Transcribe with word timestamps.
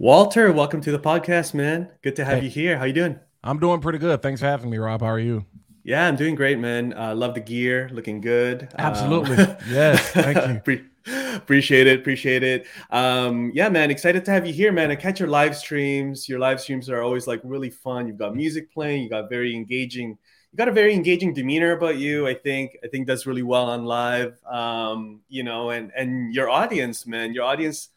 Walter, 0.00 0.50
welcome 0.50 0.80
to 0.80 0.92
the 0.92 0.98
podcast, 0.98 1.52
man. 1.52 1.90
Good 2.00 2.16
to 2.16 2.24
have 2.24 2.38
hey. 2.38 2.44
you 2.44 2.50
here. 2.50 2.78
How 2.78 2.86
you 2.86 2.92
doing? 2.94 3.20
I'm 3.44 3.58
doing 3.60 3.82
pretty 3.82 3.98
good. 3.98 4.22
Thanks 4.22 4.40
for 4.40 4.46
having 4.46 4.70
me, 4.70 4.78
Rob. 4.78 5.02
How 5.02 5.08
are 5.08 5.18
you? 5.18 5.44
Yeah, 5.84 6.08
I'm 6.08 6.16
doing 6.16 6.34
great, 6.34 6.58
man. 6.58 6.94
Uh, 6.94 7.14
love 7.14 7.34
the 7.34 7.40
gear, 7.40 7.90
looking 7.92 8.22
good. 8.22 8.70
Absolutely. 8.78 9.36
Um, 9.36 9.56
yes. 9.68 10.10
Thank 10.12 10.66
you. 10.66 10.86
appreciate 11.36 11.86
it. 11.86 12.00
Appreciate 12.00 12.42
it. 12.42 12.66
Um, 12.88 13.52
yeah, 13.52 13.68
man. 13.68 13.90
Excited 13.90 14.24
to 14.24 14.30
have 14.30 14.46
you 14.46 14.54
here, 14.54 14.72
man. 14.72 14.90
I 14.90 14.96
catch 14.96 15.20
your 15.20 15.28
live 15.28 15.54
streams. 15.54 16.30
Your 16.30 16.38
live 16.38 16.62
streams 16.62 16.88
are 16.88 17.02
always 17.02 17.26
like 17.26 17.42
really 17.44 17.68
fun. 17.68 18.06
You've 18.06 18.16
got 18.16 18.34
music 18.34 18.72
playing. 18.72 19.02
You 19.02 19.10
got 19.10 19.28
very 19.28 19.54
engaging. 19.54 20.16
You 20.52 20.56
got 20.56 20.68
a 20.68 20.72
very 20.72 20.94
engaging 20.94 21.34
demeanor 21.34 21.72
about 21.72 21.98
you. 21.98 22.26
I 22.26 22.32
think. 22.32 22.74
I 22.82 22.88
think 22.88 23.06
does 23.06 23.26
really 23.26 23.42
well 23.42 23.66
on 23.66 23.84
live. 23.84 24.38
Um, 24.50 25.20
you 25.28 25.42
know, 25.42 25.68
and 25.68 25.92
and 25.94 26.32
your 26.34 26.48
audience, 26.48 27.06
man. 27.06 27.34
Your 27.34 27.44
audience 27.44 27.90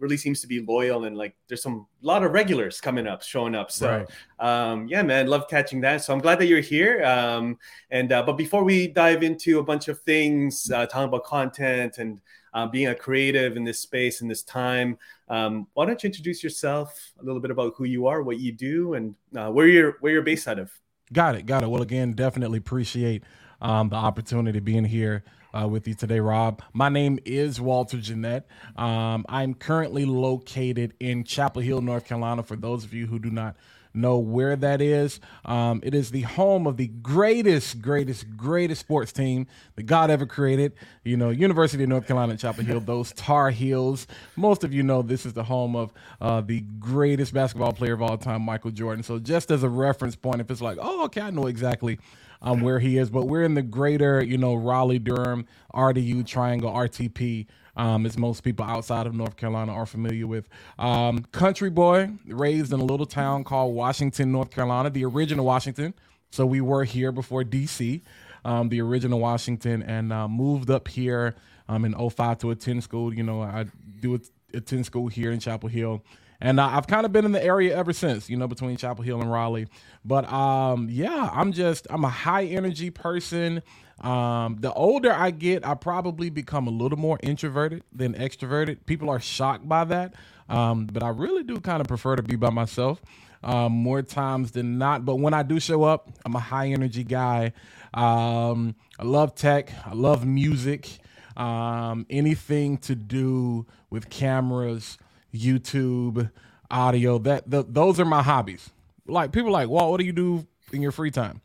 really 0.00 0.16
seems 0.16 0.40
to 0.40 0.46
be 0.46 0.60
loyal 0.60 1.04
and 1.04 1.16
like 1.16 1.36
there's 1.46 1.62
some 1.62 1.86
a 2.02 2.06
lot 2.06 2.24
of 2.24 2.32
regulars 2.32 2.80
coming 2.80 3.06
up 3.06 3.22
showing 3.22 3.54
up. 3.54 3.70
So 3.70 4.06
right. 4.40 4.70
um, 4.72 4.88
yeah 4.88 5.02
man 5.02 5.26
love 5.26 5.46
catching 5.48 5.80
that. 5.82 6.02
So 6.02 6.12
i'm 6.12 6.20
glad 6.20 6.38
that 6.40 6.46
you're 6.46 6.60
here. 6.60 7.04
Um, 7.04 7.58
and 7.90 8.10
uh, 8.12 8.22
but 8.22 8.34
before 8.34 8.64
we 8.64 8.88
dive 8.88 9.22
into 9.22 9.58
a 9.58 9.62
bunch 9.62 9.88
of 9.88 10.00
things 10.00 10.70
uh, 10.70 10.86
talking 10.86 11.08
about 11.08 11.24
content 11.24 11.98
and 11.98 12.20
uh, 12.52 12.66
being 12.66 12.88
a 12.88 12.94
creative 12.94 13.56
in 13.56 13.62
this 13.62 13.78
space 13.78 14.22
in 14.22 14.28
this 14.28 14.42
time 14.42 14.98
um, 15.28 15.68
why 15.74 15.86
don't 15.86 16.02
you 16.02 16.08
introduce 16.08 16.42
yourself 16.42 17.12
a 17.20 17.24
little 17.24 17.40
bit 17.40 17.52
about 17.52 17.74
who 17.76 17.84
you 17.84 18.06
are 18.06 18.22
what 18.22 18.40
you 18.40 18.50
do 18.50 18.94
and 18.94 19.14
uh, 19.36 19.50
where 19.50 19.68
you're 19.68 19.96
where 20.00 20.12
you're 20.12 20.22
based 20.22 20.48
out 20.48 20.58
of? 20.58 20.72
Got 21.12 21.36
it 21.36 21.46
got 21.46 21.62
it. 21.62 21.70
Well 21.70 21.82
again 21.82 22.12
definitely 22.12 22.58
appreciate 22.58 23.22
um, 23.60 23.90
the 23.90 23.96
opportunity 23.96 24.60
being 24.60 24.84
here 24.84 25.24
uh, 25.52 25.68
with 25.68 25.86
you 25.88 25.94
today, 25.94 26.20
Rob. 26.20 26.62
My 26.72 26.88
name 26.88 27.18
is 27.24 27.60
Walter 27.60 27.98
Jennette. 27.98 28.46
Um, 28.76 29.24
I'm 29.28 29.54
currently 29.54 30.04
located 30.04 30.94
in 31.00 31.24
Chapel 31.24 31.62
Hill, 31.62 31.80
North 31.80 32.06
Carolina. 32.06 32.42
For 32.42 32.56
those 32.56 32.84
of 32.84 32.94
you 32.94 33.06
who 33.06 33.18
do 33.18 33.30
not 33.30 33.56
know 33.94 34.18
where 34.18 34.56
that 34.56 34.80
is. 34.80 35.20
Um, 35.44 35.80
it 35.82 35.94
is 35.94 36.10
the 36.10 36.22
home 36.22 36.66
of 36.66 36.76
the 36.76 36.88
greatest, 36.88 37.80
greatest, 37.80 38.36
greatest 38.36 38.80
sports 38.80 39.12
team 39.12 39.46
that 39.76 39.84
God 39.84 40.10
ever 40.10 40.26
created. 40.26 40.72
You 41.04 41.16
know, 41.16 41.30
University 41.30 41.82
of 41.82 41.88
North 41.88 42.06
Carolina, 42.06 42.36
Chapel 42.36 42.64
Hill, 42.64 42.80
those 42.80 43.12
Tar 43.12 43.50
Heels. 43.50 44.06
Most 44.36 44.64
of 44.64 44.72
you 44.72 44.82
know 44.82 45.02
this 45.02 45.26
is 45.26 45.32
the 45.32 45.44
home 45.44 45.74
of 45.74 45.92
uh, 46.20 46.40
the 46.40 46.60
greatest 46.78 47.34
basketball 47.34 47.72
player 47.72 47.94
of 47.94 48.02
all 48.02 48.16
time, 48.16 48.42
Michael 48.42 48.70
Jordan. 48.70 49.02
So, 49.02 49.18
just 49.18 49.50
as 49.50 49.62
a 49.62 49.68
reference 49.68 50.16
point, 50.16 50.40
if 50.40 50.50
it's 50.50 50.60
like, 50.60 50.78
oh, 50.80 51.04
okay, 51.06 51.22
I 51.22 51.30
know 51.30 51.46
exactly 51.46 51.98
um, 52.42 52.60
where 52.60 52.78
he 52.78 52.98
is. 52.98 53.10
But 53.10 53.26
we're 53.26 53.42
in 53.42 53.54
the 53.54 53.62
greater, 53.62 54.22
you 54.22 54.38
know, 54.38 54.54
Raleigh, 54.54 54.98
Durham, 54.98 55.46
RDU 55.74 56.26
triangle, 56.26 56.70
RTP. 56.70 57.46
Um, 57.76 58.04
as 58.04 58.18
most 58.18 58.42
people 58.42 58.66
outside 58.66 59.06
of 59.06 59.14
North 59.14 59.36
Carolina 59.36 59.72
are 59.72 59.86
familiar 59.86 60.26
with. 60.26 60.48
Um, 60.78 61.20
country 61.30 61.70
boy, 61.70 62.10
raised 62.26 62.72
in 62.72 62.80
a 62.80 62.84
little 62.84 63.06
town 63.06 63.44
called 63.44 63.74
Washington, 63.74 64.32
North 64.32 64.50
Carolina, 64.50 64.90
the 64.90 65.04
original 65.04 65.46
Washington. 65.46 65.94
So 66.30 66.44
we 66.44 66.60
were 66.60 66.84
here 66.84 67.10
before 67.10 67.42
DC, 67.42 68.02
um, 68.44 68.68
the 68.68 68.80
original 68.82 69.20
Washington, 69.20 69.82
and 69.82 70.12
uh, 70.12 70.28
moved 70.28 70.68
up 70.68 70.88
here 70.88 71.36
um, 71.68 71.84
in 71.84 71.94
05 71.94 72.38
to 72.38 72.50
attend 72.50 72.82
school. 72.82 73.14
You 73.14 73.22
know, 73.22 73.40
I 73.40 73.66
do 74.00 74.20
attend 74.52 74.84
school 74.84 75.08
here 75.08 75.30
in 75.30 75.38
Chapel 75.38 75.68
Hill 75.68 76.02
and 76.40 76.60
uh, 76.60 76.66
I've 76.66 76.86
kind 76.86 77.04
of 77.04 77.12
been 77.12 77.24
in 77.24 77.32
the 77.32 77.42
area 77.42 77.76
ever 77.76 77.92
since, 77.92 78.30
you 78.30 78.36
know, 78.36 78.48
between 78.48 78.76
Chapel 78.76 79.04
Hill 79.04 79.20
and 79.20 79.30
Raleigh. 79.30 79.68
But 80.04 80.30
um, 80.32 80.88
yeah, 80.90 81.30
I'm 81.32 81.52
just 81.52 81.86
I'm 81.90 82.04
a 82.04 82.08
high 82.10 82.44
energy 82.44 82.90
person. 82.90 83.62
Um, 84.00 84.56
the 84.60 84.72
older 84.72 85.12
I 85.12 85.30
get, 85.30 85.66
I 85.66 85.74
probably 85.74 86.30
become 86.30 86.66
a 86.66 86.70
little 86.70 86.98
more 86.98 87.18
introverted 87.22 87.82
than 87.92 88.14
extroverted. 88.14 88.78
People 88.86 89.10
are 89.10 89.20
shocked 89.20 89.68
by 89.68 89.84
that, 89.84 90.14
um, 90.48 90.86
but 90.86 91.02
I 91.02 91.10
really 91.10 91.42
do 91.42 91.60
kind 91.60 91.82
of 91.82 91.86
prefer 91.86 92.16
to 92.16 92.22
be 92.22 92.36
by 92.36 92.50
myself 92.50 93.02
um, 93.42 93.72
more 93.72 94.02
times 94.02 94.52
than 94.52 94.78
not. 94.78 95.04
But 95.04 95.16
when 95.16 95.34
I 95.34 95.42
do 95.42 95.60
show 95.60 95.84
up, 95.84 96.10
I'm 96.24 96.34
a 96.34 96.40
high 96.40 96.68
energy 96.68 97.04
guy. 97.04 97.52
Um, 97.92 98.74
I 98.98 99.04
love 99.04 99.34
tech. 99.34 99.72
I 99.86 99.94
love 99.94 100.24
music. 100.24 100.88
Um, 101.36 102.06
anything 102.10 102.78
to 102.78 102.94
do 102.94 103.66
with 103.88 104.10
cameras, 104.10 104.98
YouTube, 105.34 106.30
audio. 106.70 107.18
That 107.18 107.50
the, 107.50 107.64
those 107.66 108.00
are 108.00 108.04
my 108.04 108.22
hobbies. 108.22 108.70
Like 109.06 109.32
people 109.32 109.50
like, 109.50 109.68
well, 109.68 109.90
what 109.90 109.98
do 109.98 110.06
you 110.06 110.12
do 110.12 110.46
in 110.72 110.82
your 110.82 110.92
free 110.92 111.10
time? 111.10 111.40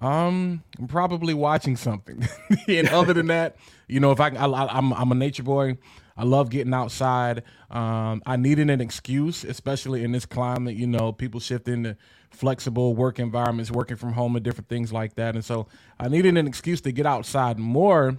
Um, 0.00 0.62
I'm 0.78 0.88
probably 0.88 1.34
watching 1.34 1.76
something. 1.76 2.26
and 2.68 2.88
other 2.88 3.12
than 3.12 3.26
that, 3.26 3.56
you 3.88 4.00
know, 4.00 4.12
if 4.12 4.20
I, 4.20 4.28
I 4.28 4.78
I'm 4.78 4.92
I'm 4.92 5.12
a 5.12 5.14
nature 5.14 5.42
boy. 5.42 5.78
I 6.20 6.24
love 6.24 6.50
getting 6.50 6.74
outside. 6.74 7.44
Um, 7.70 8.22
I 8.26 8.36
needed 8.36 8.68
an 8.68 8.82
excuse, 8.82 9.42
especially 9.42 10.04
in 10.04 10.12
this 10.12 10.26
climate. 10.26 10.76
You 10.76 10.86
know, 10.86 11.12
people 11.12 11.40
shift 11.40 11.66
into 11.66 11.96
flexible 12.30 12.94
work 12.94 13.18
environments, 13.18 13.70
working 13.70 13.96
from 13.96 14.12
home, 14.12 14.36
and 14.36 14.44
different 14.44 14.68
things 14.68 14.92
like 14.92 15.14
that. 15.14 15.34
And 15.34 15.42
so 15.42 15.66
I 15.98 16.08
needed 16.08 16.36
an 16.36 16.46
excuse 16.46 16.82
to 16.82 16.92
get 16.92 17.06
outside 17.06 17.58
more. 17.58 18.18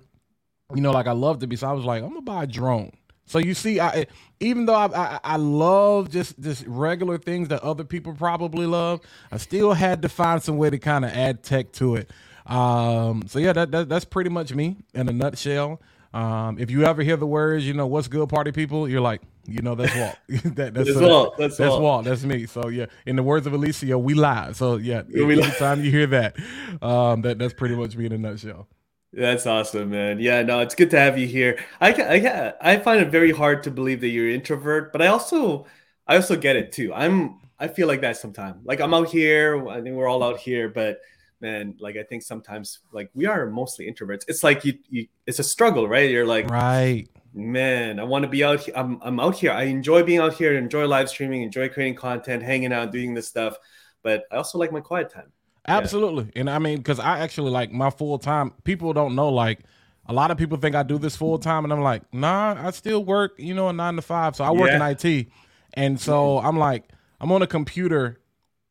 You 0.74 0.82
know, 0.82 0.92
like 0.92 1.06
I 1.06 1.12
love 1.12 1.40
to 1.40 1.48
be. 1.48 1.56
So 1.56 1.68
I 1.68 1.74
was 1.74 1.86
like, 1.86 2.02
I'm 2.02 2.10
gonna 2.10 2.22
buy 2.22 2.44
a 2.44 2.48
drone. 2.48 2.92
So 3.26 3.40
you 3.40 3.54
see, 3.54 3.80
I 3.80 4.08
even 4.40 4.66
though 4.66 4.76
I, 4.76 4.88
I, 4.88 5.20
I 5.24 5.36
love 5.38 6.10
just 6.10 6.40
just 6.40 6.66
regular 6.68 7.18
things 7.18 7.48
that 7.50 7.62
other 7.62 7.84
people 7.84 8.14
probably 8.14 8.66
love, 8.66 9.02
I 9.32 9.38
still 9.38 9.74
had 9.74 10.02
to 10.02 10.10
find 10.10 10.42
some 10.42 10.58
way 10.58 10.70
to 10.70 10.78
kind 10.78 11.06
of 11.06 11.12
add 11.12 11.44
tech 11.44 11.72
to 11.74 11.96
it. 11.96 12.12
Um, 12.46 13.24
so 13.28 13.40
yeah, 13.40 13.54
that, 13.54 13.72
that, 13.72 13.90
that's 13.90 14.06
pretty 14.06 14.30
much 14.30 14.54
me 14.54 14.78
in 14.94 15.08
a 15.08 15.14
nutshell. 15.14 15.80
Um, 16.14 16.58
if 16.60 16.70
you 16.70 16.84
ever 16.84 17.04
hear 17.04 17.16
the 17.16 17.28
words, 17.28 17.66
you 17.66 17.74
know, 17.74 17.88
what's 17.88 18.10
good 18.10 18.28
party 18.28 18.52
people, 18.52 18.90
you're 18.90 19.00
like, 19.00 19.22
you 19.46 19.62
know, 19.62 19.76
that's 19.76 19.96
Walt. 19.96 20.18
that, 20.56 20.74
that's, 20.74 20.88
that's, 20.94 21.00
Walt. 21.00 21.38
That's, 21.38 21.58
that's 21.58 21.70
Walt. 21.70 21.82
Walt. 21.82 22.06
That's 22.06 22.24
me. 22.24 22.46
So 22.48 22.68
yeah, 22.68 22.88
in 23.06 23.16
the 23.16 23.24
words 23.24 23.48
of 23.48 23.54
Alicia, 23.54 23.98
we 23.98 24.14
live. 24.14 24.58
So 24.58 24.76
yeah, 24.76 25.04
every 25.16 25.42
time 25.42 25.84
you 25.84 25.92
hear 25.92 26.08
that, 26.08 26.36
um, 26.82 27.22
that 27.22 27.40
that's 27.40 27.54
pretty 27.54 27.76
much 27.76 27.96
me 27.96 28.08
in 28.08 28.12
a 28.12 28.18
nutshell. 28.18 28.68
That's 29.14 29.46
awesome, 29.46 29.90
man. 29.90 30.20
Yeah, 30.20 30.42
no, 30.42 30.62
it's 30.62 30.76
good 30.76 30.90
to 30.92 31.00
have 31.00 31.18
you 31.18 31.28
here. 31.28 31.60
I, 31.82 31.92
I 31.92 32.54
I 32.62 32.80
find 32.80 33.02
it 33.02 33.10
very 33.10 33.32
hard 33.32 33.64
to 33.64 33.72
believe 33.72 34.00
that 34.02 34.08
you're 34.08 34.30
an 34.30 34.36
introvert, 34.36 34.94
but 34.94 35.02
I 35.02 35.08
also 35.08 35.66
I 36.08 36.16
also 36.16 36.38
get 36.38 36.56
it 36.56 36.72
too. 36.72 36.94
I'm 36.94 37.40
I 37.60 37.68
feel 37.68 37.88
like 37.88 38.02
that 38.02 38.18
sometimes. 38.18 38.66
Like 38.66 38.80
I'm 38.80 38.94
out 38.94 39.10
here. 39.10 39.68
I 39.68 39.82
think 39.82 39.96
we're 39.96 40.08
all 40.08 40.24
out 40.24 40.40
here, 40.40 40.70
but 40.70 41.02
man, 41.42 41.76
like 41.80 41.98
I 41.98 42.04
think 42.04 42.24
sometimes 42.24 42.80
like 42.94 43.10
we 43.14 43.26
are 43.26 43.48
mostly 43.48 43.92
introverts. 43.92 44.24
It's 44.30 44.44
like 44.44 44.64
you, 44.64 44.76
you 44.90 45.08
it's 45.28 45.40
a 45.40 45.44
struggle, 45.44 45.90
right? 45.90 46.10
You're 46.10 46.26
like, 46.26 46.50
right, 46.50 47.08
man. 47.34 48.00
I 48.00 48.04
want 48.04 48.24
to 48.24 48.30
be 48.30 48.46
out 48.46 48.62
here. 48.62 48.74
I'm 48.78 48.98
I'm 49.02 49.20
out 49.20 49.36
here. 49.36 49.52
I 49.52 49.64
enjoy 49.64 50.04
being 50.04 50.20
out 50.20 50.36
here. 50.36 50.58
Enjoy 50.58 50.88
live 50.88 51.10
streaming. 51.10 51.42
Enjoy 51.42 51.68
creating 51.68 51.96
content, 51.96 52.44
hanging 52.44 52.72
out, 52.72 52.94
doing 52.94 53.14
this 53.14 53.28
stuff. 53.28 53.58
But 54.04 54.24
I 54.32 54.38
also 54.38 54.58
like 54.58 54.72
my 54.72 54.80
quiet 54.80 55.12
time. 55.12 55.34
Absolutely. 55.68 56.26
Yeah. 56.34 56.42
And 56.42 56.50
I 56.50 56.60
mean, 56.60 56.78
because 56.78 57.00
I 57.00 57.20
actually 57.20 57.52
like 57.52 57.72
my 57.72 57.90
full 57.90 58.18
time, 58.18 58.52
people 58.64 58.94
don't 58.94 59.16
know, 59.16 59.30
like, 59.30 59.60
a 60.08 60.14
lot 60.14 60.32
of 60.32 60.38
people 60.38 60.58
think 60.58 60.76
I 60.76 60.84
do 60.84 60.98
this 60.98 61.16
full 61.16 61.38
time, 61.38 61.64
and 61.64 61.72
I'm 61.72 61.82
like, 61.82 62.12
nah, 62.14 62.56
I 62.58 62.72
still 62.72 63.06
work, 63.06 63.34
you 63.38 63.54
know, 63.54 63.70
a 63.70 63.74
nine 63.74 63.96
to 63.96 64.02
five. 64.02 64.36
So 64.36 64.44
I 64.44 64.52
work 64.52 64.70
yeah. 64.70 64.90
in 64.90 64.98
IT. 64.98 65.28
And 65.74 66.00
so 66.00 66.40
I'm 66.40 66.58
like, 66.58 66.90
I'm 67.20 67.32
on 67.32 67.42
a 67.42 67.48
computer 67.48 68.20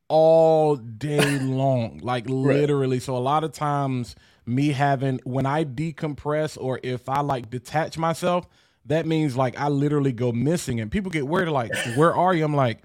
all 0.08 0.76
day 0.76 1.38
long, 1.38 1.98
like 2.02 2.24
right. 2.24 2.34
literally. 2.34 2.98
So 2.98 3.16
a 3.16 3.18
lot 3.18 3.44
of 3.44 3.52
times, 3.52 4.16
me 4.44 4.70
having, 4.70 5.20
when 5.24 5.46
I 5.46 5.64
decompress 5.64 6.58
or 6.60 6.80
if 6.82 7.08
I 7.08 7.20
like 7.20 7.48
detach 7.48 7.96
myself, 7.96 8.46
that 8.86 9.06
means 9.06 9.36
like 9.36 9.58
I 9.58 9.68
literally 9.68 10.12
go 10.12 10.32
missing. 10.32 10.80
And 10.80 10.90
people 10.90 11.10
get 11.10 11.26
worried, 11.26 11.48
like, 11.48 11.72
where 11.94 12.14
are 12.14 12.34
you? 12.34 12.44
I'm 12.44 12.56
like, 12.56 12.80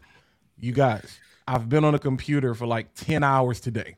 you 0.59 0.71
guys, 0.71 1.19
I've 1.47 1.69
been 1.69 1.83
on 1.83 1.95
a 1.95 1.99
computer 1.99 2.55
for 2.55 2.65
like 2.65 2.93
10 2.95 3.23
hours 3.23 3.59
today. 3.59 3.95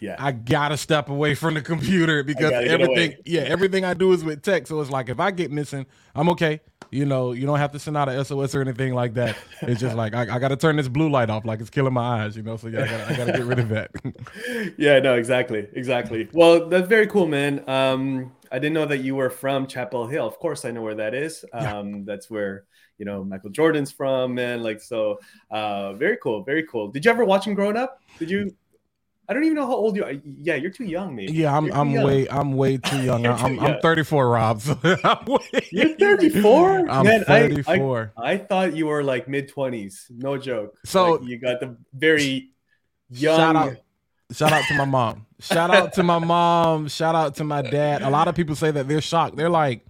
Yeah. 0.00 0.16
I 0.18 0.32
gotta 0.32 0.76
step 0.76 1.08
away 1.08 1.34
from 1.34 1.54
the 1.54 1.60
computer 1.60 2.22
because 2.22 2.52
everything 2.52 3.16
yeah, 3.24 3.42
everything 3.42 3.84
I 3.84 3.94
do 3.94 4.12
is 4.12 4.22
with 4.22 4.42
tech. 4.42 4.66
So 4.66 4.80
it's 4.80 4.90
like 4.90 5.08
if 5.08 5.18
I 5.18 5.30
get 5.30 5.50
missing, 5.50 5.86
I'm 6.14 6.28
okay. 6.30 6.60
You 6.90 7.04
know, 7.04 7.32
you 7.32 7.46
don't 7.46 7.58
have 7.58 7.72
to 7.72 7.78
send 7.78 7.96
out 7.96 8.08
a 8.08 8.24
SOS 8.24 8.54
or 8.54 8.62
anything 8.62 8.94
like 8.94 9.14
that. 9.14 9.36
It's 9.62 9.80
just 9.80 9.96
like 9.96 10.14
I, 10.14 10.36
I 10.36 10.38
gotta 10.38 10.56
turn 10.56 10.76
this 10.76 10.88
blue 10.88 11.10
light 11.10 11.30
off, 11.30 11.44
like 11.44 11.60
it's 11.60 11.70
killing 11.70 11.92
my 11.92 12.22
eyes, 12.22 12.36
you 12.36 12.42
know. 12.42 12.56
So 12.56 12.68
yeah, 12.68 12.84
I 12.84 12.86
gotta, 12.86 13.06
I 13.06 13.16
gotta 13.16 13.32
get 13.32 13.44
rid 13.44 13.58
of 13.58 13.68
that. 13.70 13.90
yeah, 14.78 15.00
no, 15.00 15.16
exactly. 15.16 15.66
Exactly. 15.72 16.28
Well, 16.32 16.68
that's 16.68 16.88
very 16.88 17.08
cool, 17.08 17.26
man. 17.26 17.68
Um, 17.68 18.32
I 18.50 18.58
didn't 18.58 18.74
know 18.74 18.86
that 18.86 18.98
you 18.98 19.16
were 19.16 19.30
from 19.30 19.66
Chapel 19.66 20.06
Hill. 20.06 20.26
Of 20.26 20.38
course 20.38 20.64
I 20.64 20.70
know 20.70 20.82
where 20.82 20.94
that 20.94 21.14
is. 21.14 21.44
Um, 21.52 21.94
yeah. 21.94 22.00
that's 22.04 22.30
where 22.30 22.64
you 22.98 23.04
know 23.04 23.24
Michael 23.24 23.50
Jordan's 23.50 23.90
from, 23.90 24.34
man. 24.34 24.62
Like 24.62 24.80
so, 24.80 25.20
uh, 25.50 25.94
very 25.94 26.18
cool, 26.22 26.42
very 26.42 26.64
cool. 26.64 26.88
Did 26.88 27.04
you 27.04 27.10
ever 27.10 27.24
watch 27.24 27.46
him 27.46 27.54
growing 27.54 27.76
up? 27.76 28.02
Did 28.18 28.30
you? 28.30 28.54
I 29.30 29.34
don't 29.34 29.44
even 29.44 29.56
know 29.56 29.66
how 29.66 29.74
old 29.74 29.94
you 29.94 30.04
are. 30.04 30.12
Yeah, 30.24 30.54
you're 30.54 30.70
too 30.70 30.86
young, 30.86 31.14
maybe. 31.14 31.32
Yeah, 31.34 31.56
I'm. 31.56 31.70
I'm 31.72 31.90
young. 31.90 32.04
way. 32.04 32.28
I'm 32.30 32.52
way 32.54 32.78
too 32.78 33.02
young. 33.02 33.26
I'm, 33.26 33.56
young. 33.56 33.66
I'm 33.74 33.80
34, 33.80 34.28
Rob. 34.28 34.60
So 34.60 34.78
I'm 35.04 35.24
way, 35.26 35.68
you're 35.70 35.96
34. 35.96 36.86
I'm 36.90 37.04
Man, 37.04 37.24
34. 37.24 38.12
I, 38.16 38.20
I, 38.20 38.32
I, 38.32 38.38
thought 38.38 38.74
you 38.74 38.86
were 38.86 39.04
like 39.04 39.28
mid 39.28 39.52
20s. 39.52 40.10
No 40.10 40.38
joke. 40.38 40.78
So 40.84 41.12
like 41.12 41.28
you 41.28 41.38
got 41.38 41.60
the 41.60 41.76
very 41.92 42.52
young. 43.10 43.38
Shout 43.38 43.56
out, 43.56 43.76
shout 44.32 44.52
out 44.52 44.64
to 44.68 44.74
my 44.74 44.86
mom. 44.86 45.26
shout 45.40 45.70
out 45.70 45.92
to 45.94 46.02
my 46.02 46.18
mom. 46.18 46.88
Shout 46.88 47.14
out 47.14 47.34
to 47.36 47.44
my 47.44 47.60
dad. 47.60 48.00
A 48.00 48.10
lot 48.10 48.28
of 48.28 48.34
people 48.34 48.56
say 48.56 48.70
that 48.70 48.88
they're 48.88 49.02
shocked. 49.02 49.36
They're 49.36 49.50
like, 49.50 49.87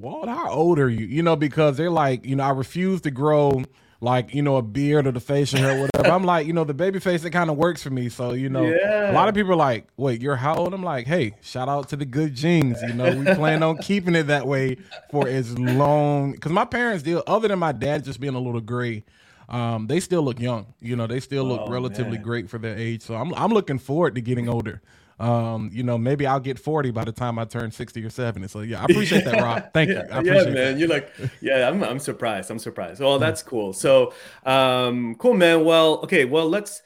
Walt, 0.00 0.28
how 0.28 0.50
old 0.50 0.78
are 0.78 0.88
you? 0.88 1.06
You 1.06 1.22
know, 1.22 1.36
because 1.36 1.76
they're 1.76 1.90
like, 1.90 2.24
you 2.24 2.36
know, 2.36 2.44
I 2.44 2.50
refuse 2.50 3.00
to 3.02 3.10
grow 3.10 3.64
like 4.00 4.32
you 4.32 4.42
know 4.42 4.56
a 4.56 4.62
beard 4.62 5.06
or 5.06 5.12
the 5.12 5.20
facial 5.20 5.58
hair, 5.58 5.80
whatever. 5.80 6.14
I'm 6.14 6.24
like, 6.24 6.46
you 6.46 6.52
know, 6.52 6.64
the 6.64 6.74
baby 6.74 7.00
face 7.00 7.24
it 7.24 7.30
kind 7.30 7.50
of 7.50 7.56
works 7.56 7.82
for 7.82 7.90
me. 7.90 8.08
So 8.08 8.32
you 8.32 8.48
know, 8.48 8.64
yeah. 8.64 9.10
a 9.10 9.12
lot 9.12 9.28
of 9.28 9.34
people 9.34 9.52
are 9.52 9.56
like, 9.56 9.88
wait, 9.96 10.20
you're 10.20 10.36
how 10.36 10.54
old? 10.54 10.72
I'm 10.72 10.82
like, 10.82 11.06
hey, 11.06 11.34
shout 11.40 11.68
out 11.68 11.88
to 11.90 11.96
the 11.96 12.04
good 12.04 12.34
genes. 12.34 12.80
You 12.82 12.94
know, 12.94 13.14
we 13.14 13.24
plan 13.34 13.62
on 13.62 13.78
keeping 13.78 14.14
it 14.14 14.24
that 14.24 14.46
way 14.46 14.76
for 15.10 15.28
as 15.28 15.58
long. 15.58 16.32
Because 16.32 16.52
my 16.52 16.64
parents 16.64 17.02
deal, 17.02 17.22
other 17.26 17.48
than 17.48 17.58
my 17.58 17.72
dad 17.72 18.04
just 18.04 18.20
being 18.20 18.34
a 18.34 18.40
little 18.40 18.60
gray. 18.60 19.04
Um, 19.50 19.86
they 19.86 19.98
still 20.00 20.20
look 20.20 20.38
young. 20.38 20.74
You 20.78 20.94
know, 20.94 21.06
they 21.06 21.20
still 21.20 21.44
look 21.44 21.62
oh, 21.62 21.68
relatively 21.70 22.18
man. 22.18 22.22
great 22.22 22.50
for 22.50 22.58
their 22.58 22.76
age. 22.76 23.00
So 23.00 23.14
I'm 23.14 23.32
I'm 23.32 23.50
looking 23.50 23.78
forward 23.78 24.14
to 24.16 24.20
getting 24.20 24.46
older. 24.46 24.82
Um, 25.20 25.70
you 25.72 25.82
know, 25.82 25.98
maybe 25.98 26.26
I'll 26.26 26.40
get 26.40 26.58
40 26.58 26.92
by 26.92 27.04
the 27.04 27.12
time 27.12 27.38
I 27.38 27.44
turn 27.44 27.70
60 27.70 28.04
or 28.04 28.10
70. 28.10 28.48
So 28.48 28.60
yeah, 28.60 28.80
I 28.80 28.84
appreciate 28.88 29.24
that, 29.24 29.40
Rob. 29.40 29.72
Thank 29.74 29.90
yeah, 29.90 30.04
you. 30.04 30.12
I 30.12 30.20
yeah, 30.22 30.44
man. 30.44 30.54
That. 30.54 30.78
You're 30.78 30.88
like, 30.88 31.12
yeah, 31.40 31.68
I'm 31.68 31.82
I'm 31.82 31.98
surprised. 31.98 32.50
I'm 32.50 32.58
surprised. 32.58 33.00
Well, 33.00 33.18
that's 33.18 33.42
cool. 33.42 33.72
So 33.72 34.12
um 34.44 35.16
cool, 35.16 35.34
man. 35.34 35.64
Well, 35.64 36.00
okay, 36.04 36.24
well, 36.24 36.48
let's 36.48 36.82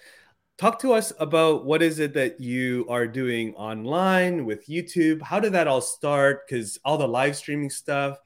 talk 0.57 0.79
to 0.81 0.93
us 0.93 1.13
about 1.19 1.65
what 1.65 1.83
is 1.83 1.99
it 1.99 2.15
that 2.15 2.41
you 2.41 2.87
are 2.89 3.07
doing 3.07 3.55
online 3.55 4.47
with 4.47 4.67
YouTube. 4.67 5.21
How 5.21 5.41
did 5.41 5.53
that 5.53 5.67
all 5.67 5.81
start? 5.81 6.47
Because 6.47 6.79
all 6.85 6.97
the 6.99 7.09
live 7.09 7.37
streaming 7.37 7.71
stuff. 7.71 8.19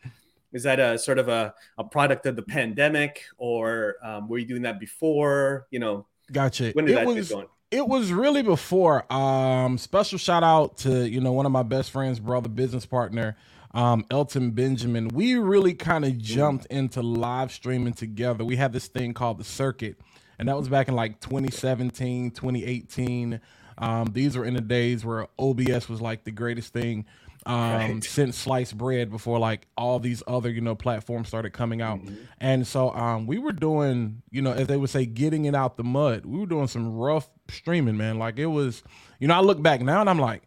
Is 0.52 0.62
that 0.62 0.78
a 0.78 0.98
sort 0.98 1.18
of 1.18 1.28
a, 1.28 1.52
a 1.76 1.84
product 1.84 2.24
of 2.24 2.34
the 2.34 2.42
pandemic, 2.42 3.24
or 3.36 3.96
um, 4.02 4.26
were 4.26 4.38
you 4.38 4.46
doing 4.46 4.62
that 4.62 4.80
before? 4.80 5.66
You 5.70 5.80
know, 5.80 6.06
gotcha. 6.32 6.70
When 6.70 6.86
did 6.86 6.92
it 6.92 6.94
that 6.94 7.06
was, 7.06 7.28
get 7.28 7.34
going? 7.34 7.48
It 7.76 7.86
was 7.86 8.10
really 8.10 8.40
before. 8.40 9.04
Um, 9.12 9.76
special 9.76 10.16
shout 10.16 10.42
out 10.42 10.78
to 10.78 11.06
you 11.06 11.20
know 11.20 11.32
one 11.32 11.44
of 11.44 11.52
my 11.52 11.62
best 11.62 11.90
friends, 11.90 12.18
brother, 12.18 12.48
business 12.48 12.86
partner, 12.86 13.36
um, 13.74 14.06
Elton 14.10 14.52
Benjamin. 14.52 15.08
We 15.08 15.34
really 15.34 15.74
kind 15.74 16.06
of 16.06 16.16
jumped 16.16 16.64
into 16.70 17.02
live 17.02 17.52
streaming 17.52 17.92
together. 17.92 18.46
We 18.46 18.56
had 18.56 18.72
this 18.72 18.86
thing 18.86 19.12
called 19.12 19.36
the 19.36 19.44
Circuit, 19.44 20.00
and 20.38 20.48
that 20.48 20.56
was 20.56 20.70
back 20.70 20.88
in 20.88 20.94
like 20.94 21.20
2017, 21.20 22.30
2018. 22.30 23.40
Um, 23.76 24.08
these 24.10 24.38
were 24.38 24.46
in 24.46 24.54
the 24.54 24.62
days 24.62 25.04
where 25.04 25.26
OBS 25.38 25.86
was 25.86 26.00
like 26.00 26.24
the 26.24 26.30
greatest 26.30 26.72
thing 26.72 27.04
um, 27.46 27.72
right. 27.72 28.04
since 28.04 28.36
sliced 28.36 28.76
bread 28.76 29.08
before 29.08 29.38
like 29.38 29.68
all 29.76 30.00
these 30.00 30.22
other 30.26 30.50
you 30.50 30.60
know 30.60 30.74
platforms 30.74 31.28
started 31.28 31.52
coming 31.52 31.80
out. 31.80 32.00
Mm-hmm. 32.00 32.14
and 32.40 32.66
so 32.66 32.90
um, 32.90 33.26
we 33.26 33.38
were 33.38 33.52
doing 33.52 34.22
you 34.30 34.42
know 34.42 34.52
as 34.52 34.66
they 34.66 34.76
would 34.76 34.90
say 34.90 35.06
getting 35.06 35.44
it 35.44 35.54
out 35.54 35.76
the 35.76 35.84
mud. 35.84 36.26
We 36.26 36.40
were 36.40 36.46
doing 36.46 36.66
some 36.66 36.96
rough 36.96 37.28
streaming 37.48 37.96
man. 37.96 38.18
Like 38.18 38.38
it 38.38 38.46
was 38.46 38.82
you 39.20 39.28
know 39.28 39.34
i 39.34 39.40
look 39.40 39.62
back 39.62 39.80
now 39.80 40.00
and 40.00 40.10
i'm 40.10 40.18
like 40.18 40.42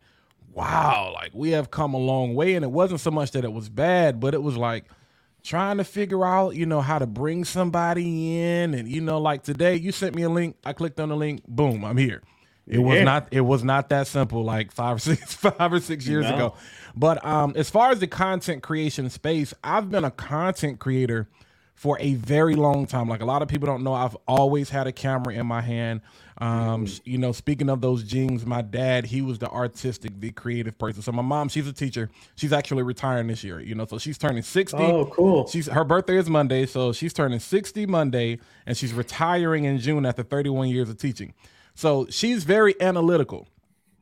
wow 0.52 1.12
like 1.14 1.32
we 1.34 1.52
have 1.52 1.72
come 1.72 1.94
a 1.94 1.98
long 1.98 2.36
way. 2.36 2.56
And 2.56 2.66
it 2.66 2.72
wasn't 2.72 3.00
so 3.00 3.12
much 3.12 3.32
that 3.32 3.46
it 3.46 3.54
was 3.54 3.70
bad 3.70 4.20
but 4.20 4.34
it 4.34 4.44
was 4.44 4.58
like 4.58 4.86
trying 5.42 5.78
to 5.78 5.86
figure 5.86 6.26
out 6.26 6.56
you 6.56 6.66
know 6.66 6.82
how 6.82 7.00
to 7.00 7.08
bring 7.08 7.46
somebody 7.46 8.38
in. 8.38 8.74
And 8.74 8.90
you 8.90 9.00
know 9.00 9.20
like 9.20 9.44
today 9.44 9.76
you 9.76 9.94
sent 9.94 10.16
me 10.16 10.24
a 10.24 10.30
link. 10.30 10.58
I 10.66 10.74
clicked 10.74 11.00
on 11.00 11.10
the 11.10 11.16
link. 11.16 11.44
Boom 11.48 11.86
i'm 11.86 11.98
here 11.98 12.22
it 12.70 12.80
was 12.80 12.98
yeah. 12.98 13.04
not 13.04 13.28
it 13.32 13.42
was 13.42 13.64
not 13.64 13.90
that 13.90 14.08
simple 14.08 14.44
like 14.44 14.72
five 14.72 14.98
or 14.98 15.00
six 15.00 15.34
five 15.34 15.74
or 15.74 15.80
six 15.80 16.08
years 16.08 16.26
no. 16.26 16.36
ago. 16.36 16.54
But 16.96 17.26
um 17.26 17.54
as 17.56 17.70
far 17.70 17.92
as 17.92 18.00
the 18.00 18.08
content 18.08 18.64
creation 18.64 19.10
space, 19.10 19.54
I've 19.64 19.90
been 19.90 20.06
a 20.06 20.12
content 20.12 20.80
creator 20.80 21.28
for 21.80 21.98
a 22.02 22.14
very 22.16 22.56
long 22.56 22.86
time. 22.86 23.08
Like 23.08 23.22
a 23.22 23.26
lot 23.26 23.42
of 23.42 23.48
people 23.48 23.66
don't 23.66 23.86
know, 23.86 23.94
I've 23.94 24.18
always 24.28 24.70
had 24.70 24.86
a 24.86 24.92
camera 24.92 25.34
in 25.34 25.48
my 25.48 25.62
hand. 25.62 26.02
Um, 26.38 26.86
mm. 26.86 27.02
you 27.06 27.18
know, 27.18 27.32
speaking 27.32 27.70
of 27.70 27.80
those 27.80 28.04
genes, 28.04 28.46
my 28.46 28.62
dad, 28.62 29.06
he 29.06 29.22
was 29.22 29.40
the 29.40 29.48
artistic, 29.48 30.20
the 30.20 30.32
creative 30.32 30.78
person. 30.78 31.02
So 31.02 31.14
my 31.14 31.22
mom, 31.22 31.48
she's 31.48 31.68
a 31.68 31.74
teacher. 31.74 32.10
She's 32.36 32.52
actually 32.52 32.84
retiring 32.84 33.28
this 33.28 33.46
year, 33.46 33.62
you 33.62 33.76
know, 33.76 33.86
so 33.86 33.98
she's 33.98 34.18
turning 34.18 34.44
60. 34.44 34.78
Oh, 34.78 35.06
cool. 35.06 35.48
She's 35.48 35.68
her 35.68 35.86
birthday 35.86 36.18
is 36.18 36.30
Monday, 36.30 36.66
so 36.66 36.92
she's 36.92 37.14
turning 37.14 37.40
60 37.40 37.86
Monday 37.86 38.40
and 38.66 38.76
she's 38.76 38.92
retiring 38.92 39.64
in 39.64 39.80
June 39.80 40.06
after 40.06 40.24
31 40.24 40.68
years 40.68 40.90
of 40.90 40.98
teaching. 40.98 41.34
So 41.76 42.08
she's 42.10 42.44
very 42.44 42.76
analytical. 42.82 43.48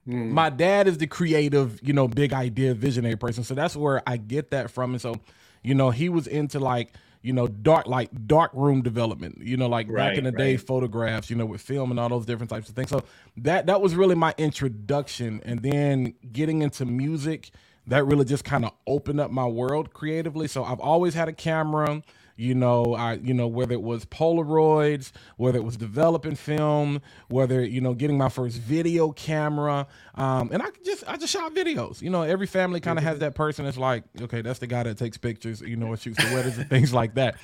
Mm. 0.08 0.30
My 0.30 0.50
dad 0.50 0.88
is 0.88 0.98
the 0.98 1.08
creative, 1.08 1.80
you 1.84 1.94
know, 1.94 2.08
big 2.08 2.34
idea 2.34 2.74
visionary 2.74 3.18
person. 3.18 3.44
So 3.44 3.54
that's 3.54 3.76
where 3.76 4.02
I 4.08 4.18
get 4.18 4.52
that 4.52 4.72
from. 4.72 4.92
And 4.92 5.02
so, 5.02 5.16
you 5.64 5.76
know, 5.76 5.90
he 5.90 6.10
was 6.10 6.28
into 6.28 6.60
like, 6.60 6.94
you 7.22 7.34
know, 7.34 7.48
dark 7.48 7.88
like 7.88 8.10
dark 8.26 8.52
room 8.54 8.82
development, 8.82 9.40
you 9.42 9.58
know, 9.58 9.68
like 9.68 9.88
right, 9.90 10.10
back 10.10 10.18
in 10.18 10.24
the 10.24 10.32
right. 10.32 10.38
day, 10.38 10.58
photographs, 10.58 11.30
you 11.30 11.36
know, 11.36 11.46
with 11.46 11.62
film 11.62 11.92
and 11.92 12.00
all 12.00 12.08
those 12.10 12.26
different 12.26 12.50
types 12.50 12.70
of 12.70 12.76
things. 12.76 12.90
So 12.90 13.04
that 13.38 13.66
that 13.66 13.82
was 13.82 13.96
really 13.96 14.16
my 14.16 14.34
introduction. 14.38 15.42
And 15.44 15.62
then 15.62 16.14
getting 16.32 16.62
into 16.62 16.86
music, 16.86 17.50
that 17.88 18.06
really 18.06 18.24
just 18.24 18.46
kind 18.46 18.64
of 18.64 18.72
opened 18.86 19.20
up 19.20 19.32
my 19.32 19.46
world 19.46 19.94
creatively. 19.94 20.48
So 20.48 20.64
I've 20.64 20.80
always 20.80 21.16
had 21.16 21.28
a 21.28 21.34
camera 21.34 22.02
you 22.38 22.56
know, 22.56 22.96
I, 22.96 23.14
you 23.14 23.34
know, 23.34 23.48
whether 23.48 23.74
it 23.74 23.82
was 23.82 24.06
Polaroids, 24.06 25.12
whether 25.36 25.58
it 25.58 25.64
was 25.64 25.76
developing 25.76 26.36
film, 26.36 27.02
whether 27.28 27.64
you 27.64 27.82
know, 27.82 27.94
getting 27.94 28.18
my 28.18 28.30
first 28.30 28.58
video 28.58 29.12
camera, 29.12 29.88
um, 30.16 30.50
and 30.54 30.62
I 30.62 30.68
just, 30.86 31.04
I 31.08 31.18
just 31.18 31.34
shot 31.34 31.54
videos. 31.54 32.02
You 32.02 32.12
know, 32.12 32.22
every 32.22 32.48
family 32.48 32.80
kind 32.80 32.98
of 32.98 33.04
has 33.04 33.20
that 33.20 33.36
person 33.36 33.66
that's 33.66 33.78
like, 33.78 34.04
okay, 34.22 34.42
that's 34.42 34.60
the 34.60 34.68
guy 34.68 34.84
that 34.84 34.98
takes 34.98 35.18
pictures, 35.18 35.62
you 35.62 35.76
know, 35.76 35.88
and 35.88 36.00
shoots 36.00 36.24
the 36.24 36.34
weddings 36.34 36.58
and 36.58 36.70
things 36.70 36.94
like 36.94 37.16
that. 37.16 37.36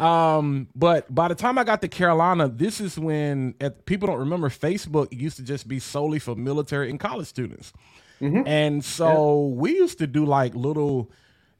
Um, 0.00 0.68
but 0.74 1.12
by 1.14 1.28
the 1.28 1.34
time 1.36 1.58
I 1.58 1.64
got 1.64 1.80
to 1.82 1.88
Carolina, 1.88 2.48
this 2.48 2.80
is 2.80 2.98
when 2.98 3.54
at, 3.60 3.86
people 3.86 4.08
don't 4.08 4.18
remember 4.18 4.48
Facebook 4.48 5.08
used 5.12 5.36
to 5.36 5.44
just 5.44 5.68
be 5.68 5.78
solely 5.78 6.18
for 6.18 6.34
military 6.34 6.90
and 6.90 6.98
college 6.98 7.28
students. 7.28 7.72
Mm-hmm. 8.20 8.46
And 8.46 8.84
so 8.84 9.48
yeah. 9.48 9.60
we 9.60 9.74
used 9.74 9.98
to 9.98 10.06
do 10.06 10.24
like 10.24 10.54
little 10.54 11.10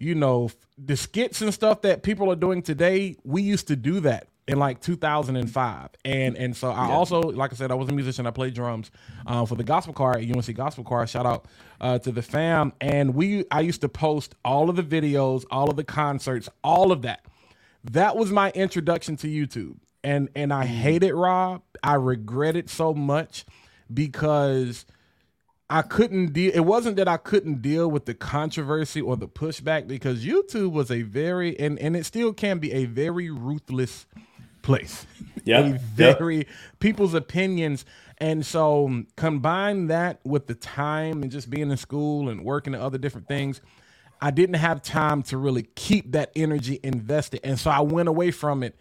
you 0.03 0.15
know, 0.15 0.51
the 0.77 0.97
skits 0.97 1.41
and 1.41 1.55
stuff 1.55 1.83
that 1.83 2.03
people 2.03 2.31
are 2.31 2.37
doing 2.37 2.63
today, 2.63 3.17
we 3.25 3.43
used 3.43 3.69
to 3.69 3.77
do 3.77 4.01
that 4.01 4.27
in 4.49 4.59
like 4.59 4.81
2005 4.81 5.89
and 6.05 6.37
and 6.37 6.57
so 6.57 6.73
i 6.73 6.89
yeah. 6.89 6.93
also 6.93 7.21
like 7.21 7.53
i 7.53 7.57
said 7.57 7.71
i 7.71 7.75
was 7.75 7.89
a 7.89 7.93
musician. 7.93 8.27
I 8.27 8.33
played 8.33 8.55
drums 8.55 8.91
uh, 9.25 9.47
for 9.47 9.55
the 9.55 9.63
gospel 9.63 9.95
choir 9.95 10.19
at 10.19 10.29
unc 10.29 10.53
gospel 10.57 10.83
choir. 10.83 11.07
Shout 11.07 11.27
out 11.27 11.47
uh, 11.81 12.01
to 12.01 12.11
the 12.11 12.23
fam. 12.23 12.73
And 12.81 13.15
we 13.15 13.45
i 13.53 13.61
used 13.61 13.83
to 13.83 13.89
post 13.89 14.35
all 14.45 14.69
of 14.69 14.75
the 14.75 14.83
videos 14.83 15.45
all 15.53 15.71
of 15.71 15.77
the 15.77 15.85
concerts 15.85 16.49
all 16.65 16.91
of 16.91 17.03
that. 17.03 17.25
That 17.85 18.17
was 18.17 18.33
my 18.33 18.51
introduction 18.51 19.17
to 19.19 19.29
youtube. 19.29 19.77
And 20.03 20.29
and 20.35 20.53
i 20.53 20.65
mm. 20.65 20.71
hate 20.71 21.05
it 21.05 21.15
rob. 21.15 21.63
I 21.85 21.95
regret 21.95 22.57
it 22.57 22.69
so 22.69 22.95
much 22.95 23.45
because 23.95 24.87
I 25.73 25.81
couldn't 25.81 26.35
deal. 26.35 26.53
It 26.55 26.61
wasn't 26.61 26.97
that 26.97 27.09
I 27.09 27.17
couldn't 27.17 27.63
deal 27.63 27.91
with 27.91 28.05
the 28.05 28.13
controversy 28.13 29.01
or 29.01 29.17
the 29.17 29.27
pushback 29.27 29.89
because 29.89 30.23
YouTube 30.23 30.73
was 30.73 30.91
a 30.91 31.01
very 31.01 31.59
and 31.59 31.79
and 31.79 31.97
it 31.97 32.05
still 32.05 32.35
can 32.35 32.59
be 32.59 32.73
a 32.73 32.85
very 32.85 33.31
ruthless 33.31 34.07
place. 34.61 35.07
Yeah, 35.45 35.77
very 35.81 36.37
yep. 36.37 36.47
people's 36.79 37.15
opinions. 37.15 37.85
And 38.19 38.47
so 38.47 38.87
um, 38.87 39.09
combine 39.17 39.89
that 39.89 40.21
with 40.23 40.47
the 40.47 40.55
time 40.55 41.21
and 41.25 41.33
just 41.33 41.51
being 41.51 41.69
in 41.69 41.77
school 41.77 42.29
and 42.29 42.45
working 42.45 42.73
and 42.73 42.81
other 42.81 42.97
different 42.97 43.27
things, 43.27 43.61
I 44.21 44.31
didn't 44.31 44.55
have 44.55 44.83
time 44.83 45.25
to 45.25 45.37
really 45.37 45.65
keep 45.75 46.13
that 46.13 46.31
energy 46.37 46.79
invested. 46.85 47.41
And 47.43 47.59
so 47.59 47.73
I 47.73 47.81
went 47.81 48.09
away 48.09 48.31
from 48.31 48.63
it, 48.63 48.77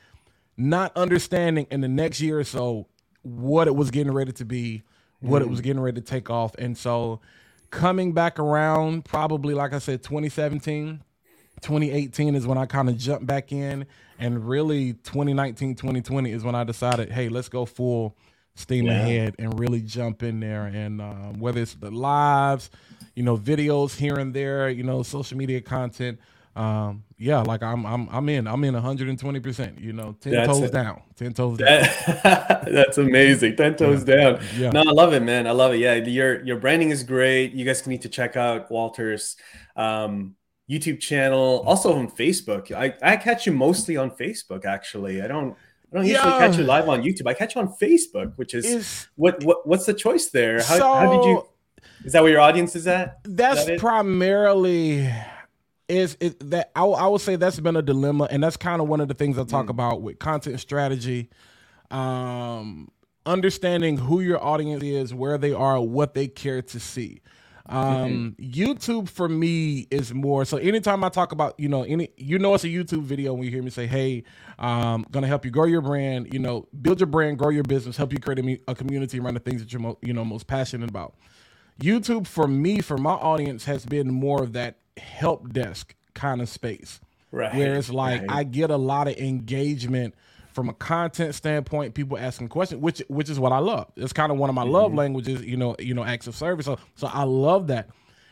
not 0.55 0.95
understanding 0.95 1.65
in 1.71 1.81
the 1.81 1.87
next 1.87 2.21
year 2.21 2.37
or 2.37 2.43
so 2.43 2.85
what 3.23 3.67
it 3.67 3.75
was 3.75 3.89
getting 3.89 4.13
ready 4.13 4.33
to 4.33 4.45
be 4.45 4.83
what 5.21 5.41
mm. 5.41 5.45
it 5.45 5.49
was 5.49 5.61
getting 5.61 5.81
ready 5.81 6.01
to 6.01 6.05
take 6.05 6.29
off. 6.29 6.53
And 6.55 6.77
so 6.77 7.21
coming 7.69 8.11
back 8.11 8.39
around, 8.39 9.05
probably 9.05 9.53
like 9.53 9.73
I 9.73 9.79
said, 9.79 10.03
2017, 10.03 11.01
2018 11.61 12.35
is 12.35 12.45
when 12.45 12.57
I 12.57 12.65
kind 12.65 12.89
of 12.89 12.97
jumped 12.97 13.25
back 13.25 13.51
in. 13.51 13.85
And 14.19 14.47
really 14.47 14.93
2019, 14.93 15.75
2020 15.75 16.31
is 16.31 16.43
when 16.43 16.53
I 16.53 16.63
decided, 16.63 17.11
hey, 17.11 17.29
let's 17.29 17.49
go 17.49 17.65
full 17.65 18.15
steam 18.55 18.85
yeah. 18.85 19.01
ahead 19.01 19.35
and 19.39 19.59
really 19.59 19.81
jump 19.81 20.21
in 20.21 20.39
there. 20.39 20.65
And 20.65 21.01
um, 21.01 21.39
whether 21.39 21.61
it's 21.61 21.73
the 21.75 21.89
lives, 21.89 22.69
you 23.15 23.23
know, 23.23 23.37
videos 23.37 23.95
here 23.95 24.19
and 24.19 24.33
there, 24.33 24.69
you 24.69 24.83
know, 24.83 25.01
social 25.03 25.37
media 25.37 25.61
content, 25.61 26.19
um, 26.55 27.03
yeah, 27.17 27.39
like 27.41 27.63
I'm, 27.63 27.85
I'm, 27.85 28.09
I'm 28.11 28.27
in, 28.27 28.47
I'm 28.47 28.63
in 28.63 28.73
120 28.73 29.39
percent. 29.39 29.79
You 29.79 29.93
know, 29.93 30.15
ten 30.19 30.33
that's 30.33 30.47
toes 30.47 30.71
down, 30.71 31.01
ten 31.15 31.33
toes 31.33 31.57
down. 31.57 31.87
that's 32.23 32.97
amazing, 32.97 33.55
ten 33.55 33.75
toes 33.75 34.03
yeah. 34.05 34.15
down. 34.15 34.43
Yeah. 34.57 34.71
No, 34.71 34.81
I 34.81 34.91
love 34.91 35.13
it, 35.13 35.21
man. 35.21 35.47
I 35.47 35.51
love 35.51 35.73
it. 35.73 35.77
Yeah, 35.77 35.95
your 35.95 36.43
your 36.43 36.57
branding 36.57 36.89
is 36.89 37.03
great. 37.03 37.53
You 37.53 37.63
guys 37.63 37.81
can 37.81 37.91
need 37.91 38.01
to 38.01 38.09
check 38.09 38.35
out 38.35 38.69
Walter's 38.69 39.37
um, 39.75 40.35
YouTube 40.69 40.99
channel, 40.99 41.63
also 41.65 41.93
on 41.93 42.09
Facebook. 42.09 42.71
I 42.71 42.95
I 43.01 43.15
catch 43.15 43.45
you 43.45 43.53
mostly 43.53 43.95
on 43.95 44.11
Facebook. 44.11 44.65
Actually, 44.65 45.21
I 45.21 45.27
don't. 45.27 45.55
I 45.93 45.97
don't 45.97 46.05
usually 46.05 46.31
yeah. 46.31 46.47
catch 46.47 46.57
you 46.57 46.63
live 46.63 46.87
on 46.87 47.01
YouTube. 47.01 47.27
I 47.27 47.33
catch 47.33 47.55
you 47.55 47.61
on 47.61 47.67
Facebook, 47.81 48.33
which 48.37 48.53
is, 48.53 48.65
is 48.65 49.07
what 49.15 49.43
what 49.43 49.67
what's 49.67 49.85
the 49.85 49.93
choice 49.93 50.29
there? 50.29 50.61
How, 50.61 50.77
so, 50.77 50.93
how 50.93 51.17
did 51.17 51.25
you? 51.27 51.45
Is 52.03 52.13
that 52.13 52.23
where 52.23 52.31
your 52.31 52.41
audience 52.41 52.75
is 52.75 52.87
at? 52.87 53.19
That's 53.23 53.65
that 53.65 53.79
primarily 53.79 55.07
is 55.91 56.15
it 56.21 56.51
that 56.51 56.71
I, 56.75 56.83
I 56.85 57.07
would 57.07 57.21
say 57.21 57.35
that's 57.35 57.59
been 57.59 57.75
a 57.75 57.81
dilemma, 57.81 58.27
and 58.31 58.41
that's 58.41 58.57
kind 58.57 58.81
of 58.81 58.87
one 58.87 59.01
of 59.01 59.09
the 59.09 59.13
things 59.13 59.37
I 59.37 59.43
talk 59.43 59.65
mm. 59.65 59.71
about 59.71 60.01
with 60.01 60.19
content 60.19 60.59
strategy, 60.59 61.29
um, 61.91 62.89
understanding 63.25 63.97
who 63.97 64.21
your 64.21 64.41
audience 64.41 64.83
is, 64.83 65.13
where 65.13 65.37
they 65.37 65.51
are, 65.51 65.81
what 65.81 66.13
they 66.13 66.27
care 66.27 66.61
to 66.61 66.79
see. 66.79 67.21
Um, 67.67 68.35
mm-hmm. 68.39 68.61
YouTube 68.61 69.09
for 69.09 69.27
me 69.27 69.87
is 69.91 70.13
more 70.13 70.45
so. 70.45 70.57
Anytime 70.57 71.03
I 71.03 71.09
talk 71.09 71.31
about, 71.33 71.59
you 71.59 71.69
know, 71.69 71.83
any, 71.83 72.09
you 72.17 72.39
know, 72.39 72.53
it's 72.53 72.63
a 72.63 72.67
YouTube 72.67 73.03
video 73.03 73.33
when 73.33 73.43
you 73.43 73.51
hear 73.51 73.61
me 73.61 73.69
say, 73.69 73.85
"Hey, 73.85 74.23
um, 74.59 75.05
gonna 75.11 75.27
help 75.27 75.45
you 75.45 75.51
grow 75.51 75.65
your 75.65 75.81
brand, 75.81 76.33
you 76.33 76.39
know, 76.39 76.67
build 76.81 76.99
your 76.99 77.07
brand, 77.07 77.37
grow 77.37 77.49
your 77.49 77.63
business, 77.63 77.97
help 77.97 78.13
you 78.13 78.19
create 78.19 78.39
a, 78.39 78.71
a 78.71 78.75
community 78.75 79.19
around 79.19 79.33
the 79.33 79.41
things 79.41 79.61
that 79.61 79.71
you're, 79.71 79.81
mo- 79.81 79.99
you 80.01 80.13
know, 80.13 80.23
most 80.23 80.47
passionate 80.47 80.89
about." 80.89 81.15
YouTube 81.81 82.27
for 82.27 82.47
me, 82.47 82.79
for 82.79 82.97
my 82.97 83.13
audience, 83.13 83.65
has 83.65 83.85
been 83.85 84.11
more 84.11 84.43
of 84.43 84.53
that 84.53 84.80
help 84.97 85.51
desk 85.51 85.95
kind 86.13 86.41
of 86.41 86.49
space, 86.49 86.99
right? 87.31 87.53
Where 87.53 87.75
it's 87.75 87.89
like 87.89 88.21
right. 88.21 88.31
I 88.31 88.43
get 88.43 88.71
a 88.71 88.77
lot 88.77 89.07
of 89.07 89.15
engagement 89.17 90.15
from 90.53 90.69
a 90.69 90.73
content 90.73 91.33
standpoint, 91.33 91.93
people 91.93 92.17
asking 92.17 92.49
questions, 92.49 92.81
which 92.81 93.01
which 93.07 93.29
is 93.29 93.39
what 93.39 93.51
I 93.51 93.59
love. 93.59 93.91
It's 93.95 94.13
kind 94.13 94.31
of 94.31 94.37
one 94.37 94.49
of 94.49 94.55
my 94.55 94.63
mm-hmm. 94.63 94.71
love 94.71 94.93
languages, 94.93 95.41
you 95.43 95.57
know, 95.57 95.75
you 95.79 95.93
know, 95.93 96.03
acts 96.03 96.27
of 96.27 96.35
service. 96.35 96.65
So 96.65 96.77
so 96.95 97.07
I 97.07 97.23
love 97.23 97.67
that. 97.67 97.89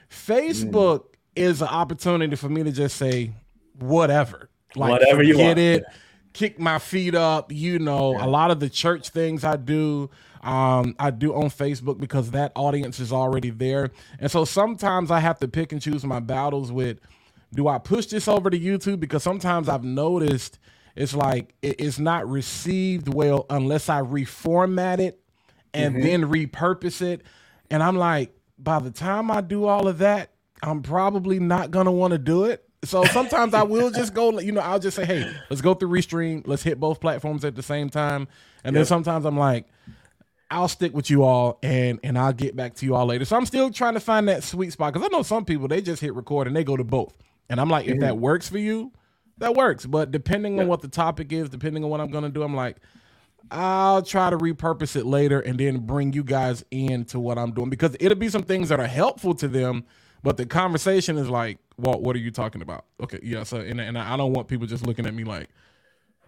Facebook 0.10 1.00
mm. 1.00 1.06
is 1.36 1.62
an 1.62 1.68
opportunity 1.70 2.36
for 2.36 2.50
me 2.50 2.63
to 2.63 2.72
just 2.72 2.98
say 2.98 3.32
whatever. 3.80 4.50
Like 4.75 4.92
whatever 4.92 5.24
you 5.24 5.36
get 5.36 5.58
it, 5.58 5.84
kick 6.34 6.60
my 6.60 6.80
feet 6.80 7.16
up, 7.16 7.51
you 7.51 7.80
know, 7.80 8.13
yeah. 8.13 8.25
a 8.25 8.28
lot 8.28 8.51
of 8.51 8.60
the 8.60 8.70
church 8.70 9.10
things 9.10 9.44
I 9.44 9.56
do. 9.56 10.10
Um, 10.41 10.96
I 10.98 11.12
do 11.12 11.34
on 11.36 11.50
Facebook 11.50 12.00
because 12.00 12.31
that 12.31 12.51
audience 12.55 13.00
is 13.00 13.12
already 13.12 13.50
there. 13.50 13.91
And 14.19 14.31
so 14.31 14.46
sometimes 14.46 15.12
I 15.12 15.19
have 15.19 15.39
to 15.39 15.48
pick 15.48 15.72
and 15.72 15.81
choose 15.81 16.05
my 16.05 16.19
battles 16.19 16.72
with 16.72 17.00
do 17.53 17.67
I 17.67 17.77
push 17.79 18.05
this 18.08 18.27
over 18.27 18.50
to 18.50 18.60
YouTube? 18.60 19.00
Because 19.00 19.24
sometimes 19.24 19.69
I've 19.69 19.84
noticed 19.84 20.60
it's 20.96 21.15
like 21.15 21.55
it's 21.62 22.00
not 22.00 22.29
received 22.29 23.13
well 23.13 23.46
unless 23.50 23.89
I 23.89 24.01
reformat 24.01 25.00
it 25.00 25.19
and 25.74 25.96
mm-hmm. 25.96 26.03
then 26.03 26.24
repurpose 26.24 27.01
it. 27.01 27.22
And 27.72 27.81
I'm 27.81 27.96
like, 27.96 28.36
by 28.58 28.79
the 28.79 28.91
time 28.91 29.31
I 29.31 29.41
do 29.41 29.65
all 29.65 29.88
of 29.88 30.00
that, 30.00 30.31
I'm 30.62 30.81
probably 30.81 31.39
not 31.39 31.72
gonna 31.72 31.91
want 31.91 32.12
to 32.12 32.17
do 32.17 32.46
it. 32.46 32.65
So 32.84 33.03
sometimes 33.05 33.53
I 33.53 33.63
will 33.63 33.91
just 33.91 34.13
go, 34.13 34.39
you 34.39 34.51
know, 34.51 34.62
I'll 34.62 34.79
just 34.79 34.96
say, 34.96 35.05
hey, 35.05 35.29
let's 35.50 35.62
go 35.62 35.74
through 35.74 35.89
Restream, 35.89 36.48
let's 36.48 36.63
hit 36.63 36.79
both 36.79 37.01
platforms 37.01 37.43
at 37.43 37.55
the 37.55 37.63
same 37.63 37.89
time. 37.89 38.27
And 38.63 38.74
yep. 38.74 38.79
then 38.79 38.86
sometimes 38.86 39.25
I'm 39.25 39.38
like, 39.38 39.65
I'll 40.51 40.68
stick 40.68 40.94
with 40.94 41.10
you 41.10 41.24
all 41.24 41.60
and 41.62 42.00
and 42.03 42.18
I'll 42.18 42.34
get 42.34 42.56
back 42.56 42.75
to 42.75 42.86
you 42.86 42.96
all 42.96 43.06
later. 43.06 43.25
So 43.25 43.36
I'm 43.36 43.46
still 43.46 43.70
trying 43.70 43.94
to 43.94 44.00
find 44.00 44.27
that 44.29 44.44
sweet 44.44 44.74
spot 44.74 44.94
because 44.94 45.08
I 45.08 45.15
know 45.15 45.22
some 45.22 45.46
people 45.46 45.68
they 45.68 45.82
just 45.82 46.01
hit 46.01 46.15
record 46.15 46.48
and 46.48 46.56
they 46.56 46.63
go 46.63 46.75
to 46.75 46.84
both. 46.84 47.13
And 47.50 47.60
I'm 47.60 47.70
like, 47.70 47.86
if 47.86 47.94
mm-hmm. 47.94 48.01
that 48.01 48.18
works 48.18 48.50
for 48.50 48.58
you, 48.58 48.91
that 49.38 49.56
works. 49.56 49.86
But 49.86 50.12
depending 50.12 50.56
yeah. 50.56 50.63
on 50.63 50.68
what 50.68 50.82
the 50.82 50.88
topic 50.88 51.32
is, 51.32 51.50
depending 51.50 51.84
on 51.84 51.89
what 51.89 52.01
I'm 52.01 52.10
gonna 52.10 52.29
do, 52.29 52.41
I'm 52.44 52.56
like, 52.56 52.77
I'll 53.51 54.01
try 54.01 54.29
to 54.29 54.38
repurpose 54.38 54.96
it 54.96 55.06
later 55.06 55.39
and 55.39 55.60
then 55.60 55.79
bring 55.79 56.13
you 56.13 56.24
guys 56.24 56.63
into 56.72 57.20
what 57.20 57.38
I'm 57.38 57.51
doing 57.51 57.70
because 57.70 57.96
it'll 58.00 58.18
be 58.18 58.29
some 58.29 58.44
things 58.44 58.70
that 58.70 58.79
are 58.79 58.88
helpful 58.88 59.34
to 59.36 59.48
them, 59.48 59.86
but 60.24 60.38
the 60.38 60.46
conversation 60.46 61.18
is 61.18 61.29
like, 61.29 61.60
Walt, 61.77 62.01
what 62.01 62.15
are 62.15 62.20
you 62.20 62.32
talking 62.32 62.62
about? 62.62 62.86
Okay, 63.01 63.20
yeah. 63.22 63.44
So 63.44 63.58
and 63.58 63.79
and 63.79 63.98
I 63.98 64.18
don't 64.18 64.34
want 64.34 64.48
people 64.48 64.65
just 64.68 64.86
looking 64.86 65.06
at 65.06 65.13
me 65.13 65.24
like. 65.24 65.50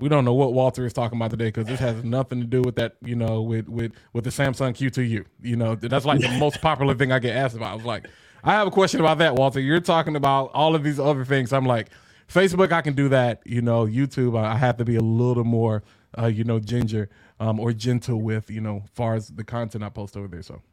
We 0.01 0.09
don't 0.09 0.25
know 0.25 0.33
what 0.33 0.53
Walter 0.53 0.85
is 0.85 0.93
talking 0.93 1.17
about 1.17 1.29
today 1.29 1.45
because 1.45 1.67
this 1.67 1.79
has 1.79 2.03
nothing 2.03 2.41
to 2.41 2.47
do 2.47 2.61
with 2.61 2.75
that, 2.75 2.95
you 3.03 3.15
know, 3.15 3.43
with 3.43 3.69
with 3.69 3.93
with 4.13 4.23
the 4.23 4.31
Samsung 4.31 4.73
Q2U. 4.73 5.25
You 5.41 5.55
know, 5.55 5.75
that's 5.75 6.05
like 6.05 6.19
the 6.19 6.37
most 6.39 6.59
popular 6.61 6.95
thing 6.95 7.11
I 7.11 7.19
get 7.19 7.35
asked 7.35 7.55
about. 7.55 7.71
I 7.71 7.75
was 7.75 7.85
like, 7.85 8.07
I 8.43 8.53
have 8.53 8.67
a 8.67 8.71
question 8.71 8.99
about 8.99 9.19
that, 9.19 9.35
Walter. 9.35 9.59
You're 9.59 9.79
talking 9.79 10.15
about 10.15 10.49
all 10.53 10.73
of 10.73 10.83
these 10.83 10.99
other 10.99 11.23
things. 11.23 11.53
I'm 11.53 11.67
like, 11.67 11.89
Facebook, 12.27 12.71
I 12.71 12.81
can 12.81 12.95
do 12.95 13.09
that. 13.09 13.41
You 13.45 13.61
know, 13.61 13.85
YouTube, 13.85 14.37
I 14.37 14.57
have 14.57 14.77
to 14.77 14.85
be 14.85 14.95
a 14.95 15.01
little 15.01 15.43
more, 15.43 15.83
uh, 16.17 16.25
you 16.25 16.43
know, 16.43 16.59
ginger 16.59 17.09
um, 17.39 17.59
or 17.59 17.71
gentle 17.71 18.21
with, 18.21 18.49
you 18.49 18.61
know, 18.61 18.83
far 18.93 19.13
as 19.13 19.27
the 19.27 19.43
content 19.43 19.83
I 19.83 19.89
post 19.89 20.17
over 20.17 20.27
there. 20.27 20.41
So, 20.41 20.63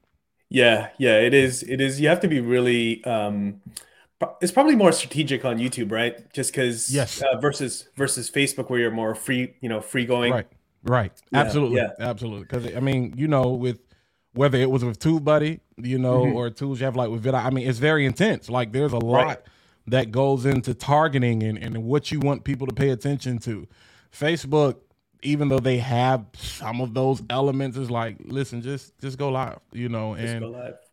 yeah, 0.49 0.89
yeah, 0.97 1.19
it 1.19 1.35
is. 1.35 1.63
It 1.63 1.83
is. 1.83 2.01
You 2.01 2.09
have 2.09 2.21
to 2.21 2.29
be 2.29 2.41
really. 2.41 3.05
Um, 3.05 3.61
it's 4.41 4.53
probably 4.53 4.77
more 4.77 4.93
strategic 4.93 5.45
on 5.45 5.59
YouTube, 5.59 5.93
right? 5.93 6.33
Just 6.33 6.53
because, 6.53 6.93
yes, 6.93 7.23
uh, 7.23 7.39
versus 7.39 7.89
versus 7.97 8.31
Facebook, 8.31 8.71
where 8.71 8.81
you're 8.81 8.91
more 8.91 9.15
free, 9.15 9.55
you 9.61 9.69
know, 9.69 9.81
free 9.81 10.07
going. 10.07 10.33
Right. 10.33 10.47
Right. 10.85 11.13
Yeah, 11.33 11.41
absolutely. 11.41 11.77
Yeah. 11.79 11.91
Absolutely. 11.99 12.43
Because 12.43 12.75
I 12.75 12.81
mean, 12.81 13.15
you 13.17 13.29
know, 13.29 13.51
with 13.51 13.81
whether 14.35 14.59
it 14.59 14.71
was 14.71 14.85
with 14.85 14.99
TubeBuddy, 15.01 15.61
you 15.77 15.99
know, 15.99 16.23
mm-hmm. 16.23 16.37
or 16.37 16.51
tools 16.51 16.81
you 16.81 16.85
have 16.85 16.97
like 16.97 17.11
with 17.11 17.25
vidIQ, 17.25 17.45
I 17.45 17.51
mean, 17.51 17.69
it's 17.69 17.79
very 17.79 18.07
intense. 18.07 18.49
Like, 18.49 18.73
there's 18.73 18.93
a 18.93 18.99
lot. 18.99 19.27
Right 19.27 19.39
that 19.89 20.13
goes 20.13 20.45
into 20.45 20.75
targeting 20.75 21.43
and, 21.43 21.59
and 21.59 21.85
what 21.85 22.13
you 22.13 22.21
want 22.21 22.45
people 22.45 22.67
to 22.67 22.75
pay 22.75 22.91
attention 22.91 23.39
to. 23.39 23.67
Facebook, 24.13 24.77
even 25.23 25.49
though 25.49 25.59
they 25.59 25.79
have 25.79 26.27
some 26.35 26.81
of 26.81 26.95
those 26.95 27.23
elements, 27.31 27.77
is 27.77 27.91
like, 27.91 28.17
listen, 28.21 28.63
just 28.63 28.99
just 29.01 29.19
go 29.19 29.31
live, 29.31 29.59
you 29.73 29.89
know, 29.89 30.15
and 30.15 30.45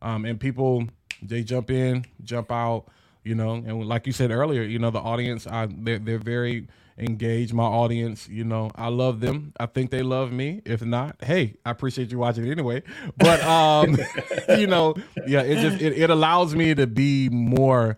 um 0.02 0.26
and 0.26 0.40
people 0.40 0.88
they 1.22 1.44
jump 1.44 1.72
in, 1.72 2.06
jump 2.24 2.52
out, 2.52 2.86
you 3.26 3.36
know, 3.36 3.54
and 3.56 3.86
like 3.86 4.08
you 4.08 4.14
said 4.14 4.32
earlier, 4.32 4.62
you 4.64 4.80
know, 4.80 4.92
the 4.92 5.00
audience, 5.00 5.48
I 5.48 5.68
they're 5.70 6.00
they're 6.00 6.20
very 6.20 6.68
engaged. 6.98 7.54
My 7.54 7.64
audience, 7.64 8.30
you 8.30 8.44
know, 8.44 8.72
I 8.76 8.88
love 8.88 9.20
them. 9.20 9.54
I 9.60 9.66
think 9.66 9.92
they 9.92 10.04
love 10.04 10.32
me. 10.32 10.62
If 10.64 10.84
not, 10.84 11.18
hey, 11.22 11.56
I 11.66 11.72
appreciate 11.72 12.12
you 12.12 12.20
watching 12.20 12.46
it 12.46 12.52
anyway. 12.52 12.84
But 13.18 13.44
um, 13.44 13.98
you 14.58 14.68
know, 14.68 14.96
yeah, 15.28 15.42
it 15.42 15.60
just 15.62 15.82
it, 15.82 15.98
it 15.98 16.10
allows 16.10 16.56
me 16.56 16.76
to 16.76 16.88
be 16.88 17.30
more 17.30 17.98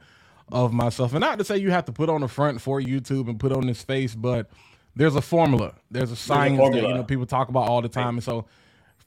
of 0.51 0.73
myself. 0.73 1.11
And 1.11 1.21
not 1.21 1.37
to 1.39 1.45
say 1.45 1.57
you 1.57 1.71
have 1.71 1.85
to 1.85 1.91
put 1.91 2.09
on 2.09 2.21
the 2.21 2.27
front 2.27 2.61
for 2.61 2.81
YouTube 2.81 3.27
and 3.27 3.39
put 3.39 3.51
on 3.51 3.67
this 3.67 3.83
face, 3.83 4.15
but 4.15 4.49
there's 4.95 5.15
a 5.15 5.21
formula. 5.21 5.75
There's 5.91 6.11
a 6.11 6.15
science 6.15 6.57
there's 6.57 6.69
a 6.69 6.81
that 6.81 6.87
you 6.87 6.93
know 6.93 7.03
people 7.03 7.25
talk 7.25 7.49
about 7.49 7.67
all 7.67 7.81
the 7.81 7.89
time. 7.89 8.15
And 8.15 8.23
so 8.23 8.45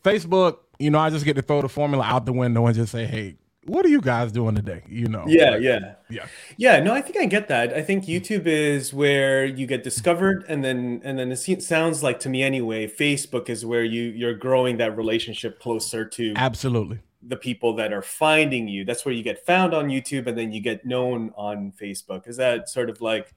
Facebook, 0.04 0.58
you 0.78 0.90
know, 0.90 0.98
I 0.98 1.10
just 1.10 1.24
get 1.24 1.34
to 1.36 1.42
throw 1.42 1.62
the 1.62 1.68
formula 1.68 2.04
out 2.04 2.26
the 2.26 2.32
window 2.32 2.66
and 2.66 2.74
just 2.74 2.92
say, 2.92 3.06
hey, 3.06 3.36
what 3.66 3.84
are 3.84 3.88
you 3.88 4.00
guys 4.00 4.32
doing 4.32 4.54
today? 4.54 4.82
You 4.88 5.08
know. 5.08 5.24
Yeah, 5.26 5.50
like, 5.50 5.62
yeah. 5.62 5.94
Yeah. 6.08 6.26
Yeah, 6.56 6.80
no, 6.80 6.94
I 6.94 7.02
think 7.02 7.18
I 7.18 7.26
get 7.26 7.48
that. 7.48 7.72
I 7.72 7.82
think 7.82 8.04
YouTube 8.04 8.46
is 8.46 8.94
where 8.94 9.44
you 9.44 9.66
get 9.66 9.84
discovered 9.84 10.44
and 10.48 10.64
then 10.64 11.00
and 11.04 11.18
then 11.18 11.30
it 11.30 11.62
sounds 11.62 12.02
like 12.02 12.20
to 12.20 12.28
me 12.28 12.42
anyway, 12.42 12.86
Facebook 12.86 13.48
is 13.48 13.64
where 13.64 13.84
you 13.84 14.04
you're 14.04 14.34
growing 14.34 14.78
that 14.78 14.96
relationship 14.96 15.60
closer 15.60 16.04
to 16.04 16.32
Absolutely 16.36 17.00
the 17.22 17.36
people 17.36 17.74
that 17.76 17.92
are 17.92 18.02
finding 18.02 18.66
you. 18.66 18.84
That's 18.84 19.04
where 19.04 19.14
you 19.14 19.22
get 19.22 19.44
found 19.44 19.74
on 19.74 19.88
YouTube 19.88 20.26
and 20.26 20.38
then 20.38 20.52
you 20.52 20.60
get 20.60 20.86
known 20.86 21.32
on 21.36 21.72
Facebook. 21.78 22.26
Is 22.26 22.38
that 22.38 22.68
sort 22.68 22.88
of 22.88 23.00
like 23.00 23.34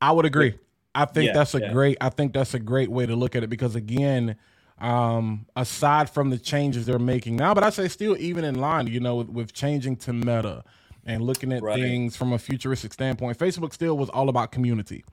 I 0.00 0.12
would 0.12 0.26
agree. 0.26 0.58
I 0.94 1.04
think 1.04 1.28
yeah, 1.28 1.32
that's 1.32 1.54
a 1.54 1.60
yeah. 1.60 1.72
great 1.72 1.96
I 2.00 2.10
think 2.10 2.32
that's 2.32 2.54
a 2.54 2.58
great 2.58 2.90
way 2.90 3.06
to 3.06 3.16
look 3.16 3.34
at 3.34 3.42
it 3.42 3.48
because 3.48 3.74
again, 3.76 4.36
um, 4.80 5.46
aside 5.56 6.08
from 6.10 6.30
the 6.30 6.38
changes 6.38 6.86
they're 6.86 6.98
making 6.98 7.36
now, 7.36 7.54
but 7.54 7.64
I 7.64 7.70
say 7.70 7.88
still 7.88 8.16
even 8.16 8.44
in 8.44 8.56
line, 8.56 8.86
you 8.86 9.00
know, 9.00 9.16
with, 9.16 9.28
with 9.28 9.52
changing 9.52 9.96
to 9.96 10.12
meta 10.12 10.64
and 11.04 11.22
looking 11.22 11.52
at 11.52 11.62
right. 11.62 11.80
things 11.80 12.16
from 12.16 12.32
a 12.32 12.38
futuristic 12.38 12.92
standpoint, 12.92 13.38
Facebook 13.38 13.72
still 13.72 13.96
was 13.96 14.08
all 14.10 14.28
about 14.28 14.52
community. 14.52 15.04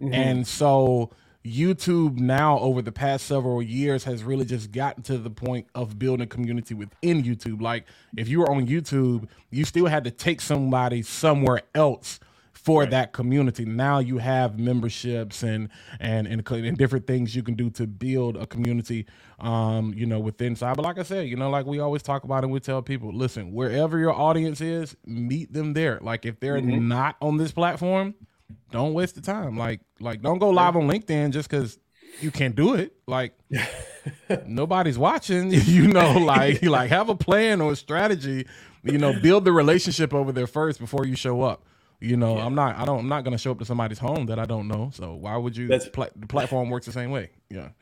Mm-hmm. 0.00 0.12
And 0.12 0.46
so 0.46 1.10
YouTube 1.44 2.18
now 2.18 2.58
over 2.58 2.80
the 2.80 2.92
past 2.92 3.26
several 3.26 3.62
years 3.62 4.04
has 4.04 4.24
really 4.24 4.44
just 4.44 4.72
gotten 4.72 5.02
to 5.04 5.18
the 5.18 5.30
point 5.30 5.66
of 5.74 5.98
building 5.98 6.28
community 6.28 6.74
within 6.74 7.22
YouTube. 7.22 7.60
Like 7.60 7.84
if 8.16 8.28
you 8.28 8.40
were 8.40 8.50
on 8.50 8.66
YouTube, 8.66 9.28
you 9.50 9.64
still 9.64 9.86
had 9.86 10.04
to 10.04 10.10
take 10.10 10.40
somebody 10.40 11.02
somewhere 11.02 11.62
else 11.74 12.18
for 12.64 12.80
right. 12.80 12.90
that 12.90 13.12
community. 13.12 13.66
Now 13.66 13.98
you 13.98 14.18
have 14.18 14.58
memberships 14.58 15.42
and, 15.42 15.68
and 16.00 16.26
and 16.26 16.50
and 16.50 16.78
different 16.78 17.06
things 17.06 17.36
you 17.36 17.42
can 17.42 17.54
do 17.54 17.68
to 17.70 17.86
build 17.86 18.36
a 18.36 18.46
community 18.46 19.06
um, 19.38 19.92
you 19.94 20.06
know, 20.06 20.18
within 20.18 20.56
side. 20.56 20.76
But 20.76 20.84
like 20.84 20.98
I 20.98 21.02
said, 21.02 21.28
you 21.28 21.36
know, 21.36 21.50
like 21.50 21.66
we 21.66 21.78
always 21.78 22.02
talk 22.02 22.24
about 22.24 22.42
and 22.42 22.52
we 22.52 22.60
tell 22.60 22.80
people, 22.80 23.12
listen, 23.12 23.52
wherever 23.52 23.98
your 23.98 24.14
audience 24.14 24.62
is, 24.62 24.96
meet 25.04 25.52
them 25.52 25.74
there. 25.74 25.98
Like 26.00 26.24
if 26.24 26.40
they're 26.40 26.58
mm-hmm. 26.58 26.88
not 26.88 27.16
on 27.20 27.36
this 27.36 27.52
platform, 27.52 28.14
don't 28.70 28.94
waste 28.94 29.16
the 29.16 29.20
time. 29.20 29.58
Like 29.58 29.80
like 30.00 30.22
don't 30.22 30.38
go 30.38 30.48
live 30.48 30.76
on 30.76 30.88
LinkedIn 30.88 31.32
just 31.32 31.50
because 31.50 31.78
you 32.20 32.30
can't 32.30 32.56
do 32.56 32.74
it. 32.74 32.94
Like 33.06 33.38
nobody's 34.46 34.98
watching. 34.98 35.52
You 35.64 35.88
know, 35.88 36.12
like 36.12 36.62
like 36.62 36.88
have 36.88 37.10
a 37.10 37.14
plan 37.14 37.60
or 37.60 37.72
a 37.72 37.76
strategy. 37.76 38.46
You 38.82 38.98
know, 38.98 39.18
build 39.20 39.44
the 39.44 39.52
relationship 39.52 40.14
over 40.14 40.32
there 40.32 40.46
first 40.46 40.78
before 40.78 41.06
you 41.06 41.16
show 41.16 41.42
up. 41.42 41.64
You 42.00 42.16
know, 42.16 42.36
yeah. 42.36 42.46
I'm 42.46 42.54
not. 42.54 42.76
I 42.76 42.84
don't. 42.84 43.00
I'm 43.00 43.08
not 43.08 43.24
going 43.24 43.32
to 43.32 43.38
show 43.38 43.52
up 43.52 43.58
to 43.60 43.64
somebody's 43.64 43.98
home 43.98 44.26
that 44.26 44.38
I 44.38 44.44
don't 44.44 44.68
know. 44.68 44.90
So 44.92 45.14
why 45.14 45.36
would 45.36 45.56
you? 45.56 45.68
That's, 45.68 45.88
pla- 45.88 46.08
the 46.14 46.26
platform 46.26 46.70
works 46.70 46.86
the 46.86 46.92
same 46.92 47.10
way. 47.10 47.30
Yeah. 47.50 47.68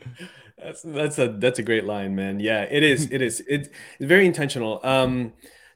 That's 0.63 0.83
that's 0.83 1.19
a 1.19 1.29
that's 1.29 1.59
a 1.59 1.63
great 1.65 1.87
line, 1.87 2.15
man. 2.15 2.39
Yeah, 2.39 2.63
it 2.63 2.85
is. 2.85 3.09
It 3.11 3.21
is. 3.21 3.43
It's 3.49 3.69
very 3.99 4.27
intentional. 4.27 4.79
Um, 4.85 5.33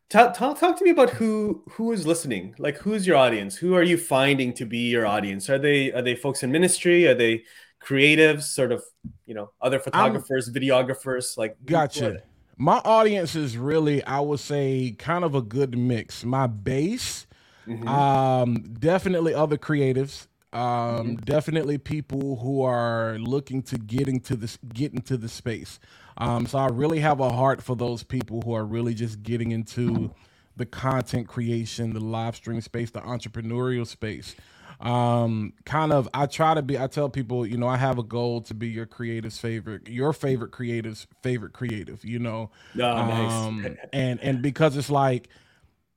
Talk, 0.09 0.35
talk, 0.35 0.61
talk 0.61 0.79
to 0.79 0.85
me 0.85 0.91
about 0.91 1.11
who 1.11 1.65
who 1.71 1.91
is 1.91 2.07
listening. 2.07 2.55
Like, 2.59 2.79
who's 2.79 3.09
your 3.09 3.17
audience? 3.17 3.57
Who 3.57 3.75
are 3.75 3.83
you 3.83 3.97
finding 3.97 4.53
to 4.55 4.65
be 4.65 4.79
your 4.79 5.05
audience? 5.05 5.51
Are 5.51 5.59
they 5.59 5.93
are 5.93 6.03
they 6.03 6.15
folks 6.15 6.45
in 6.45 6.53
ministry? 6.53 7.09
Are 7.09 7.15
they 7.15 7.43
creatives? 7.85 8.43
Sort 8.43 8.71
of, 8.71 8.85
you 9.27 9.35
know, 9.35 9.51
other 9.61 9.81
photographers, 9.81 10.47
I'm, 10.47 10.55
videographers? 10.55 11.37
Like, 11.37 11.57
gotcha. 11.65 12.23
My 12.57 12.79
audience 12.85 13.35
is 13.35 13.59
really, 13.59 14.03
I 14.05 14.21
would 14.21 14.39
say, 14.39 14.95
kind 14.97 15.25
of 15.25 15.35
a 15.35 15.43
good 15.43 15.77
mix. 15.77 16.25
My 16.25 16.47
base, 16.47 17.26
mm-hmm. 17.67 17.89
um, 17.89 18.55
definitely 18.79 19.35
other 19.35 19.57
creatives. 19.57 20.27
Um, 20.53 20.63
mm-hmm. 20.63 21.15
definitely 21.17 21.77
people 21.77 22.37
who 22.37 22.63
are 22.63 23.19
looking 23.19 23.63
to 23.65 23.77
get 23.77 24.09
into 24.09 24.37
this, 24.37 24.59
get 24.73 24.95
into 24.95 25.17
the 25.17 25.29
space. 25.29 25.79
Um, 26.17 26.47
so 26.47 26.59
I 26.59 26.69
really 26.69 27.01
have 27.01 27.21
a 27.21 27.31
heart 27.31 27.63
for 27.63 27.77
those 27.77 28.03
people 28.03 28.41
who 28.43 28.55
are 28.55 28.65
really 28.65 28.95
just 28.95 29.23
getting 29.23 29.51
into 29.53 30.15
the 30.57 30.65
content 30.65 31.29
creation, 31.29 31.93
the 31.93 32.01
live 32.01 32.37
stream 32.37 32.61
space, 32.63 32.91
the 32.91 33.01
entrepreneurial 33.01 33.87
space. 33.87 34.35
Um, 34.81 35.53
kind 35.65 35.93
of, 35.93 36.09
I 36.13 36.27
try 36.27 36.55
to 36.55 36.63
be. 36.63 36.79
I 36.79 36.87
tell 36.87 37.09
people, 37.09 37.47
you 37.47 37.57
know, 37.57 37.69
I 37.69 37.77
have 37.77 37.99
a 37.99 38.03
goal 38.03 38.43
to 38.43 38.55
be 38.55 38.69
your 38.69 38.87
creative's 38.87 39.39
favorite, 39.39 39.89
your 39.89 40.13
favorite 40.13 40.53
creative's 40.53 41.07
favorite 41.23 41.53
creative. 41.53 42.05
You 42.05 42.19
know, 42.19 42.51
oh, 42.79 42.85
um, 42.85 43.63
nice. 43.63 43.77
and 43.93 44.21
and 44.21 44.43
because 44.43 44.77
it's 44.77 44.91
like, 44.91 45.29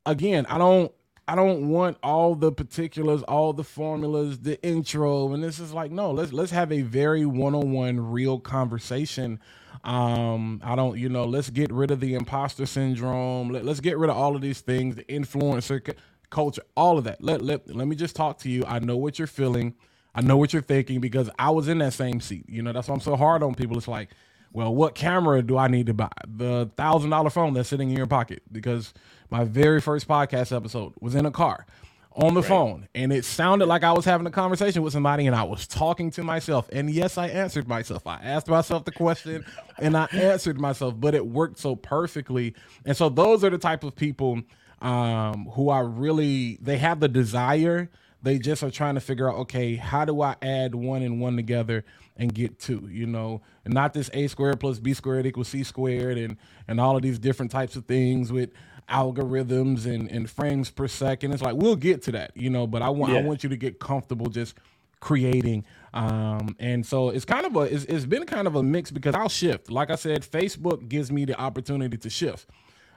again, 0.05 0.45
I 0.45 0.57
don't 0.57 0.93
I 1.29 1.35
don't 1.35 1.69
want 1.69 1.97
all 2.01 2.33
the 2.33 2.51
particulars, 2.51 3.21
all 3.23 3.53
the 3.53 3.63
formulas, 3.63 4.39
the 4.39 4.59
intro, 4.63 5.31
and 5.31 5.43
this 5.43 5.59
is 5.59 5.71
like 5.71 5.91
no. 5.91 6.09
Let's 6.09 6.33
let's 6.33 6.51
have 6.51 6.71
a 6.71 6.81
very 6.81 7.23
one-on-one, 7.23 7.99
real 8.11 8.39
conversation. 8.39 9.39
Um, 9.83 10.59
I 10.63 10.75
don't, 10.75 10.97
you 10.97 11.07
know, 11.07 11.25
let's 11.25 11.51
get 11.51 11.71
rid 11.71 11.91
of 11.91 11.99
the 11.99 12.15
imposter 12.15 12.65
syndrome. 12.65 13.49
Let, 13.49 13.63
let's 13.63 13.79
get 13.79 13.99
rid 13.99 14.09
of 14.09 14.17
all 14.17 14.35
of 14.35 14.41
these 14.41 14.61
things, 14.61 14.95
the 14.95 15.03
influencer 15.03 15.85
c- 15.85 15.93
culture, 16.31 16.63
all 16.75 16.97
of 16.97 17.03
that. 17.03 17.23
Let 17.23 17.43
let 17.43 17.75
let 17.75 17.87
me 17.87 17.95
just 17.95 18.15
talk 18.15 18.39
to 18.39 18.49
you. 18.49 18.65
I 18.67 18.79
know 18.79 18.97
what 18.97 19.19
you're 19.19 19.27
feeling. 19.27 19.75
I 20.15 20.21
know 20.21 20.35
what 20.35 20.51
you're 20.51 20.63
thinking 20.63 20.99
because 20.99 21.29
I 21.37 21.51
was 21.51 21.67
in 21.67 21.77
that 21.77 21.93
same 21.93 22.21
seat. 22.21 22.45
You 22.49 22.63
know, 22.63 22.73
that's 22.73 22.87
why 22.87 22.95
I'm 22.95 23.01
so 23.01 23.15
hard 23.15 23.43
on 23.43 23.53
people. 23.53 23.77
It's 23.77 23.87
like, 23.87 24.09
well, 24.51 24.73
what 24.73 24.95
camera 24.95 25.41
do 25.41 25.57
I 25.57 25.67
need 25.67 25.87
to 25.87 25.93
buy? 25.93 26.11
The 26.27 26.69
thousand 26.75 27.11
dollar 27.11 27.29
phone 27.29 27.53
that's 27.53 27.69
sitting 27.69 27.89
in 27.89 27.97
your 27.97 28.07
pocket 28.07 28.41
because 28.51 28.93
my 29.29 29.43
very 29.43 29.79
first 29.79 30.07
podcast 30.07 30.55
episode 30.55 30.93
was 30.99 31.15
in 31.15 31.25
a 31.25 31.31
car 31.31 31.65
on 32.13 32.33
the 32.33 32.41
right. 32.41 32.49
phone 32.49 32.87
and 32.95 33.13
it 33.13 33.23
sounded 33.23 33.67
like 33.67 33.83
I 33.83 33.91
was 33.93 34.03
having 34.03 34.25
a 34.25 34.31
conversation 34.31 34.81
with 34.81 34.91
somebody 34.93 35.27
and 35.27 35.35
I 35.35 35.43
was 35.43 35.67
talking 35.67 36.09
to 36.11 36.23
myself. 36.23 36.67
And 36.71 36.89
yes, 36.89 37.17
I 37.17 37.27
answered 37.27 37.67
myself. 37.67 38.05
I 38.07 38.15
asked 38.15 38.47
myself 38.47 38.85
the 38.85 38.91
question 38.91 39.45
and 39.77 39.95
I 39.95 40.05
answered 40.11 40.59
myself, 40.59 40.95
but 40.97 41.13
it 41.13 41.27
worked 41.27 41.59
so 41.59 41.75
perfectly. 41.75 42.55
And 42.85 42.97
so 42.97 43.09
those 43.09 43.43
are 43.43 43.49
the 43.49 43.59
type 43.59 43.83
of 43.83 43.95
people 43.95 44.41
um, 44.81 45.45
who 45.53 45.69
are 45.69 45.85
really, 45.85 46.57
they 46.61 46.77
have 46.77 46.99
the 46.99 47.07
desire. 47.07 47.89
They 48.21 48.37
just 48.37 48.63
are 48.63 48.71
trying 48.71 48.95
to 48.95 49.01
figure 49.01 49.29
out, 49.29 49.37
okay, 49.37 49.75
how 49.75 50.03
do 50.05 50.21
I 50.21 50.35
add 50.41 50.75
one 50.75 51.01
and 51.01 51.21
one 51.21 51.35
together 51.35 51.85
and 52.17 52.33
get 52.33 52.59
two, 52.59 52.87
you 52.91 53.05
know, 53.05 53.41
and 53.63 53.73
not 53.73 53.93
this 53.93 54.09
a 54.13 54.27
squared 54.27 54.59
plus 54.59 54.79
b 54.79 54.93
squared 54.93 55.25
equals 55.25 55.47
c 55.47 55.63
squared 55.63 56.17
and 56.17 56.37
and 56.67 56.81
all 56.81 56.97
of 56.97 57.01
these 57.01 57.17
different 57.17 57.51
types 57.51 57.75
of 57.77 57.85
things 57.85 58.31
with 58.31 58.51
algorithms 58.89 59.85
and, 59.85 60.11
and 60.11 60.29
frames 60.29 60.69
per 60.69 60.87
second. 60.87 61.31
It's 61.31 61.41
like 61.41 61.55
we'll 61.55 61.77
get 61.77 62.01
to 62.03 62.11
that, 62.13 62.31
you 62.35 62.49
know, 62.49 62.67
but 62.67 62.81
I 62.81 62.89
want 62.89 63.13
yeah. 63.13 63.19
I 63.19 63.23
want 63.23 63.43
you 63.43 63.49
to 63.49 63.57
get 63.57 63.79
comfortable 63.79 64.27
just 64.27 64.55
creating. 64.99 65.65
Um, 65.93 66.55
and 66.59 66.85
so 66.85 67.09
it's 67.09 67.25
kind 67.25 67.45
of 67.45 67.55
a 67.55 67.61
it's, 67.61 67.85
it's 67.85 68.05
been 68.05 68.25
kind 68.25 68.47
of 68.47 68.55
a 68.55 68.63
mix 68.63 68.91
because 68.91 69.15
I'll 69.15 69.29
shift. 69.29 69.71
Like 69.71 69.89
I 69.89 69.95
said, 69.95 70.21
Facebook 70.21 70.89
gives 70.89 71.11
me 71.11 71.25
the 71.25 71.39
opportunity 71.39 71.97
to 71.97 72.09
shift. 72.09 72.47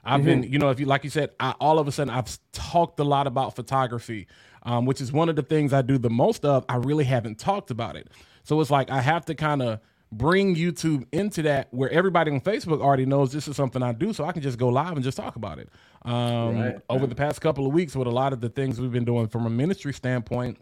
I've 0.05 0.21
mm-hmm. 0.21 0.41
been, 0.41 0.53
you 0.53 0.59
know, 0.59 0.71
if 0.71 0.81
you 0.81 0.87
like 0.87 1.05
you 1.05 1.11
said, 1.11 1.31
I, 1.39 1.53
all 1.61 1.79
of 1.79 1.87
a 1.87 1.93
sudden 1.93 2.13
I've 2.13 2.39
talked 2.53 2.99
a 2.99 3.05
lot 3.05 3.27
about 3.27 3.55
photography, 3.55 4.27
um, 4.65 4.87
which 4.87 5.01
is 5.01 5.13
one 5.13 5.29
of 5.29 5.37
the 5.37 5.43
things 5.43 5.73
I 5.73 5.83
do 5.83 5.99
the 5.99 6.11
most 6.11 6.45
of. 6.45 6.65
I 6.69 6.77
really 6.77 7.05
haven't 7.05 7.39
talked 7.39 7.71
about 7.71 7.97
it. 7.97 8.09
So 8.45 8.61
it's 8.61 8.71
like 8.71 8.91
I 8.91 9.01
have 9.01 9.25
to 9.27 9.35
kind 9.35 9.63
of 9.63 9.81
bring 10.11 10.55
YouTube 10.55 11.07
into 11.13 11.43
that 11.43 11.69
where 11.73 11.91
everybody 11.91 12.31
on 12.31 12.41
Facebook 12.41 12.81
already 12.81 13.07
knows 13.07 13.33
this 13.33 13.49
is 13.49 13.57
something 13.57 13.83
I 13.83 13.93
do, 13.93 14.13
so 14.13 14.25
I 14.25 14.33
can 14.33 14.43
just 14.43 14.59
go 14.59 14.69
live 14.69 14.93
and 14.93 15.03
just 15.03 15.17
talk 15.17 15.37
about 15.37 15.59
it. 15.59 15.71
Um, 16.03 16.59
right, 16.59 16.77
over 16.91 17.07
the 17.07 17.15
past 17.15 17.41
couple 17.41 17.67
of 17.67 17.73
weeks, 17.73 17.97
with 17.97 18.07
a 18.07 18.11
lot 18.11 18.33
of 18.33 18.41
the 18.41 18.49
things 18.49 18.81
we've 18.81 18.93
been 18.93 19.05
doing 19.05 19.29
from 19.29 19.47
a 19.47 19.51
ministry 19.51 19.95
standpoint, 19.95 20.59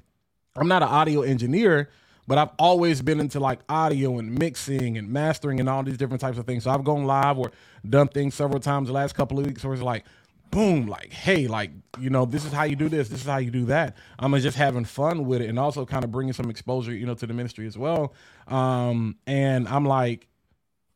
I'm 0.57 0.69
not 0.69 0.83
an 0.83 0.89
audio 0.89 1.23
engineer, 1.23 1.91
but 2.27 2.39
I've 2.39 2.51
always 2.59 3.03
been 3.03 3.19
into 3.19 3.41
like 3.41 3.61
audio 3.69 4.19
and 4.19 4.39
mixing 4.39 4.99
and 4.99 5.09
mastering 5.09 5.59
and 5.59 5.69
all 5.69 5.83
these 5.83 5.97
different 5.97 6.21
types 6.21 6.39
of 6.39 6.47
things. 6.47 6.65
So 6.65 6.71
I've 6.71 6.85
gone 6.85 7.05
live 7.05 7.39
or 7.39 7.51
done 7.89 8.09
things 8.09 8.35
several 8.35 8.61
times 8.61 8.87
the 8.87 8.95
last 8.95 9.15
couple 9.15 9.39
of 9.41 9.47
weeks 9.47 9.65
where 9.65 9.75
it's 9.75 9.83
like, 9.83 10.05
boom, 10.51 10.87
like, 10.87 11.13
hey, 11.13 11.47
like, 11.47 11.71
you 11.99 12.11
know, 12.11 12.25
this 12.25 12.45
is 12.45 12.53
how 12.53 12.65
you 12.65 12.77
do 12.77 12.89
this, 12.89 13.09
this 13.09 13.21
is 13.21 13.27
how 13.27 13.39
you 13.39 13.51
do 13.51 13.67
that. 13.67 13.97
I'm 14.19 14.37
just 14.41 14.57
having 14.57 14.85
fun 14.85 15.27
with 15.27 15.43
it 15.43 15.49
and 15.49 15.59
also 15.59 15.87
kind 15.87 16.05
of 16.05 16.11
bringing 16.11 16.33
some 16.33 16.51
exposure, 16.51 16.93
you 16.93 17.07
know, 17.07 17.15
to 17.15 17.27
the 17.27 17.35
ministry 17.35 17.67
as 17.67 17.79
well. 17.79 18.15
Um, 18.49 19.17
and 19.27 19.69
I'm 19.69 19.85
like, 19.85 20.27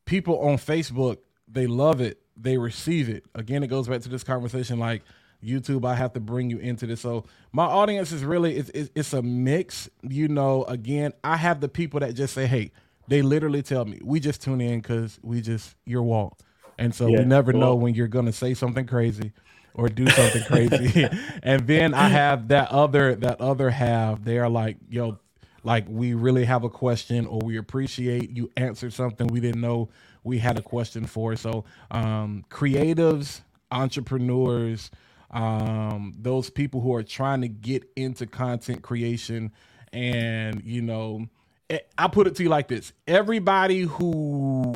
people 0.05 0.41
on 0.41 0.57
Facebook, 0.57 1.19
they 1.49 1.67
love 1.67 2.01
it, 2.01 2.21
they 2.37 2.59
receive 2.59 3.09
it. 3.09 3.25
Again, 3.35 3.63
it 3.63 3.69
goes 3.69 3.89
back 3.89 4.03
to 4.03 4.09
this 4.09 4.25
conversation 4.25 4.79
like, 4.79 5.03
YouTube, 5.43 5.85
I 5.85 5.95
have 5.95 6.15
to 6.15 6.21
bring 6.21 6.49
you 6.49 6.59
into 6.59 6.87
this. 6.87 7.03
So 7.03 7.25
my 7.53 7.67
audience 7.67 8.13
is 8.13 8.25
really 8.25 8.57
it's, 8.57 8.71
it's, 8.71 8.91
it's 8.95 9.13
a 9.13 9.21
mix. 9.21 9.91
You 10.03 10.27
know, 10.29 10.65
again, 10.65 11.13
I 11.23 11.37
have 11.37 11.61
the 11.61 11.69
people 11.69 12.01
that 12.01 12.15
just 12.15 12.33
say, 12.33 12.47
"Hey," 12.47 12.71
they 13.09 13.21
literally 13.21 13.63
tell 13.63 13.85
me, 13.85 14.01
"We 14.03 14.21
just 14.21 14.41
tune 14.41 14.63
in 14.63 14.81
because 14.81 15.19
we 15.23 15.43
just 15.43 15.77
your 15.85 16.03
Walt," 16.03 16.41
and 16.79 16.95
so 16.95 17.09
yeah, 17.09 17.19
we 17.19 17.25
never 17.27 17.53
cool. 17.53 17.61
know 17.61 17.75
when 17.75 17.95
you're 17.95 18.09
gonna 18.09 18.33
say 18.33 18.55
something 18.55 18.87
crazy 18.87 19.33
or 19.75 19.89
do 19.89 20.09
something 20.09 20.43
crazy. 20.47 21.07
and 21.43 21.67
then 21.67 21.95
I 21.95 22.09
have 22.09 22.49
that 22.49 22.71
other 22.71 23.15
that 23.17 23.41
other 23.41 23.71
half. 23.71 24.23
They 24.23 24.39
are 24.39 24.49
like, 24.49 24.79
yo, 24.89 25.19
like 25.63 25.87
we 25.89 26.15
really 26.15 26.45
have 26.45 26.65
a 26.65 26.71
question 26.71 27.27
or 27.27 27.41
we 27.43 27.57
appreciate 27.59 28.31
you 28.31 28.51
answered 28.57 28.93
something 28.93 29.27
we 29.27 29.41
didn't 29.41 29.61
know 29.61 29.89
we 30.23 30.39
had 30.39 30.59
a 30.59 30.63
question 30.63 31.07
for. 31.07 31.37
So 31.37 31.65
um, 31.91 32.45
creatives, 32.51 33.43
entrepreneurs, 33.71 34.91
um, 35.31 36.15
those 36.17 36.51
people 36.51 36.81
who 36.81 36.95
are 36.95 37.03
trying 37.03 37.43
to 37.43 37.49
get 37.49 37.85
into 37.97 38.27
content 38.27 38.83
creation, 38.83 39.53
and 39.93 40.63
you 40.65 40.81
know, 40.83 41.27
eh, 41.71 41.81
I 41.99 42.09
put 42.09 42.27
it 42.27 42.37
to 42.37 42.43
you 42.43 42.49
like 42.49 42.69
this: 42.69 42.93
everybody 43.07 43.81
who 43.83 44.75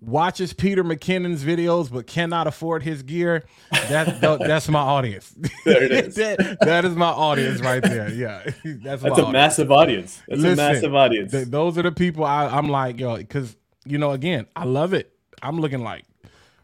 watches 0.00 0.52
Peter 0.52 0.84
McKinnon's 0.84 1.44
videos 1.44 1.90
but 1.90 2.06
cannot 2.06 2.46
afford 2.46 2.82
his 2.82 3.02
gear, 3.02 3.44
that, 3.70 4.20
that's 4.20 4.68
my 4.68 4.80
audience. 4.80 5.34
There 5.64 5.82
it 5.82 5.92
is. 5.92 6.14
that, 6.14 6.58
that 6.62 6.84
is 6.84 6.94
my 6.94 7.08
audience 7.08 7.60
right 7.60 7.82
there. 7.82 8.10
Yeah, 8.10 8.42
that's, 8.64 9.02
that's 9.02 9.04
a 9.04 9.10
audience. 9.10 9.32
massive 9.32 9.70
audience. 9.70 10.22
That's 10.26 10.40
Listen, 10.40 10.64
a 10.64 10.72
massive 10.72 10.94
audience. 10.94 11.32
Th- 11.32 11.46
those 11.46 11.76
are 11.76 11.82
the 11.82 11.92
people 11.92 12.24
I, 12.24 12.46
I'm 12.46 12.68
like, 12.68 12.98
yo, 12.98 13.16
because 13.16 13.54
you 13.84 13.98
know, 13.98 14.12
again, 14.12 14.46
I 14.56 14.64
love 14.64 14.94
it. 14.94 15.12
I'm 15.42 15.60
looking 15.60 15.82
like 15.82 16.04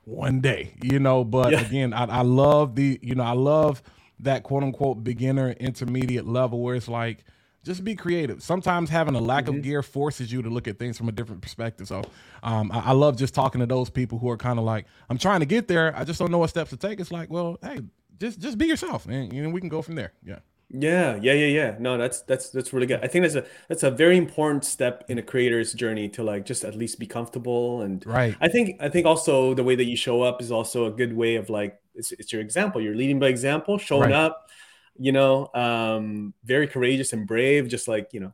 one 0.04 0.40
day, 0.40 0.74
you 0.82 0.98
know. 0.98 1.24
But 1.24 1.52
yeah. 1.52 1.60
again, 1.60 1.92
I, 1.92 2.04
I 2.04 2.20
love 2.22 2.76
the, 2.76 2.98
you 3.02 3.14
know, 3.14 3.24
I 3.24 3.32
love 3.32 3.82
that 4.20 4.42
quote 4.42 4.62
unquote 4.62 5.04
beginner 5.04 5.50
intermediate 5.50 6.26
level 6.26 6.60
where 6.60 6.76
it's 6.76 6.88
like 6.88 7.24
just 7.64 7.82
be 7.82 7.96
creative. 7.96 8.42
Sometimes 8.42 8.90
having 8.90 9.14
a 9.14 9.20
lack 9.20 9.46
mm-hmm. 9.46 9.56
of 9.56 9.62
gear 9.62 9.82
forces 9.82 10.30
you 10.30 10.42
to 10.42 10.50
look 10.50 10.68
at 10.68 10.78
things 10.78 10.96
from 10.98 11.08
a 11.08 11.12
different 11.12 11.40
perspective. 11.40 11.88
So 11.88 12.02
um, 12.42 12.70
I, 12.70 12.80
I, 12.80 12.92
love 12.92 13.16
just 13.16 13.34
talking 13.34 13.60
to 13.60 13.66
those 13.66 13.90
people 13.90 14.18
who 14.18 14.28
are 14.28 14.36
kind 14.36 14.58
of 14.58 14.64
like, 14.64 14.86
I'm 15.08 15.18
trying 15.18 15.40
to 15.40 15.46
get 15.46 15.66
there. 15.66 15.96
I 15.96 16.04
just 16.04 16.18
don't 16.18 16.30
know 16.30 16.38
what 16.38 16.50
steps 16.50 16.70
to 16.70 16.76
take. 16.76 17.00
It's 17.00 17.10
like, 17.10 17.30
well, 17.30 17.58
hey, 17.62 17.80
just 18.20 18.38
just 18.38 18.58
be 18.58 18.66
yourself, 18.66 19.06
and 19.06 19.32
you 19.32 19.42
know 19.42 19.50
we 19.50 19.60
can 19.60 19.68
go 19.68 19.82
from 19.82 19.96
there. 19.96 20.12
Yeah. 20.24 20.38
Yeah, 20.70 21.18
yeah, 21.22 21.34
yeah, 21.34 21.46
yeah. 21.46 21.76
No, 21.78 21.96
that's 21.98 22.22
that's 22.22 22.50
that's 22.50 22.72
really 22.72 22.86
good. 22.86 23.00
I 23.02 23.06
think 23.06 23.22
that's 23.22 23.34
a 23.34 23.44
that's 23.68 23.82
a 23.82 23.90
very 23.90 24.16
important 24.16 24.64
step 24.64 25.04
in 25.08 25.18
a 25.18 25.22
creator's 25.22 25.72
journey 25.72 26.08
to 26.10 26.24
like 26.24 26.46
just 26.46 26.64
at 26.64 26.74
least 26.74 26.98
be 26.98 27.06
comfortable 27.06 27.82
and 27.82 28.04
right. 28.06 28.34
I 28.40 28.48
think 28.48 28.80
I 28.80 28.88
think 28.88 29.06
also 29.06 29.54
the 29.54 29.62
way 29.62 29.76
that 29.76 29.84
you 29.84 29.96
show 29.96 30.22
up 30.22 30.40
is 30.40 30.50
also 30.50 30.86
a 30.86 30.90
good 30.90 31.14
way 31.14 31.36
of 31.36 31.48
like 31.48 31.78
it's, 31.94 32.12
it's 32.12 32.32
your 32.32 32.42
example. 32.42 32.80
You're 32.80 32.96
leading 32.96 33.20
by 33.20 33.28
example, 33.28 33.78
showing 33.78 34.10
right. 34.10 34.12
up, 34.12 34.50
you 34.98 35.12
know, 35.12 35.50
um, 35.54 36.34
very 36.44 36.66
courageous 36.66 37.12
and 37.12 37.26
brave. 37.26 37.68
Just 37.68 37.88
like 37.88 38.12
you 38.12 38.20
know, 38.20 38.32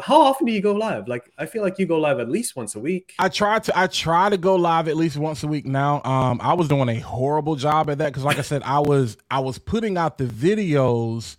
how 0.00 0.20
often 0.20 0.46
do 0.46 0.52
you 0.52 0.60
go 0.60 0.72
live? 0.72 1.08
Like 1.08 1.30
I 1.38 1.46
feel 1.46 1.62
like 1.62 1.78
you 1.78 1.86
go 1.86 1.98
live 1.98 2.20
at 2.20 2.28
least 2.28 2.56
once 2.56 2.74
a 2.74 2.80
week. 2.80 3.14
I 3.18 3.28
try 3.28 3.58
to 3.58 3.78
I 3.78 3.86
try 3.86 4.28
to 4.28 4.36
go 4.36 4.56
live 4.56 4.88
at 4.88 4.96
least 4.96 5.16
once 5.16 5.42
a 5.42 5.48
week 5.48 5.66
now. 5.66 6.02
Um, 6.04 6.40
I 6.42 6.54
was 6.54 6.68
doing 6.68 6.88
a 6.88 6.98
horrible 7.00 7.56
job 7.56 7.90
at 7.90 7.98
that 7.98 8.06
because, 8.06 8.24
like 8.24 8.38
I 8.38 8.42
said, 8.42 8.62
I 8.62 8.80
was 8.80 9.16
I 9.30 9.40
was 9.40 9.58
putting 9.58 9.96
out 9.96 10.18
the 10.18 10.26
videos 10.26 11.36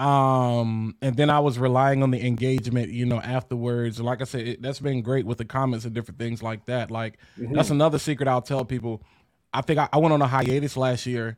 um, 0.00 0.96
and 1.02 1.14
then 1.14 1.28
I 1.28 1.40
was 1.40 1.58
relying 1.58 2.02
on 2.02 2.10
the 2.10 2.26
engagement, 2.26 2.90
you 2.90 3.04
know, 3.04 3.20
afterwards. 3.20 4.00
Like 4.00 4.22
I 4.22 4.24
said, 4.24 4.48
it, 4.48 4.62
that's 4.62 4.80
been 4.80 5.02
great 5.02 5.26
with 5.26 5.36
the 5.36 5.44
comments 5.44 5.84
and 5.84 5.94
different 5.94 6.18
things 6.18 6.42
like 6.42 6.64
that. 6.64 6.90
Like 6.90 7.18
mm-hmm. 7.38 7.54
that's 7.54 7.68
another 7.68 7.98
secret 7.98 8.26
I'll 8.26 8.40
tell 8.40 8.64
people. 8.64 9.02
I 9.52 9.60
think 9.60 9.78
I, 9.78 9.90
I, 9.92 9.98
went 9.98 10.14
on 10.14 10.22
a 10.22 10.26
hiatus 10.26 10.76
last 10.76 11.04
year 11.04 11.36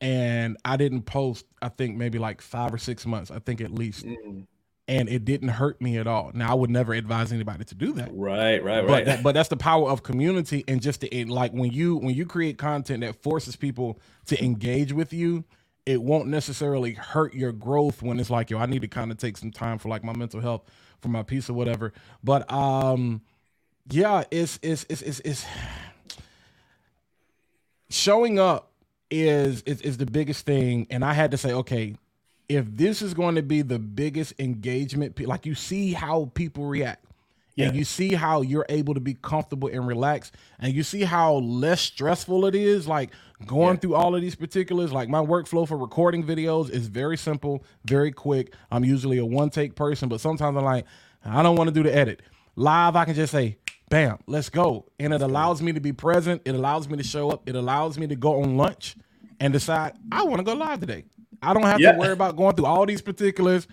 and 0.00 0.56
I 0.64 0.76
didn't 0.76 1.02
post, 1.02 1.46
I 1.62 1.68
think 1.68 1.96
maybe 1.96 2.18
like 2.18 2.40
five 2.40 2.72
or 2.72 2.78
six 2.78 3.06
months, 3.06 3.30
I 3.30 3.38
think 3.38 3.60
at 3.60 3.72
least. 3.72 4.04
Mm-hmm. 4.04 4.40
And 4.88 5.08
it 5.08 5.24
didn't 5.24 5.48
hurt 5.48 5.80
me 5.80 5.98
at 5.98 6.06
all. 6.06 6.30
Now 6.32 6.52
I 6.52 6.54
would 6.54 6.70
never 6.70 6.94
advise 6.94 7.32
anybody 7.32 7.64
to 7.64 7.74
do 7.74 7.92
that. 7.94 8.10
Right, 8.12 8.62
right, 8.62 8.86
but 8.86 8.92
right. 8.92 9.04
That, 9.04 9.22
but 9.24 9.32
that's 9.32 9.48
the 9.48 9.56
power 9.56 9.90
of 9.90 10.04
community 10.04 10.62
and 10.68 10.80
just 10.80 11.00
to, 11.00 11.26
like 11.26 11.52
when 11.52 11.72
you 11.72 11.96
when 11.96 12.14
you 12.14 12.24
create 12.24 12.56
content 12.56 13.00
that 13.00 13.20
forces 13.20 13.56
people 13.56 13.98
to 14.26 14.44
engage 14.44 14.92
with 14.92 15.12
you, 15.12 15.44
it 15.86 16.02
won't 16.02 16.26
necessarily 16.26 16.92
hurt 16.92 17.32
your 17.32 17.52
growth 17.52 18.02
when 18.02 18.18
it's 18.18 18.28
like 18.28 18.50
yo 18.50 18.58
i 18.58 18.66
need 18.66 18.82
to 18.82 18.88
kind 18.88 19.10
of 19.10 19.16
take 19.16 19.36
some 19.36 19.52
time 19.52 19.78
for 19.78 19.88
like 19.88 20.04
my 20.04 20.12
mental 20.12 20.40
health 20.40 20.62
for 21.00 21.08
my 21.08 21.22
peace 21.22 21.48
or 21.48 21.54
whatever 21.54 21.92
but 22.22 22.50
um 22.52 23.22
yeah 23.90 24.24
it's 24.30 24.58
it's 24.62 24.84
it's 24.90 25.00
it's, 25.02 25.20
it's 25.20 25.46
showing 27.88 28.38
up 28.38 28.72
is, 29.10 29.62
is 29.62 29.80
is 29.82 29.96
the 29.96 30.06
biggest 30.06 30.46
thing. 30.46 30.86
And 30.90 31.04
i 31.04 31.12
had 31.12 31.30
to 31.30 31.36
say 31.36 31.52
okay 31.52 31.96
if 32.48 32.64
this 32.76 33.02
is 33.02 33.14
going 33.14 33.34
to 33.34 33.42
be 33.42 33.62
the 33.62 33.78
biggest 33.78 34.34
engagement 34.38 35.18
like 35.20 35.46
you 35.46 35.54
see 35.54 35.92
how 35.92 36.30
people 36.34 36.66
react. 36.66 37.02
Yeah. 37.54 37.68
and 37.68 37.76
you 37.76 37.84
see 37.84 38.12
how 38.12 38.42
you're 38.42 38.66
able 38.68 38.92
to 38.92 39.00
be 39.00 39.14
comfortable 39.14 39.68
and 39.68 39.86
relaxed. 39.86 40.34
And 40.58 40.74
you 40.74 40.82
see 40.82 41.04
how 41.04 41.36
less 41.36 41.80
stressful 41.80 42.44
it 42.44 42.54
is 42.54 42.86
like 42.86 43.12
going 43.46 43.76
yeah. 43.76 43.80
through 43.80 43.94
all 43.94 44.14
of 44.14 44.20
these 44.20 44.34
particulars. 44.34 44.92
Like 44.92 45.08
my 45.08 45.20
workflow 45.24 45.66
for 45.66 45.78
recording 45.78 46.22
videos 46.22 46.68
is 46.68 46.86
very 46.88 47.16
simple 47.16 47.64
very 47.86 48.12
quick. 48.12 48.52
I'm 48.70 48.84
usually 48.84 49.16
a 49.16 49.24
one 49.24 49.48
take 49.48 49.74
person 49.74 50.10
but 50.10 50.20
sometimes 50.20 50.54
i'm 50.56 50.64
like 50.64 50.84
i 51.24 51.42
don't 51.42 51.56
want 51.56 51.68
to 51.68 51.74
do 51.74 51.82
the 51.82 51.94
edit. 51.96 52.20
Live 52.56 52.94
i 52.94 53.06
can 53.06 53.14
just 53.14 53.32
say 53.32 53.56
bam 53.88 54.18
let's 54.26 54.48
go. 54.48 54.86
And 54.98 55.12
it 55.12 55.22
allows 55.22 55.62
me 55.62 55.72
to 55.72 55.80
be 55.80 55.92
present. 55.92 56.42
It 56.44 56.54
allows 56.54 56.88
me 56.88 56.96
to 56.96 57.04
show 57.04 57.30
up. 57.30 57.48
It 57.48 57.56
allows 57.56 57.98
me 57.98 58.06
to 58.08 58.16
go 58.16 58.42
on 58.42 58.56
lunch 58.56 58.96
and 59.38 59.52
decide 59.52 59.92
i 60.10 60.22
want 60.24 60.38
to 60.38 60.44
go 60.44 60.54
live 60.54 60.80
today. 60.80 61.04
I 61.42 61.52
don't 61.52 61.64
have 61.64 61.80
yeah. 61.80 61.92
to 61.92 61.98
worry 61.98 62.12
about 62.12 62.36
going 62.36 62.56
through 62.56 62.66
all 62.66 62.86
these 62.86 63.02
particulars. 63.02 63.66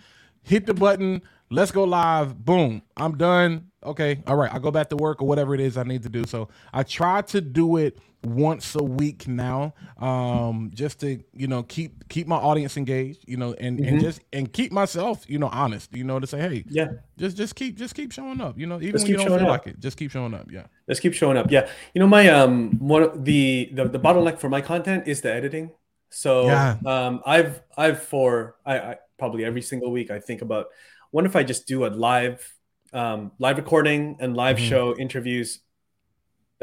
Hit 0.44 0.66
the 0.66 0.74
button. 0.74 1.22
Let's 1.50 1.72
go 1.72 1.84
live. 1.84 2.44
Boom. 2.44 2.82
I'm 2.98 3.18
done. 3.18 3.72
Okay, 3.84 4.24
all 4.28 4.36
right, 4.36 4.52
I'll 4.54 4.60
go 4.60 4.72
back 4.72 4.90
to 4.90 4.96
work 4.96 5.22
or 5.22 5.28
whatever 5.28 5.54
it 5.54 5.60
is 5.60 5.78
I 5.78 5.84
need 5.84 6.04
to 6.04 6.10
do. 6.10 6.24
So 6.26 6.48
I 6.74 6.84
try 6.84 7.22
to 7.24 7.42
do 7.42 7.78
it 7.78 7.98
once 8.26 8.76
a 8.76 8.84
week 8.84 9.28
now, 9.28 9.74
um, 10.00 10.72
just 10.74 11.00
to 11.02 11.24
you 11.34 11.48
know 11.48 11.64
keep 11.64 12.08
keep 12.10 12.28
my 12.28 12.36
audience 12.36 12.78
engaged, 12.78 13.24
you 13.28 13.38
know, 13.38 13.54
and, 13.60 13.78
mm-hmm. 13.78 13.88
and 13.88 14.02
just 14.02 14.22
and 14.32 14.52
keep 14.52 14.72
myself, 14.72 15.30
you 15.30 15.40
know, 15.40 15.50
honest, 15.50 15.94
you 15.96 16.04
know, 16.04 16.20
to 16.20 16.28
say, 16.28 16.40
hey, 16.40 16.66
yeah, 16.70 16.90
just 17.18 17.38
just 17.38 17.56
keep 17.56 17.78
just 17.78 17.96
keep 17.96 18.12
showing 18.12 18.42
up, 18.42 18.58
you 18.58 18.66
know, 18.66 18.78
even 18.78 18.92
just 18.92 19.04
when 19.04 19.12
you 19.12 19.18
don't 19.18 19.28
feel 19.28 19.48
up. 19.48 19.66
like 19.66 19.68
it, 19.68 19.80
just 19.80 19.98
keep 19.98 20.12
showing 20.12 20.34
up, 20.34 20.50
yeah, 20.52 20.66
just 20.88 21.02
keep 21.02 21.14
showing 21.14 21.38
up, 21.38 21.52
yeah. 21.52 21.70
You 21.94 22.00
know, 22.00 22.08
my 22.08 22.28
um 22.30 22.78
one 22.80 23.24
the 23.24 23.70
the, 23.74 23.86
the 23.86 24.00
bottleneck 24.00 24.40
for 24.40 24.50
my 24.50 24.62
content 24.62 25.08
is 25.08 25.22
the 25.22 25.34
editing. 25.34 25.72
So 26.10 26.46
yeah. 26.46 26.78
um, 26.86 27.22
I've 27.26 27.62
I've 27.76 28.02
for 28.02 28.56
I, 28.66 28.80
I 28.80 28.98
probably 29.18 29.46
every 29.46 29.62
single 29.62 29.92
week 29.92 30.12
I 30.12 30.20
think 30.20 30.42
about 30.42 30.68
what 31.12 31.26
if 31.26 31.36
I 31.36 31.44
just 31.44 31.68
do 31.68 31.86
a 31.86 31.88
live 31.88 32.54
um, 32.94 33.32
live 33.40 33.58
recording 33.58 34.18
and 34.20 34.36
live 34.36 34.58
mm-hmm. 34.58 34.70
show 34.70 34.96
interviews. 34.98 35.60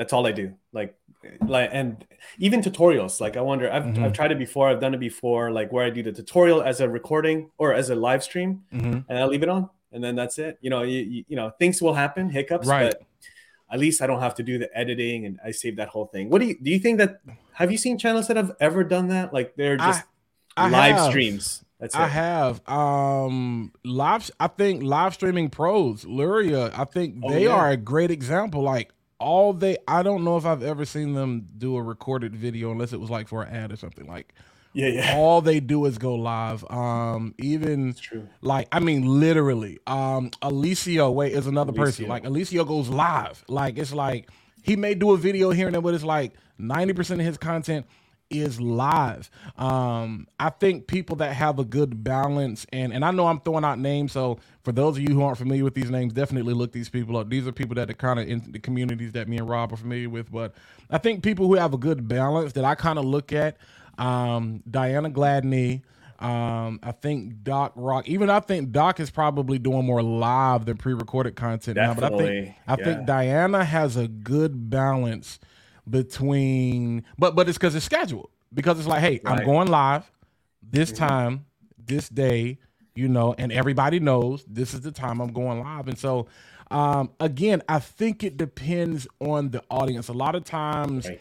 That's 0.00 0.14
all 0.14 0.26
I 0.26 0.32
do. 0.32 0.54
Like, 0.72 0.96
like, 1.46 1.68
and 1.74 2.02
even 2.38 2.62
tutorials. 2.62 3.20
Like, 3.20 3.36
I 3.36 3.42
wonder. 3.42 3.70
I've 3.70 3.82
mm-hmm. 3.82 4.02
I've 4.02 4.14
tried 4.14 4.32
it 4.32 4.38
before. 4.38 4.66
I've 4.70 4.80
done 4.80 4.94
it 4.94 4.98
before. 4.98 5.50
Like, 5.50 5.70
where 5.72 5.84
I 5.84 5.90
do 5.90 6.02
the 6.02 6.10
tutorial 6.10 6.62
as 6.62 6.80
a 6.80 6.88
recording 6.88 7.50
or 7.58 7.74
as 7.74 7.90
a 7.90 7.94
live 7.94 8.24
stream, 8.24 8.62
mm-hmm. 8.72 9.00
and 9.06 9.18
I 9.18 9.26
leave 9.26 9.42
it 9.42 9.50
on, 9.50 9.68
and 9.92 10.02
then 10.02 10.16
that's 10.16 10.38
it. 10.38 10.56
You 10.62 10.70
know, 10.70 10.84
you, 10.84 11.22
you 11.28 11.36
know, 11.36 11.52
things 11.58 11.82
will 11.82 11.92
happen, 11.92 12.30
hiccups, 12.30 12.66
right. 12.66 12.94
but 12.94 13.02
at 13.70 13.78
least 13.78 14.00
I 14.00 14.06
don't 14.06 14.20
have 14.20 14.34
to 14.36 14.42
do 14.42 14.56
the 14.56 14.70
editing, 14.74 15.26
and 15.26 15.38
I 15.44 15.50
save 15.50 15.76
that 15.76 15.88
whole 15.88 16.06
thing. 16.06 16.30
What 16.30 16.40
do 16.40 16.46
you 16.46 16.56
do? 16.58 16.70
You 16.70 16.78
think 16.78 16.96
that? 16.96 17.20
Have 17.52 17.70
you 17.70 17.76
seen 17.76 17.98
channels 17.98 18.26
that 18.28 18.38
have 18.38 18.52
ever 18.58 18.82
done 18.82 19.08
that? 19.08 19.34
Like, 19.34 19.54
they're 19.54 19.76
just 19.76 20.02
I, 20.56 20.68
I 20.68 20.70
live 20.70 20.96
have. 20.96 21.10
streams 21.10 21.62
that's 21.78 21.94
I 21.94 22.08
have 22.08 22.66
um 22.68 23.72
live. 23.84 24.30
I 24.38 24.48
think 24.48 24.82
live 24.82 25.14
streaming 25.14 25.48
pros, 25.48 26.04
Luria. 26.04 26.70
I 26.74 26.84
think 26.84 27.16
oh, 27.22 27.30
they 27.30 27.44
yeah. 27.44 27.54
are 27.54 27.70
a 27.70 27.76
great 27.76 28.10
example. 28.10 28.62
Like 28.62 28.92
all 29.20 29.52
they, 29.52 29.76
I 29.86 30.02
don't 30.02 30.24
know 30.24 30.36
if 30.36 30.44
I've 30.46 30.62
ever 30.62 30.84
seen 30.84 31.14
them 31.14 31.46
do 31.56 31.76
a 31.76 31.82
recorded 31.82 32.34
video 32.34 32.72
unless 32.72 32.92
it 32.92 33.00
was 33.00 33.10
like 33.10 33.28
for 33.28 33.42
an 33.42 33.54
ad 33.54 33.72
or 33.72 33.76
something. 33.76 34.06
Like 34.06 34.34
yeah, 34.72 34.88
yeah. 34.88 35.14
All 35.16 35.40
they 35.40 35.60
do 35.60 35.84
is 35.86 35.98
go 35.98 36.14
live. 36.14 36.64
Um, 36.70 37.34
even 37.38 37.94
like 38.40 38.68
I 38.72 38.80
mean, 38.80 39.20
literally. 39.20 39.78
Um, 39.86 40.30
Alicio 40.42 41.12
wait 41.12 41.32
is 41.32 41.46
another 41.46 41.72
Alicio. 41.72 41.76
person. 41.76 42.08
Like 42.08 42.24
Alicio 42.24 42.66
goes 42.66 42.88
live. 42.88 43.44
Like 43.48 43.78
it's 43.78 43.92
like 43.92 44.30
he 44.62 44.76
may 44.76 44.94
do 44.94 45.12
a 45.12 45.16
video 45.16 45.50
here 45.50 45.66
and 45.66 45.74
there, 45.74 45.82
but 45.82 45.94
it's 45.94 46.04
like 46.04 46.32
ninety 46.58 46.92
percent 46.92 47.20
of 47.20 47.26
his 47.26 47.36
content 47.36 47.86
is 48.30 48.60
live. 48.60 49.30
Um, 49.58 50.28
I 50.38 50.50
think 50.50 50.86
people 50.86 51.16
that 51.16 51.34
have 51.34 51.58
a 51.58 51.64
good 51.64 52.02
balance, 52.02 52.64
and 52.72 52.92
and 52.92 53.04
I 53.04 53.10
know 53.10 53.26
I'm 53.26 53.40
throwing 53.40 53.64
out 53.64 53.78
names, 53.78 54.12
so 54.12 54.38
for 54.62 54.72
those 54.72 54.96
of 54.96 55.02
you 55.02 55.14
who 55.14 55.22
aren't 55.22 55.38
familiar 55.38 55.64
with 55.64 55.74
these 55.74 55.90
names, 55.90 56.12
definitely 56.12 56.54
look 56.54 56.72
these 56.72 56.88
people 56.88 57.16
up. 57.16 57.28
These 57.28 57.46
are 57.46 57.52
people 57.52 57.74
that 57.74 57.90
are 57.90 57.94
kind 57.94 58.20
of 58.20 58.28
in 58.28 58.52
the 58.52 58.58
communities 58.58 59.12
that 59.12 59.28
me 59.28 59.38
and 59.38 59.48
Rob 59.48 59.72
are 59.72 59.76
familiar 59.76 60.08
with. 60.08 60.30
But 60.30 60.54
I 60.88 60.98
think 60.98 61.22
people 61.22 61.46
who 61.46 61.54
have 61.54 61.74
a 61.74 61.78
good 61.78 62.06
balance 62.08 62.52
that 62.52 62.64
I 62.64 62.74
kind 62.76 62.98
of 62.98 63.04
look 63.04 63.32
at, 63.32 63.56
um, 63.98 64.62
Diana 64.70 65.10
Gladney. 65.10 65.82
Um, 66.20 66.80
I 66.82 66.92
think 66.92 67.42
Doc 67.42 67.72
Rock. 67.76 68.06
Even 68.06 68.28
I 68.28 68.40
think 68.40 68.72
Doc 68.72 69.00
is 69.00 69.10
probably 69.10 69.58
doing 69.58 69.86
more 69.86 70.02
live 70.02 70.66
than 70.66 70.76
pre-recorded 70.76 71.34
content 71.34 71.76
Definitely. 71.76 72.10
now. 72.10 72.10
But 72.10 72.14
I 72.14 72.26
think 72.26 72.56
I 72.66 72.76
yeah. 72.76 72.84
think 72.84 73.06
Diana 73.06 73.64
has 73.64 73.96
a 73.96 74.06
good 74.06 74.68
balance 74.68 75.38
between 75.88 77.04
but 77.18 77.34
but 77.34 77.48
it's 77.48 77.58
because 77.58 77.74
it's 77.74 77.84
scheduled 77.84 78.30
because 78.52 78.78
it's 78.78 78.88
like 78.88 79.00
hey 79.00 79.20
right. 79.24 79.38
i'm 79.38 79.44
going 79.44 79.68
live 79.68 80.10
this 80.62 80.92
mm-hmm. 80.92 81.06
time 81.06 81.46
this 81.78 82.08
day 82.08 82.58
you 82.94 83.08
know 83.08 83.34
and 83.38 83.52
everybody 83.52 84.00
knows 84.00 84.44
this 84.46 84.74
is 84.74 84.80
the 84.82 84.92
time 84.92 85.20
i'm 85.20 85.32
going 85.32 85.60
live 85.60 85.88
and 85.88 85.98
so 85.98 86.26
um 86.70 87.10
again 87.20 87.62
i 87.68 87.78
think 87.78 88.22
it 88.22 88.36
depends 88.36 89.06
on 89.20 89.50
the 89.50 89.62
audience 89.70 90.08
a 90.08 90.12
lot 90.12 90.34
of 90.34 90.44
times 90.44 91.08
right. 91.08 91.20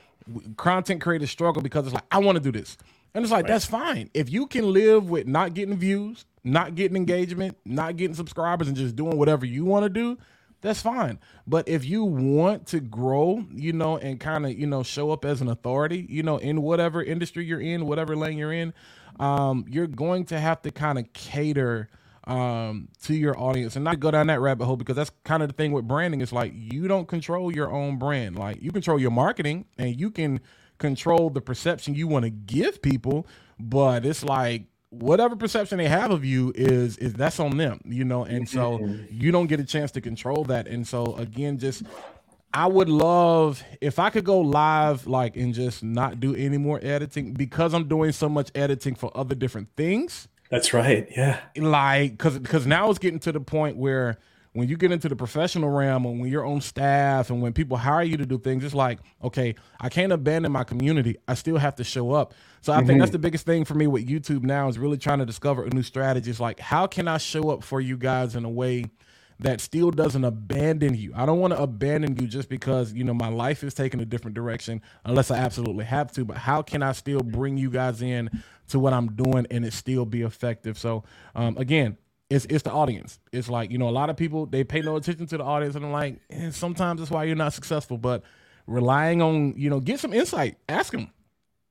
content 0.58 1.02
creators 1.02 1.32
struggle 1.32 1.62
because 1.62 1.86
it's 1.86 1.94
like 1.94 2.06
i 2.12 2.18
want 2.18 2.36
to 2.36 2.44
do 2.44 2.52
this 2.52 2.78
and 3.14 3.24
it's 3.24 3.32
like 3.32 3.44
right. 3.44 3.54
that's 3.54 3.66
fine 3.66 4.10
if 4.14 4.30
you 4.30 4.46
can 4.46 4.72
live 4.72 5.10
with 5.10 5.28
not 5.28 5.54
getting 5.54 5.78
views 5.78 6.26
not 6.44 6.76
getting 6.76 6.96
engagement 6.96 7.58
not 7.66 7.96
getting 7.98 8.16
subscribers 8.16 8.68
and 8.68 8.78
just 8.78 8.96
doing 8.96 9.18
whatever 9.18 9.46
you 9.46 9.66
want 9.66 9.84
to 9.84 9.90
do 9.90 10.18
that's 10.62 10.82
fine. 10.82 11.20
But 11.48 11.68
if 11.68 11.86
you 11.86 12.04
want 12.04 12.68
to 12.68 12.80
grow, 12.80 13.46
you 13.52 13.74
know, 13.74 13.98
and 13.98 14.20
kind 14.20 14.46
of, 14.46 14.58
you 14.58 14.68
know, 14.68 14.84
show 14.84 15.12
up 15.12 15.26
as 15.26 15.42
an 15.42 15.48
authority, 15.48 16.06
you 16.10 16.24
know, 16.24 16.38
in 16.38 16.62
whatever 16.62 17.02
industry 17.02 17.46
you're 17.46 17.62
in, 17.62 17.86
whatever 17.86 18.16
lane 18.16 18.38
you're 18.38 18.54
in, 18.54 18.74
um, 19.20 19.66
you're 19.70 19.88
going 19.88 20.26
to 20.26 20.40
have 20.40 20.62
to 20.64 20.72
kind 20.72 20.98
of 20.98 21.12
cater 21.14 21.90
um, 22.26 22.90
to 23.04 23.16
your 23.16 23.38
audience 23.40 23.76
and 23.76 23.84
not 23.84 24.00
go 24.00 24.12
down 24.12 24.28
that 24.28 24.40
rabbit 24.40 24.66
hole 24.66 24.78
because 24.78 24.96
that's 24.96 25.12
kind 25.24 25.42
of 25.42 25.50
the 25.50 25.54
thing 25.54 25.72
with 25.72 25.88
branding. 25.88 26.22
It's 26.22 26.32
like 26.34 26.54
you 26.56 26.88
don't 26.88 27.08
control 27.08 27.54
your 27.54 27.72
own 27.72 27.98
brand. 27.98 28.38
Like 28.38 28.62
you 28.62 28.72
control 28.72 29.00
your 29.00 29.12
marketing 29.12 29.66
and 29.78 30.00
you 30.00 30.12
can 30.12 30.40
control 30.78 31.30
the 31.30 31.42
perception 31.42 31.96
you 31.96 32.08
want 32.08 32.24
to 32.24 32.30
give 32.30 32.82
people, 32.82 33.28
but 33.60 34.06
it's 34.06 34.24
like 34.24 34.64
whatever 34.92 35.36
perception 35.36 35.78
they 35.78 35.88
have 35.88 36.10
of 36.10 36.26
you 36.26 36.52
is 36.56 36.98
is 36.98 37.14
that's 37.14 37.40
on 37.40 37.58
them 37.58 37.80
you 37.86 38.04
know 38.04 38.24
and 38.24 38.50
so 38.50 38.80
mm-hmm. 38.80 39.04
you 39.12 39.32
don't 39.32 39.46
get 39.46 39.60
a 39.60 39.64
chance 39.64 39.92
to 39.92 40.02
control 40.02 40.44
that 40.44 40.68
and 40.68 40.88
so 40.88 41.16
again 41.18 41.60
just 41.60 41.84
I 42.54 42.66
would 42.66 42.90
love 42.90 43.64
if 43.80 44.00
I 44.00 44.10
could 44.10 44.26
go 44.26 44.40
live 44.40 45.06
like 45.06 45.36
and 45.36 45.54
just 45.54 45.84
not 45.84 46.20
do 46.20 46.36
any 46.36 46.58
more 46.58 46.80
editing 46.82 47.34
because 47.34 47.74
I'm 47.76 47.88
doing 47.88 48.12
so 48.12 48.28
much 48.28 48.50
editing 48.56 48.96
for 48.96 49.16
other 49.16 49.36
different 49.36 49.70
things. 49.78 50.28
That's 50.50 50.74
right. 50.74 51.08
Yeah. 51.16 51.40
Like 51.56 52.18
cuz 52.18 52.40
cuz 52.40 52.66
now 52.66 52.90
it's 52.90 52.98
getting 52.98 53.20
to 53.20 53.32
the 53.32 53.40
point 53.40 53.78
where 53.78 54.18
when 54.60 54.68
you 54.68 54.78
get 54.78 54.92
into 54.92 55.08
the 55.08 55.16
professional 55.16 55.70
realm 55.70 56.06
and 56.06 56.20
when 56.20 56.30
you're 56.30 56.46
on 56.46 56.62
staff 56.62 57.30
and 57.30 57.42
when 57.42 57.54
people 57.54 57.78
hire 57.78 58.04
you 58.04 58.18
to 58.18 58.26
do 58.26 58.38
things, 58.38 58.64
it's 58.64 58.76
like, 58.76 59.00
okay, 59.24 59.56
I 59.80 59.90
can't 59.90 60.12
abandon 60.12 60.52
my 60.52 60.64
community. 60.64 61.16
I 61.28 61.34
still 61.34 61.58
have 61.58 61.76
to 61.76 61.84
show 61.84 62.12
up. 62.12 62.34
So 62.62 62.74
I 62.74 62.78
mm-hmm. 62.78 62.88
think 62.88 63.00
that's 63.00 63.12
the 63.12 63.20
biggest 63.20 63.46
thing 63.46 63.64
for 63.66 63.74
me 63.74 63.88
with 63.88 64.08
YouTube 64.08 64.44
now 64.44 64.68
is 64.68 64.78
really 64.78 64.98
trying 64.98 65.20
to 65.20 65.26
discover 65.26 65.64
a 65.64 65.70
new 65.70 65.82
strategy. 65.82 66.30
It's 66.30 66.40
like, 66.40 66.60
how 66.60 66.88
can 66.88 67.08
I 67.08 67.18
show 67.18 67.50
up 67.50 67.64
for 67.64 67.80
you 67.80 67.98
guys 67.98 68.36
in 68.36 68.44
a 68.44 68.50
way 68.50 68.86
that 69.40 69.62
still 69.62 69.92
doesn't 69.92 70.26
abandon 70.26 70.94
you? 70.94 71.14
I 71.16 71.26
don't 71.26 71.40
want 71.40 71.54
to 71.54 71.62
abandon 71.62 72.18
you 72.18 72.28
just 72.28 72.50
because, 72.50 72.92
you 72.92 73.06
know, 73.06 73.14
my 73.14 73.30
life 73.30 73.64
is 73.64 73.74
taking 73.74 74.02
a 74.02 74.06
different 74.06 74.36
direction 74.36 74.82
unless 75.06 75.32
I 75.32 75.38
absolutely 75.38 75.86
have 75.86 76.12
to. 76.14 76.26
But 76.26 76.38
how 76.38 76.62
can 76.62 76.84
I 76.84 76.92
still 76.92 77.22
bring 77.22 77.58
you 77.58 77.70
guys 77.70 78.02
in 78.02 78.30
to 78.70 78.80
what 78.80 78.92
I'm 78.92 79.16
doing 79.16 79.48
and 79.50 79.64
it 79.64 79.72
still 79.72 80.06
be 80.06 80.22
effective? 80.22 80.78
So 80.78 81.06
um, 81.34 81.58
again, 81.58 81.98
it's 82.30 82.46
it's 82.46 82.64
the 82.64 82.72
audience. 82.72 83.20
It's 83.32 83.50
like 83.50 83.72
you 83.72 83.78
know 83.78 83.90
a 83.90 83.92
lot 83.92 84.10
of 84.10 84.18
people 84.18 84.46
they 84.46 84.64
pay 84.64 84.82
no 84.82 84.96
attention 84.96 85.26
to 85.28 85.38
the 85.38 85.44
audience, 85.44 85.76
and 85.76 85.86
I'm 85.86 85.92
like, 85.92 86.20
eh, 86.30 86.52
sometimes 86.52 87.00
that's 87.00 87.12
why 87.12 87.24
you're 87.24 87.36
not 87.36 87.54
successful. 87.54 87.98
But 87.98 88.24
relying 88.68 89.22
on 89.22 89.56
you 89.58 89.70
know 89.70 89.80
get 89.80 90.00
some 90.00 90.14
insight. 90.14 90.58
Ask 90.68 90.92
them, 90.92 91.10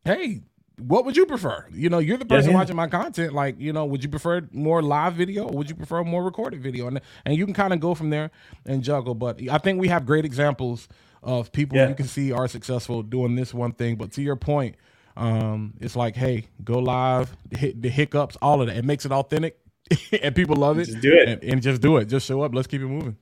hey, 0.04 0.42
what 0.78 1.04
would 1.04 1.16
you 1.16 1.26
prefer? 1.26 1.66
You 1.72 1.88
know, 1.90 1.98
you're 1.98 2.16
the 2.16 2.24
person 2.24 2.50
yeah, 2.50 2.54
yeah. 2.54 2.60
watching 2.60 2.76
my 2.76 2.88
content. 2.88 3.32
Like, 3.32 3.60
you 3.60 3.72
know, 3.72 3.84
would 3.84 4.02
you 4.02 4.08
prefer 4.08 4.48
more 4.52 4.82
live 4.82 5.14
video 5.14 5.44
or 5.44 5.56
would 5.58 5.68
you 5.68 5.76
prefer 5.76 6.02
more 6.04 6.24
recorded 6.24 6.60
video? 6.60 6.88
And 6.88 7.00
and 7.24 7.36
you 7.36 7.44
can 7.44 7.54
kind 7.54 7.72
of 7.72 7.78
go 7.80 7.94
from 7.94 8.10
there 8.10 8.30
and 8.66 8.82
juggle. 8.82 9.14
But 9.14 9.40
I 9.48 9.58
think 9.58 9.80
we 9.80 9.88
have 9.88 10.06
great 10.06 10.24
examples 10.24 10.88
of 11.22 11.52
people 11.52 11.78
yeah. 11.78 11.88
you 11.88 11.94
can 11.94 12.06
see 12.06 12.32
are 12.32 12.48
successful 12.48 13.02
doing 13.02 13.34
this 13.34 13.54
one 13.54 13.72
thing. 13.72 13.96
But 13.96 14.12
to 14.12 14.22
your 14.22 14.36
point, 14.36 14.76
um, 15.16 15.74
it's 15.80 15.96
like, 15.96 16.16
hey, 16.16 16.46
go 16.64 16.78
live, 16.78 17.36
hit 17.50 17.80
the 17.80 17.88
hiccups, 17.88 18.36
all 18.42 18.60
of 18.60 18.68
that. 18.68 18.76
It 18.76 18.84
makes 18.84 19.04
it 19.04 19.12
authentic 19.12 19.58
and 20.22 20.34
people 20.34 20.56
love 20.56 20.78
it. 20.78 20.86
Just 20.86 21.00
do 21.00 21.12
it 21.12 21.28
and, 21.28 21.44
and, 21.44 21.62
just 21.62 21.80
do 21.80 21.96
it. 21.96 22.06
Just 22.06 22.26
show 22.26 22.42
up. 22.42 22.54
Let's 22.54 22.66
keep 22.66 22.80
it 22.80 22.86
moving. 22.86 23.16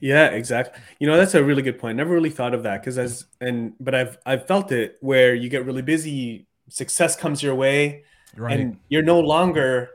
Yeah, 0.00 0.26
exactly. 0.26 0.80
You 0.98 1.06
know, 1.06 1.16
that's 1.16 1.34
a 1.34 1.42
really 1.42 1.62
good 1.62 1.78
point. 1.78 1.96
Never 1.96 2.12
really 2.12 2.30
thought 2.30 2.54
of 2.54 2.62
that 2.64 2.80
because 2.80 2.98
as 2.98 3.26
and 3.40 3.72
but 3.80 3.94
I've 3.94 4.18
I've 4.26 4.46
felt 4.46 4.72
it 4.72 4.98
where 5.00 5.34
you 5.34 5.48
get 5.48 5.64
really 5.64 5.82
busy, 5.82 6.46
success 6.68 7.16
comes 7.16 7.42
your 7.42 7.54
way, 7.54 8.04
right. 8.36 8.58
and 8.58 8.78
you're 8.88 9.02
no 9.02 9.20
longer 9.20 9.90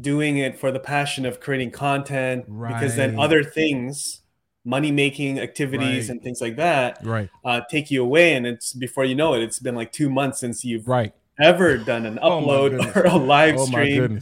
doing 0.00 0.38
it 0.38 0.58
for 0.58 0.72
the 0.72 0.80
passion 0.80 1.24
of 1.24 1.40
creating 1.40 1.70
content 1.70 2.44
right. 2.48 2.74
because 2.74 2.96
then 2.96 3.18
other 3.18 3.44
things 3.44 4.20
money 4.64 4.90
making 4.90 5.38
activities 5.38 6.08
right. 6.08 6.10
and 6.10 6.22
things 6.22 6.40
like 6.40 6.56
that 6.56 6.98
right 7.04 7.30
uh, 7.44 7.60
take 7.70 7.88
you 7.88 8.02
away 8.02 8.34
and 8.34 8.46
it's 8.46 8.72
before 8.72 9.04
you 9.04 9.14
know 9.14 9.34
it 9.34 9.42
it's 9.42 9.60
been 9.60 9.76
like 9.76 9.92
two 9.92 10.10
months 10.10 10.40
since 10.40 10.64
you've 10.64 10.88
right 10.88 11.14
ever 11.38 11.78
done 11.78 12.04
an 12.04 12.18
oh 12.20 12.42
upload 12.42 12.84
oh 12.96 13.00
or 13.00 13.04
a 13.04 13.14
live 13.14 13.54
oh 13.58 13.66
stream 13.66 14.20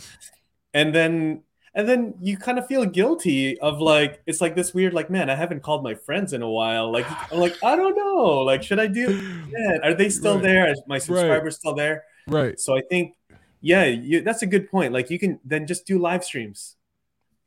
and 0.74 0.94
then 0.94 1.42
and 1.74 1.88
then 1.88 2.14
you 2.20 2.36
kind 2.36 2.58
of 2.58 2.66
feel 2.66 2.84
guilty 2.84 3.58
of 3.58 3.80
like 3.80 4.22
it's 4.26 4.40
like 4.40 4.54
this 4.54 4.74
weird 4.74 4.94
like 4.94 5.10
man 5.10 5.28
i 5.30 5.34
haven't 5.34 5.62
called 5.62 5.82
my 5.82 5.94
friends 5.94 6.32
in 6.32 6.42
a 6.42 6.50
while. 6.50 6.92
Like 6.92 7.06
i'm 7.32 7.38
like 7.38 7.56
i 7.62 7.74
don't 7.76 7.96
know. 7.96 8.40
Like 8.40 8.62
should 8.62 8.80
i 8.80 8.86
do 8.86 9.08
man 9.50 9.80
are 9.82 9.94
they 9.94 10.10
still 10.10 10.34
right. 10.34 10.42
there? 10.42 10.70
Is 10.70 10.82
my 10.86 10.98
subscribers 10.98 11.42
right. 11.42 11.52
still 11.52 11.74
there? 11.74 12.04
Right. 12.26 12.58
So 12.60 12.76
i 12.76 12.82
think 12.90 13.14
yeah 13.60 13.84
you, 13.84 14.20
that's 14.20 14.42
a 14.42 14.46
good 14.46 14.70
point. 14.70 14.92
Like 14.92 15.08
you 15.10 15.18
can 15.18 15.40
then 15.44 15.66
just 15.66 15.86
do 15.86 15.98
live 15.98 16.24
streams. 16.24 16.76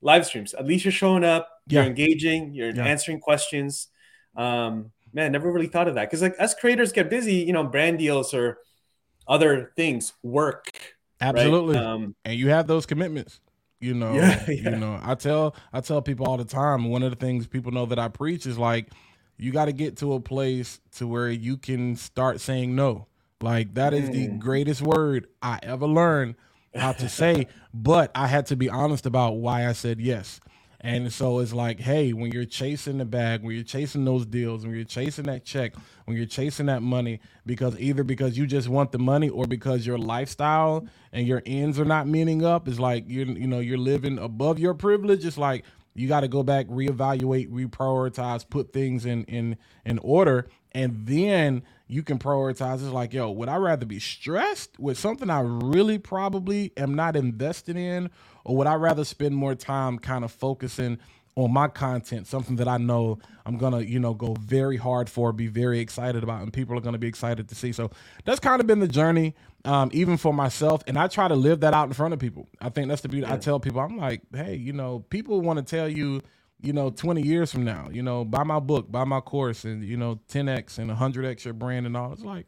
Live 0.02 0.26
streams. 0.26 0.54
At 0.54 0.66
least 0.66 0.86
you're 0.86 0.92
showing 0.92 1.24
up 1.24 1.50
yeah. 1.68 1.82
you're 1.82 1.90
engaging 1.90 2.54
you're 2.54 2.72
yeah. 2.72 2.86
answering 2.86 3.20
questions. 3.20 3.90
Um 4.36 4.92
man 5.13 5.32
never 5.32 5.52
really 5.52 5.68
thought 5.68 5.88
of 5.88 5.96
that. 5.96 6.10
Because 6.10 6.22
like 6.22 6.36
as 6.40 6.54
creators 6.54 6.92
get 6.92 7.10
busy 7.10 7.36
you 7.36 7.54
know 7.54 7.63
brand 7.63 8.00
deals 8.00 8.34
or 8.34 8.58
other 9.28 9.74
things 9.76 10.13
work 10.24 10.97
absolutely 11.20 11.76
right? 11.76 11.86
um, 11.86 12.16
and 12.26 12.38
you 12.38 12.50
have 12.50 12.68
those 12.68 12.86
commitments 12.86 13.40
you 13.80 13.94
know, 13.94 14.16
yeah, 14.16 14.44
yeah. 14.50 14.70
you 14.72 14.76
know, 14.76 15.00
I 15.04 15.16
tell 15.16 15.56
I 15.72 15.82
tell 15.82 16.02
people 16.02 16.28
all 16.28 16.38
the 16.38 16.46
time. 16.46 16.86
One 16.86 17.04
of 17.04 17.12
the 17.12 17.16
things 17.16 17.48
people 17.48 17.72
know 17.72 17.86
that 17.88 18.00
I 18.00 18.08
preach 18.08 18.46
is 18.46 18.58
like 18.58 18.92
you 19.38 19.52
got 19.52 19.66
to 19.66 19.74
get 19.74 19.98
to 19.98 20.14
a 20.14 20.20
place 20.20 20.80
to 20.96 21.08
where 21.08 21.30
you 21.30 21.58
can 21.58 21.96
start 21.96 22.42
saying 22.42 22.76
no. 22.76 23.08
Like 23.40 23.76
that 23.76 23.94
is 23.94 24.10
mm. 24.10 24.14
the 24.14 24.28
greatest 24.40 24.82
word 24.82 25.28
I 25.42 25.60
ever 25.62 25.86
learned 25.86 26.36
how 26.74 26.94
to 26.94 27.08
say, 27.08 27.48
but 27.74 28.12
I 28.16 28.28
had 28.28 28.48
to 28.48 28.56
be 28.56 28.70
honest 28.70 29.06
about 29.06 29.36
why 29.36 29.68
I 29.68 29.74
said 29.74 30.00
yes. 30.00 30.40
And 30.82 31.12
so 31.12 31.40
it's 31.40 31.54
like, 31.54 31.80
hey, 31.80 32.13
when 32.13 32.32
you're 32.32 32.46
chasing 32.46 33.00
the 33.00 33.06
bag, 33.06 33.42
when 33.42 33.56
you're 33.56 33.63
chasing 33.63 34.06
those 34.06 34.26
deals, 34.26 34.63
when 34.66 34.76
you're 34.76 34.84
chasing 34.84 35.26
that 35.26 35.44
check, 35.44 35.74
when 36.06 36.16
you're 36.18 36.28
chasing 36.28 36.68
that 36.68 36.84
money, 36.84 37.20
because 37.46 37.78
either 37.80 38.04
because 38.04 38.38
you 38.38 38.46
just 38.46 38.70
want 38.70 38.92
the 38.92 39.00
money 39.00 39.30
or 39.30 39.46
because 39.48 39.88
your 39.88 39.98
lifestyle 39.98 40.88
and 41.12 41.28
your 41.28 41.42
ends 41.46 41.80
are 41.80 41.86
not 41.86 42.08
meeting 42.08 42.46
up, 42.46 42.68
is 42.68 42.80
like 42.80 43.06
you're 43.08 43.26
you 43.26 43.48
know 43.48 43.60
you're 43.60 43.78
living 43.78 44.20
above 44.20 44.60
your 44.60 44.76
privilege. 44.76 45.26
It's 45.26 45.38
like 45.38 45.66
you 45.96 46.08
got 46.08 46.22
to 46.22 46.28
go 46.28 46.44
back, 46.44 46.68
reevaluate, 46.68 47.50
reprioritize, 47.50 48.48
put 48.48 48.72
things 48.72 49.06
in 49.06 49.24
in 49.26 49.58
in 49.84 49.98
order, 50.00 50.48
and 50.74 51.08
then 51.08 51.63
you 51.88 52.04
can 52.04 52.19
prioritize. 52.19 52.76
It's 52.76 52.84
like, 52.84 53.13
yo, 53.13 53.32
would 53.32 53.50
I 53.50 53.56
rather 53.56 53.86
be 53.86 54.00
stressed 54.00 54.78
with 54.80 54.97
something 54.97 55.30
I 55.30 55.41
really 55.41 55.97
probably 55.97 56.71
am 56.78 56.95
not 56.95 57.15
invested 57.15 57.78
in, 57.78 58.10
or 58.43 58.58
would 58.58 58.67
I 58.67 58.76
rather 58.76 59.06
spend 59.06 59.36
more 59.36 59.56
time 59.56 60.00
kind 60.00 60.23
of 60.23 60.32
focusing 60.32 61.00
on 61.36 61.54
my 61.54 61.67
content, 61.67 62.26
something 62.26 62.56
that 62.56 62.67
I 62.67 62.78
know 62.78 63.19
I'm 63.45 63.58
gonna, 63.58 63.82
you 63.82 64.00
know, 64.00 64.15
go 64.15 64.36
very 64.39 64.76
hard 64.76 65.08
for, 65.08 65.32
be 65.32 65.45
very 65.45 65.80
excited 65.80 66.23
about, 66.23 66.41
and 66.41 66.52
people 66.52 66.76
are 66.76 66.82
gonna 66.82 66.97
be 66.97 67.08
excited 67.08 67.47
to 67.50 67.56
see. 67.56 67.71
So 67.71 67.91
that's 68.26 68.39
kind 68.39 68.60
of 68.60 68.65
been 68.65 68.80
the 68.80 68.88
journey, 68.88 69.36
um, 69.63 69.91
even 69.93 70.17
for 70.17 70.34
myself, 70.34 70.82
and 70.88 70.97
I 70.97 71.08
try 71.08 71.28
to 71.28 71.36
live 71.36 71.60
that 71.60 71.76
out 71.76 71.88
in 71.88 71.93
front 71.93 72.15
of 72.15 72.19
people. 72.19 72.47
I 72.60 72.69
think 72.69 72.88
that's 72.88 73.02
the 73.02 73.10
beauty. 73.10 73.28
Yeah. 73.28 73.36
I 73.36 73.38
tell 73.38 73.60
people, 73.60 73.82
I'm 73.82 73.97
like, 73.97 74.21
hey, 74.34 74.56
you 74.56 74.73
know, 74.73 75.06
people 75.12 75.39
want 75.41 75.58
to 75.58 75.63
tell 75.63 75.88
you, 75.88 76.21
you 76.62 76.74
know, 76.74 76.89
20 76.89 77.22
years 77.22 77.52
from 77.52 77.63
now, 77.63 77.88
you 77.91 78.02
know, 78.02 78.26
buy 78.26 78.43
my 78.43 78.60
book, 78.60 78.91
buy 78.91 79.04
my 79.04 79.20
course, 79.20 79.63
and 79.63 79.84
you 79.84 79.98
know, 79.98 80.20
10x 80.30 80.80
and 80.80 80.89
100x 80.89 81.46
your 81.46 81.54
brand 81.54 81.86
and 81.86 81.96
all. 81.96 82.12
It's 82.12 82.24
like, 82.24 82.48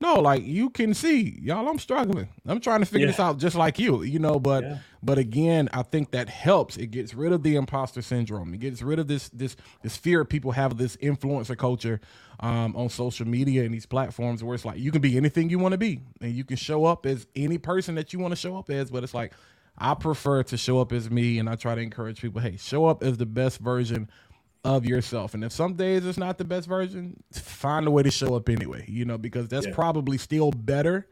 no, 0.00 0.14
like 0.14 0.46
you 0.46 0.70
can 0.70 0.94
see, 0.94 1.38
y'all, 1.42 1.68
I'm 1.68 1.78
struggling. 1.78 2.28
I'm 2.46 2.60
trying 2.60 2.80
to 2.80 2.86
figure 2.86 3.06
yeah. 3.06 3.12
this 3.12 3.20
out 3.20 3.38
just 3.38 3.54
like 3.54 3.78
you, 3.78 4.02
you 4.02 4.18
know, 4.18 4.40
but 4.40 4.64
yeah. 4.64 4.78
but 5.02 5.18
again, 5.18 5.68
I 5.74 5.82
think 5.82 6.12
that 6.12 6.30
helps. 6.30 6.78
It 6.78 6.86
gets 6.86 7.12
rid 7.12 7.32
of 7.32 7.42
the 7.42 7.56
imposter 7.56 8.00
syndrome. 8.00 8.54
It 8.54 8.60
gets 8.60 8.80
rid 8.80 8.98
of 8.98 9.08
this 9.08 9.28
this 9.28 9.56
this 9.82 9.98
fear 9.98 10.24
people 10.24 10.52
have 10.52 10.78
this 10.78 10.96
influencer 10.98 11.56
culture 11.56 12.00
um, 12.38 12.74
on 12.76 12.88
social 12.88 13.28
media 13.28 13.64
and 13.64 13.74
these 13.74 13.84
platforms 13.84 14.42
where 14.42 14.54
it's 14.54 14.64
like 14.64 14.78
you 14.78 14.90
can 14.90 15.02
be 15.02 15.18
anything 15.18 15.50
you 15.50 15.58
want 15.58 15.72
to 15.72 15.78
be 15.78 16.00
and 16.22 16.32
you 16.32 16.44
can 16.44 16.56
show 16.56 16.86
up 16.86 17.04
as 17.04 17.26
any 17.36 17.58
person 17.58 17.94
that 17.96 18.14
you 18.14 18.20
want 18.20 18.32
to 18.32 18.36
show 18.36 18.56
up 18.56 18.70
as, 18.70 18.90
but 18.90 19.04
it's 19.04 19.12
like 19.12 19.34
I 19.78 19.94
prefer 19.94 20.42
to 20.44 20.56
show 20.56 20.80
up 20.80 20.92
as 20.92 21.10
me 21.10 21.38
and 21.38 21.48
I 21.48 21.56
try 21.56 21.74
to 21.74 21.80
encourage 21.80 22.20
people, 22.20 22.40
hey, 22.40 22.56
show 22.56 22.86
up 22.86 23.02
as 23.02 23.16
the 23.16 23.26
best 23.26 23.58
version 23.58 24.10
of 24.64 24.84
yourself. 24.84 25.34
And 25.34 25.42
if 25.42 25.52
some 25.52 25.74
days 25.74 26.04
it's 26.04 26.18
not 26.18 26.38
the 26.38 26.44
best 26.44 26.68
version, 26.68 27.22
find 27.32 27.86
a 27.86 27.90
way 27.90 28.02
to 28.02 28.10
show 28.10 28.34
up 28.34 28.48
anyway, 28.48 28.84
you 28.88 29.04
know, 29.04 29.18
because 29.18 29.48
that's 29.48 29.66
yeah. 29.66 29.74
probably 29.74 30.18
still 30.18 30.50
better, 30.50 31.06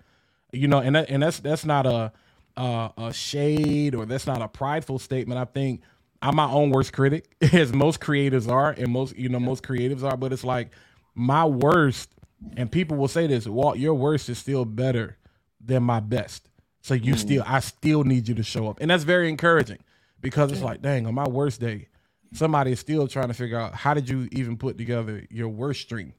you 0.52 0.68
know, 0.68 0.78
and 0.78 0.96
that, 0.96 1.08
and 1.08 1.22
that's 1.22 1.40
that's 1.40 1.64
not 1.64 1.86
a, 1.86 2.12
a 2.56 2.90
a 2.98 3.12
shade 3.12 3.94
or 3.94 4.04
that's 4.04 4.26
not 4.26 4.42
a 4.42 4.48
prideful 4.48 4.98
statement. 4.98 5.40
I 5.40 5.46
think 5.46 5.82
I'm 6.20 6.36
my 6.36 6.50
own 6.50 6.70
worst 6.70 6.92
critic, 6.92 7.34
as 7.52 7.72
most 7.72 8.00
creators 8.00 8.48
are, 8.48 8.70
and 8.70 8.92
most 8.92 9.16
you 9.16 9.28
know 9.28 9.40
most 9.40 9.62
creatives 9.62 10.02
are. 10.02 10.16
But 10.16 10.32
it's 10.32 10.44
like 10.44 10.70
my 11.14 11.44
worst, 11.44 12.10
and 12.56 12.70
people 12.70 12.96
will 12.96 13.08
say 13.08 13.26
this: 13.26 13.46
Walt, 13.46 13.78
your 13.78 13.94
worst 13.94 14.28
is 14.28 14.38
still 14.38 14.64
better 14.64 15.16
than 15.64 15.82
my 15.82 16.00
best. 16.00 16.48
So 16.80 16.94
you 16.94 17.14
mm. 17.14 17.18
still, 17.18 17.44
I 17.46 17.60
still 17.60 18.04
need 18.04 18.28
you 18.28 18.34
to 18.34 18.42
show 18.42 18.68
up, 18.68 18.78
and 18.80 18.90
that's 18.90 19.04
very 19.04 19.28
encouraging 19.28 19.78
because 20.20 20.52
it's 20.52 20.62
like, 20.62 20.82
dang, 20.82 21.06
on 21.06 21.14
my 21.14 21.28
worst 21.28 21.60
day, 21.60 21.88
somebody 22.32 22.72
is 22.72 22.80
still 22.80 23.08
trying 23.08 23.28
to 23.28 23.34
figure 23.34 23.58
out 23.58 23.74
how 23.74 23.94
did 23.94 24.08
you 24.08 24.28
even 24.32 24.56
put 24.56 24.78
together 24.78 25.26
your 25.30 25.48
worst 25.48 25.82
stream 25.82 26.14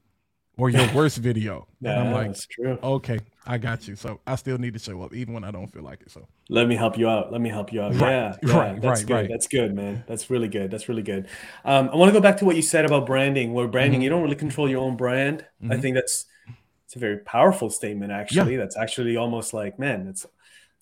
or 0.56 0.68
your 0.70 0.86
worst 0.94 1.18
video. 1.18 1.66
yeah, 1.80 1.92
and 1.92 2.08
I'm 2.08 2.14
like, 2.14 2.26
that's 2.28 2.46
true. 2.46 2.78
Okay, 2.82 3.18
I 3.46 3.58
got 3.58 3.88
you. 3.88 3.96
So 3.96 4.20
I 4.26 4.36
still 4.36 4.58
need 4.58 4.74
to 4.74 4.78
show 4.78 5.00
up 5.02 5.14
even 5.14 5.34
when 5.34 5.44
I 5.44 5.50
don't 5.50 5.68
feel 5.68 5.82
like 5.82 6.02
it. 6.02 6.10
So 6.10 6.26
let 6.48 6.68
me 6.68 6.76
help 6.76 6.98
you 6.98 7.08
out. 7.08 7.32
Let 7.32 7.40
me 7.40 7.48
help 7.48 7.72
you 7.72 7.80
out. 7.80 7.94
Right, 7.94 8.10
yeah, 8.10 8.36
yeah, 8.42 8.58
right, 8.58 8.80
that's 8.80 9.00
right, 9.00 9.06
good. 9.06 9.14
Right. 9.14 9.28
That's 9.28 9.46
good, 9.46 9.74
man. 9.74 10.04
That's 10.06 10.30
really 10.30 10.48
good. 10.48 10.70
That's 10.70 10.88
really 10.88 11.02
good. 11.02 11.28
Um, 11.64 11.90
I 11.90 11.96
want 11.96 12.10
to 12.10 12.12
go 12.12 12.20
back 12.20 12.36
to 12.38 12.44
what 12.44 12.56
you 12.56 12.62
said 12.62 12.84
about 12.84 13.06
branding. 13.06 13.52
Where 13.52 13.68
branding, 13.68 13.98
mm-hmm. 13.98 14.04
you 14.04 14.10
don't 14.10 14.22
really 14.22 14.36
control 14.36 14.68
your 14.68 14.82
own 14.82 14.96
brand. 14.96 15.46
Mm-hmm. 15.62 15.72
I 15.72 15.76
think 15.78 15.94
that's 15.94 16.26
it's 16.86 16.96
a 16.96 16.98
very 16.98 17.18
powerful 17.18 17.70
statement. 17.70 18.12
Actually, 18.12 18.54
yeah. 18.54 18.58
that's 18.58 18.76
actually 18.76 19.16
almost 19.16 19.54
like, 19.54 19.78
man, 19.78 20.08
it's 20.08 20.26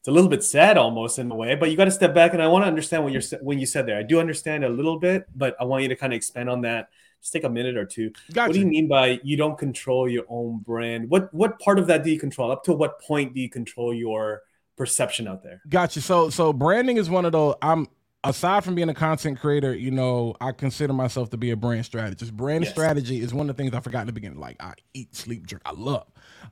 it's 0.09 0.13
a 0.13 0.15
little 0.15 0.31
bit 0.31 0.43
sad 0.43 0.79
almost 0.79 1.19
in 1.19 1.31
a 1.31 1.35
way, 1.35 1.55
but 1.55 1.71
you 1.71 1.77
got 1.77 1.85
to 1.85 1.91
step 1.91 2.15
back 2.15 2.33
and 2.33 2.43
I 2.43 2.49
want 2.49 2.63
to 2.65 2.67
understand 2.67 3.05
what 3.05 3.13
you're 3.13 3.21
when 3.43 3.59
you 3.59 3.67
said 3.67 3.85
there. 3.85 3.99
I 3.99 4.03
do 4.03 4.21
understand 4.21 4.65
a 4.65 4.69
little 4.71 4.99
bit, 4.99 5.27
but 5.37 5.55
I 5.61 5.65
want 5.65 5.83
you 5.83 5.91
to 5.91 5.97
kind 5.97 6.15
of 6.15 6.17
expand 6.17 6.49
on 6.49 6.63
that. 6.63 6.89
Just 7.21 7.35
take 7.35 7.45
a 7.45 7.51
minute 7.51 7.77
or 7.77 7.85
two. 7.85 8.13
Gotcha. 8.33 8.49
What 8.49 8.55
do 8.55 8.61
you 8.61 8.67
mean 8.67 8.89
by 8.89 9.21
you 9.23 9.37
don't 9.37 9.59
control 9.59 10.09
your 10.09 10.25
own 10.31 10.61
brand? 10.61 11.11
What 11.11 11.35
what 11.35 11.59
part 11.59 11.79
of 11.79 11.89
that 11.89 12.05
do 12.05 12.11
you 12.11 12.19
control? 12.19 12.51
Up 12.51 12.65
to 12.65 12.73
what 12.73 13.03
point 13.03 13.35
do 13.35 13.41
you 13.41 13.51
control 13.51 13.93
your 13.93 14.41
perception 14.79 15.29
out 15.29 15.43
there? 15.43 15.61
Gotcha. 15.69 16.01
So 16.01 16.31
so 16.31 16.55
branding 16.55 16.97
is 16.97 17.11
one 17.11 17.27
of 17.27 17.33
those. 17.33 17.57
I'm 17.61 17.87
aside 18.25 18.65
from 18.65 18.77
being 18.77 18.89
a 18.89 18.95
content 18.95 19.39
creator, 19.39 19.75
you 19.75 19.91
know, 19.91 20.35
I 20.41 20.53
consider 20.53 20.95
myself 20.95 21.29
to 21.31 21.37
be 21.37 21.51
a 21.51 21.57
brand 21.57 21.85
strategist. 21.85 22.35
Brand 22.35 22.65
yes. 22.65 22.73
strategy 22.73 23.21
is 23.21 23.35
one 23.35 23.51
of 23.51 23.57
the 23.57 23.63
things 23.63 23.75
I 23.75 23.81
forgot 23.81 24.01
in 24.01 24.07
the 24.07 24.13
beginning. 24.15 24.41
Like 24.41 24.57
I 24.59 24.73
eat, 24.95 25.15
sleep, 25.15 25.47
drink. 25.47 25.63
I 25.67 25.73
love. 25.73 26.07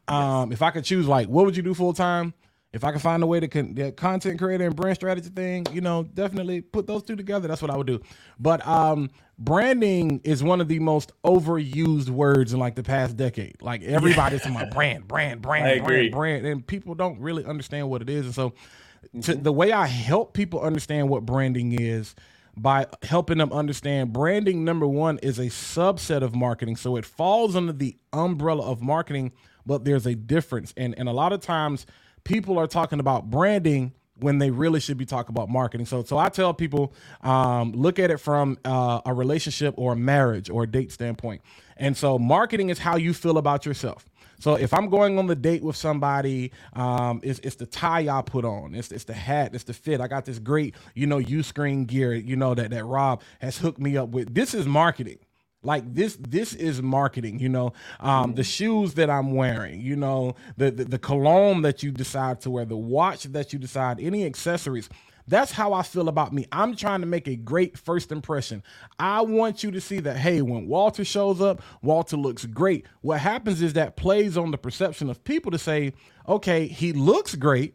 Um, 0.09 0.51
yes. 0.51 0.59
if 0.59 0.63
I 0.63 0.73
could 0.73 0.85
choose, 0.85 1.07
like, 1.09 1.29
what 1.29 1.47
would 1.47 1.57
you 1.57 1.63
do 1.63 1.73
full 1.73 1.95
time? 1.95 2.35
If 2.77 2.85
I 2.85 2.91
can 2.91 3.01
find 3.01 3.23
a 3.23 3.27
way 3.27 3.41
to 3.41 3.49
con- 3.49 3.75
the 3.75 3.91
content 3.91 4.39
creator 4.39 4.67
and 4.67 4.77
brand 4.77 4.97
strategy 4.97 5.31
thing, 5.31 5.67
you 5.73 5.81
know, 5.81 6.05
definitely 6.05 6.61
put 6.61 6.87
those 6.87 7.03
two 7.03 7.17
together. 7.17 7.49
That's 7.49 7.63
what 7.63 7.71
I 7.71 7.77
would 7.77 7.87
do. 7.87 8.01
But 8.39 8.65
um, 8.67 9.11
branding 9.39 10.21
is 10.25 10.43
one 10.43 10.61
of 10.61 10.69
the 10.69 10.79
most 10.79 11.13
overused 11.25 12.11
words 12.11 12.53
in 12.53 12.61
like 12.61 12.75
the 12.75 12.83
past 12.83 13.17
decade. 13.17 13.63
Like 13.63 13.83
everybody's 13.83 14.43
talking 14.43 14.57
about 14.57 14.71
brand, 14.75 15.09
brand, 15.09 15.41
brand, 15.41 15.85
brand, 15.85 16.13
brand, 16.13 16.47
and 16.47 16.67
people 16.67 16.95
don't 16.95 17.19
really 17.19 17.45
understand 17.47 17.89
what 17.89 18.03
it 18.03 18.11
is. 18.11 18.27
And 18.27 18.35
so, 18.35 18.51
mm-hmm. 18.51 19.21
to, 19.21 19.35
the 19.35 19.53
way 19.53 19.73
I 19.73 19.87
help 19.87 20.35
people 20.35 20.61
understand 20.61 21.09
what 21.09 21.25
branding 21.25 21.73
is 21.81 22.15
by 22.59 22.87
helping 23.03 23.39
them 23.39 23.53
understand 23.53 24.13
branding 24.15 24.65
number 24.65 24.87
one 24.87 25.19
is 25.19 25.39
a 25.39 25.47
subset 25.47 26.23
of 26.23 26.35
marketing 26.35 26.75
so 26.75 26.97
it 26.97 27.05
falls 27.05 27.55
under 27.55 27.71
the 27.71 27.95
umbrella 28.15 28.65
of 28.65 28.81
marketing 28.81 29.31
but 29.67 29.85
there's 29.85 30.07
a 30.07 30.15
difference 30.15 30.73
and 30.75 30.99
and 30.99 31.07
a 31.07 31.13
lot 31.13 31.35
of 31.35 31.41
times 31.43 31.85
people 32.27 32.59
are 32.59 32.67
talking 32.67 33.01
about 33.01 33.31
branding 33.31 33.93
when 34.19 34.39
they 34.39 34.51
really 34.51 34.81
should 34.81 34.97
be 34.97 35.07
talking 35.07 35.33
about 35.33 35.49
marketing. 35.49 35.87
So, 35.87 36.03
so 36.03 36.19
I 36.19 36.29
tell 36.29 36.53
people, 36.53 36.93
um, 37.23 37.73
look 37.73 37.99
at 37.99 38.11
it 38.11 38.19
from 38.19 38.59
uh, 38.65 39.01
a 39.07 39.15
relationship 39.15 39.75
or 39.77 39.93
a 39.93 39.97
marriage 39.97 40.51
or 40.51 40.65
a 40.65 40.67
date 40.67 40.91
standpoint. 40.91 41.43
And 41.77 41.97
so, 41.97 42.19
marketing 42.19 42.71
is 42.71 42.79
how 42.79 42.97
you 42.97 43.13
feel 43.15 43.39
about 43.39 43.67
yourself. 43.67 44.07
So 44.39 44.55
if 44.55 44.75
I'm 44.75 44.89
going 44.89 45.19
on 45.19 45.27
the 45.27 45.35
date 45.35 45.63
with 45.63 45.77
somebody, 45.77 46.53
um, 46.75 47.21
it's, 47.23 47.39
it's 47.41 47.57
the 47.57 47.67
tie 47.67 48.09
I 48.15 48.23
put 48.23 48.45
on, 48.45 48.75
it's, 48.75 48.91
it's 48.91 49.05
the 49.05 49.15
hat, 49.15 49.55
it's 49.55 49.65
the 49.65 49.73
fit. 49.73 50.01
I 50.01 50.09
got 50.09 50.25
this 50.25 50.39
great, 50.39 50.75
you 50.95 51.07
know, 51.07 51.19
Uscreen 51.19 51.87
gear, 51.87 52.15
you 52.15 52.37
know, 52.37 52.55
that, 52.55 52.71
that 52.71 52.85
Rob 52.85 53.23
has 53.41 53.59
hooked 53.59 53.79
me 53.79 53.97
up 53.97 54.11
with. 54.11 54.35
This 54.35 54.53
is 54.53 54.67
marketing. 54.67 55.19
Like 55.67 55.95
this, 55.95 56.17
this 56.19 56.55
is 56.55 56.81
marketing. 56.81 57.41
You 57.41 57.51
know, 57.51 57.73
um, 58.01 58.35
the 58.35 58.45
shoes 58.45 58.95
that 58.95 59.11
I'm 59.11 59.35
wearing. 59.35 59.81
You 59.81 59.97
know, 59.97 60.37
the, 60.57 60.71
the 60.71 60.85
the 60.85 60.99
cologne 60.99 61.63
that 61.63 61.83
you 61.83 61.91
decide 61.91 62.41
to 62.43 62.51
wear, 62.51 62.65
the 62.65 62.77
watch 62.77 63.25
that 63.25 63.53
you 63.53 63.59
decide, 63.59 64.01
any 64.01 64.25
accessories. 64.25 64.89
That's 65.29 65.51
how 65.51 65.73
I 65.73 65.83
feel 65.83 66.09
about 66.09 66.33
me. 66.33 66.47
I'm 66.53 66.77
trying 66.77 67.01
to 67.01 67.07
make 67.07 67.27
a 67.27 67.35
great 67.35 67.77
first 67.77 68.13
impression. 68.13 68.63
I 68.99 69.23
want 69.23 69.65
you 69.65 69.73
to 69.73 69.81
see 69.81 69.99
that, 70.01 70.17
hey, 70.17 70.41
when 70.41 70.69
Walter 70.69 71.05
shows 71.05 71.41
up, 71.41 71.63
Walter 71.83 72.17
looks 72.17 72.47
great. 72.47 72.87
What 73.01 73.19
happens 73.19 73.61
is 73.61 73.73
that 73.73 73.97
plays 73.97 74.37
on 74.37 74.53
the 74.53 74.57
perception 74.59 75.11
of 75.11 75.25
people 75.25 75.51
to 75.51 75.59
say, 75.59 75.95
okay, 76.29 76.69
he 76.69 76.93
looks 76.93 77.35
great 77.35 77.75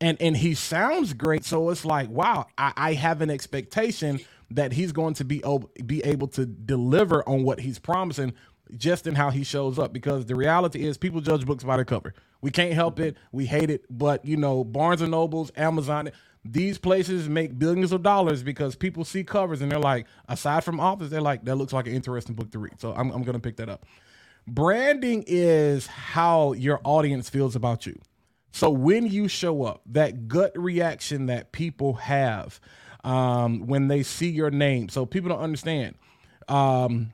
and, 0.00 0.16
and 0.20 0.36
he 0.36 0.54
sounds 0.54 1.12
great. 1.12 1.44
So 1.44 1.68
it's 1.70 1.84
like, 1.84 2.08
wow, 2.08 2.46
I, 2.56 2.72
I 2.76 2.92
have 2.94 3.20
an 3.20 3.30
expectation 3.30 4.20
that 4.50 4.72
he's 4.72 4.92
going 4.92 5.14
to 5.14 5.24
be 5.24 5.42
be 5.84 6.04
able 6.04 6.28
to 6.28 6.46
deliver 6.46 7.26
on 7.28 7.44
what 7.44 7.60
he's 7.60 7.78
promising 7.78 8.32
just 8.76 9.06
in 9.06 9.14
how 9.14 9.30
he 9.30 9.44
shows 9.44 9.78
up 9.78 9.92
because 9.92 10.26
the 10.26 10.34
reality 10.34 10.86
is 10.86 10.98
people 10.98 11.20
judge 11.20 11.46
books 11.46 11.64
by 11.64 11.76
the 11.76 11.84
cover. 11.84 12.14
We 12.40 12.50
can't 12.50 12.74
help 12.74 13.00
it. 13.00 13.16
We 13.32 13.46
hate 13.46 13.70
it, 13.70 13.84
but 13.90 14.24
you 14.24 14.36
know, 14.36 14.64
Barnes 14.64 15.00
and 15.00 15.10
Nobles, 15.10 15.50
Amazon, 15.56 16.10
these 16.44 16.78
places 16.78 17.28
make 17.28 17.58
billions 17.58 17.92
of 17.92 18.02
dollars 18.02 18.42
because 18.42 18.76
people 18.76 19.04
see 19.04 19.24
covers 19.24 19.60
and 19.60 19.70
they're 19.70 19.78
like, 19.78 20.06
aside 20.28 20.64
from 20.64 20.80
authors, 20.80 21.10
they're 21.10 21.20
like, 21.20 21.44
that 21.44 21.56
looks 21.56 21.72
like 21.72 21.86
an 21.86 21.94
interesting 21.94 22.34
book 22.34 22.50
to 22.52 22.58
read. 22.58 22.80
So 22.80 22.92
I'm, 22.92 23.10
I'm 23.10 23.22
going 23.22 23.34
to 23.34 23.40
pick 23.40 23.56
that 23.56 23.68
up. 23.68 23.84
Branding 24.46 25.24
is 25.26 25.86
how 25.86 26.52
your 26.52 26.80
audience 26.84 27.28
feels 27.28 27.54
about 27.56 27.86
you. 27.86 27.98
So 28.52 28.70
when 28.70 29.06
you 29.06 29.28
show 29.28 29.64
up, 29.64 29.82
that 29.86 30.26
gut 30.28 30.52
reaction 30.56 31.26
that 31.26 31.52
people 31.52 31.94
have 31.94 32.60
um, 33.04 33.66
when 33.66 33.88
they 33.88 34.02
see 34.02 34.28
your 34.28 34.50
name. 34.50 34.88
So 34.88 35.06
people 35.06 35.30
don't 35.30 35.40
understand. 35.40 35.96
Um, 36.48 37.12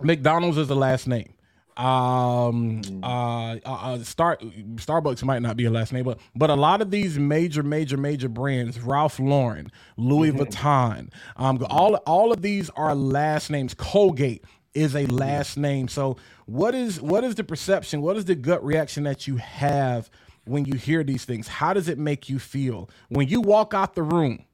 McDonald's 0.00 0.58
is 0.58 0.68
the 0.68 0.76
last 0.76 1.06
name. 1.06 1.34
Um, 1.76 2.82
mm. 2.82 3.02
uh, 3.02 3.58
uh, 3.64 3.94
uh, 3.94 4.04
Star 4.04 4.36
Starbucks 4.36 5.22
might 5.24 5.40
not 5.40 5.56
be 5.56 5.64
a 5.64 5.70
last 5.70 5.92
name, 5.92 6.04
but 6.04 6.18
but 6.36 6.50
a 6.50 6.54
lot 6.54 6.82
of 6.82 6.90
these 6.90 7.18
major, 7.18 7.62
major, 7.62 7.96
major 7.96 8.28
brands, 8.28 8.78
Ralph 8.78 9.18
Lauren, 9.18 9.72
Louis 9.96 10.32
mm-hmm. 10.32 10.42
Vuitton, 10.42 11.10
um, 11.36 11.64
all 11.70 11.94
all 12.06 12.30
of 12.30 12.42
these 12.42 12.68
are 12.70 12.94
last 12.94 13.48
names. 13.48 13.72
Colgate 13.72 14.44
is 14.74 14.94
a 14.94 15.06
last 15.06 15.56
name. 15.56 15.88
So 15.88 16.18
what 16.44 16.74
is 16.74 17.00
what 17.00 17.24
is 17.24 17.36
the 17.36 17.44
perception? 17.44 18.02
What 18.02 18.18
is 18.18 18.26
the 18.26 18.34
gut 18.34 18.62
reaction 18.62 19.04
that 19.04 19.26
you 19.26 19.36
have 19.36 20.10
when 20.44 20.66
you 20.66 20.74
hear 20.74 21.02
these 21.02 21.24
things? 21.24 21.48
How 21.48 21.72
does 21.72 21.88
it 21.88 21.98
make 21.98 22.28
you 22.28 22.38
feel 22.38 22.90
when 23.08 23.28
you 23.28 23.40
walk 23.40 23.72
out 23.72 23.94
the 23.94 24.02
room? 24.02 24.44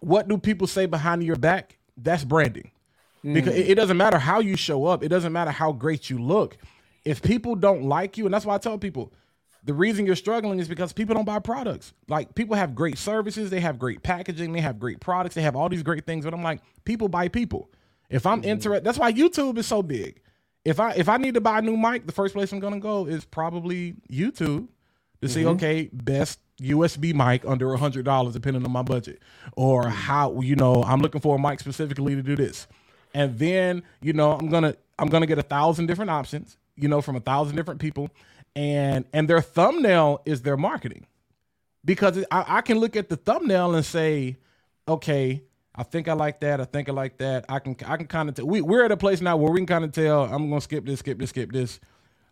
What 0.00 0.28
do 0.28 0.38
people 0.38 0.66
say 0.66 0.86
behind 0.86 1.22
your 1.22 1.36
back? 1.36 1.78
That's 1.96 2.24
branding. 2.24 2.70
Mm. 3.24 3.34
Because 3.34 3.54
it, 3.54 3.70
it 3.70 3.74
doesn't 3.74 3.96
matter 3.96 4.18
how 4.18 4.40
you 4.40 4.56
show 4.56 4.86
up, 4.86 5.02
it 5.02 5.08
doesn't 5.08 5.32
matter 5.32 5.50
how 5.50 5.72
great 5.72 6.10
you 6.10 6.18
look. 6.18 6.56
If 7.04 7.22
people 7.22 7.56
don't 7.56 7.84
like 7.84 8.16
you, 8.16 8.26
and 8.26 8.34
that's 8.34 8.46
why 8.46 8.54
I 8.54 8.58
tell 8.58 8.78
people, 8.78 9.12
the 9.64 9.74
reason 9.74 10.06
you're 10.06 10.16
struggling 10.16 10.58
is 10.58 10.68
because 10.68 10.92
people 10.92 11.14
don't 11.14 11.24
buy 11.24 11.38
products. 11.38 11.92
Like 12.08 12.34
people 12.34 12.56
have 12.56 12.74
great 12.74 12.98
services, 12.98 13.50
they 13.50 13.60
have 13.60 13.78
great 13.78 14.02
packaging, 14.02 14.52
they 14.52 14.60
have 14.60 14.78
great 14.78 15.00
products, 15.00 15.34
they 15.34 15.42
have 15.42 15.54
all 15.54 15.68
these 15.68 15.82
great 15.82 16.04
things. 16.04 16.24
But 16.24 16.34
I'm 16.34 16.42
like, 16.42 16.60
people 16.84 17.08
buy 17.08 17.28
people. 17.28 17.70
If 18.10 18.26
I'm 18.26 18.42
mm-hmm. 18.42 18.50
interested, 18.50 18.84
that's 18.84 18.98
why 18.98 19.12
YouTube 19.12 19.58
is 19.58 19.66
so 19.66 19.82
big. 19.82 20.20
If 20.64 20.80
I 20.80 20.92
if 20.92 21.08
I 21.08 21.16
need 21.16 21.34
to 21.34 21.40
buy 21.40 21.58
a 21.58 21.62
new 21.62 21.76
mic, 21.76 22.06
the 22.06 22.12
first 22.12 22.34
place 22.34 22.52
I'm 22.52 22.60
gonna 22.60 22.80
go 22.80 23.06
is 23.06 23.24
probably 23.24 23.94
YouTube 24.10 24.36
to 24.36 25.26
mm-hmm. 25.26 25.26
see 25.28 25.46
okay 25.46 25.90
best 25.92 26.40
USB 26.60 27.14
mic 27.14 27.44
under 27.46 27.72
a 27.72 27.78
hundred 27.78 28.04
dollars 28.04 28.34
depending 28.34 28.64
on 28.64 28.70
my 28.70 28.82
budget, 28.82 29.20
or 29.56 29.88
how 29.88 30.40
you 30.40 30.56
know 30.56 30.82
I'm 30.84 31.00
looking 31.00 31.20
for 31.20 31.36
a 31.36 31.38
mic 31.38 31.60
specifically 31.60 32.14
to 32.14 32.22
do 32.22 32.36
this. 32.36 32.66
And 33.14 33.38
then 33.38 33.82
you 34.00 34.12
know 34.12 34.32
i'm 34.32 34.48
gonna 34.48 34.74
i'm 34.98 35.08
gonna 35.08 35.26
get 35.26 35.38
a 35.38 35.42
thousand 35.42 35.86
different 35.86 36.10
options 36.10 36.56
you 36.76 36.88
know 36.88 37.00
from 37.00 37.16
a 37.16 37.20
thousand 37.20 37.56
different 37.56 37.80
people. 37.80 38.10
And 38.54 39.06
and 39.12 39.28
their 39.28 39.40
thumbnail 39.40 40.20
is 40.26 40.42
their 40.42 40.56
marketing. 40.56 41.06
Because 41.84 42.18
I, 42.30 42.44
I 42.46 42.60
can 42.60 42.78
look 42.78 42.96
at 42.96 43.08
the 43.08 43.16
thumbnail 43.16 43.74
and 43.74 43.84
say 43.84 44.36
okay 44.88 45.42
i 45.74 45.82
think 45.82 46.08
i 46.08 46.12
like 46.12 46.40
that 46.40 46.60
i 46.60 46.64
think 46.64 46.88
i 46.88 46.92
like 46.92 47.18
that. 47.18 47.44
I 47.48 47.58
can 47.58 47.76
i 47.86 47.96
can 47.96 48.06
kind 48.06 48.28
of 48.28 48.34
tell 48.34 48.46
we, 48.46 48.60
we're 48.60 48.84
at 48.84 48.92
a 48.92 48.96
place 48.96 49.20
now 49.20 49.36
where 49.36 49.50
we 49.50 49.60
can 49.60 49.66
kind 49.66 49.84
of 49.84 49.92
tell 49.92 50.24
i'm 50.24 50.48
gonna 50.48 50.60
skip 50.60 50.84
this 50.84 51.00
skip 51.00 51.18
this 51.18 51.30
skip 51.30 51.52
this. 51.52 51.80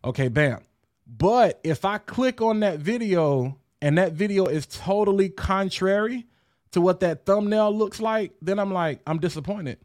Okay 0.04 0.28
bam. 0.28 0.60
But 1.06 1.60
if 1.64 1.84
i 1.84 1.98
click 1.98 2.40
on 2.40 2.60
that 2.60 2.78
video 2.78 3.56
and 3.82 3.98
that 3.98 4.12
video 4.12 4.46
is 4.46 4.66
totally 4.66 5.28
contrary 5.28 6.26
to 6.72 6.80
what 6.80 7.00
that 7.00 7.26
thumbnail 7.26 7.76
looks 7.76 8.00
like 8.00 8.32
then 8.42 8.58
i'm 8.58 8.72
like 8.72 9.00
i'm 9.06 9.18
disappointed 9.18 9.78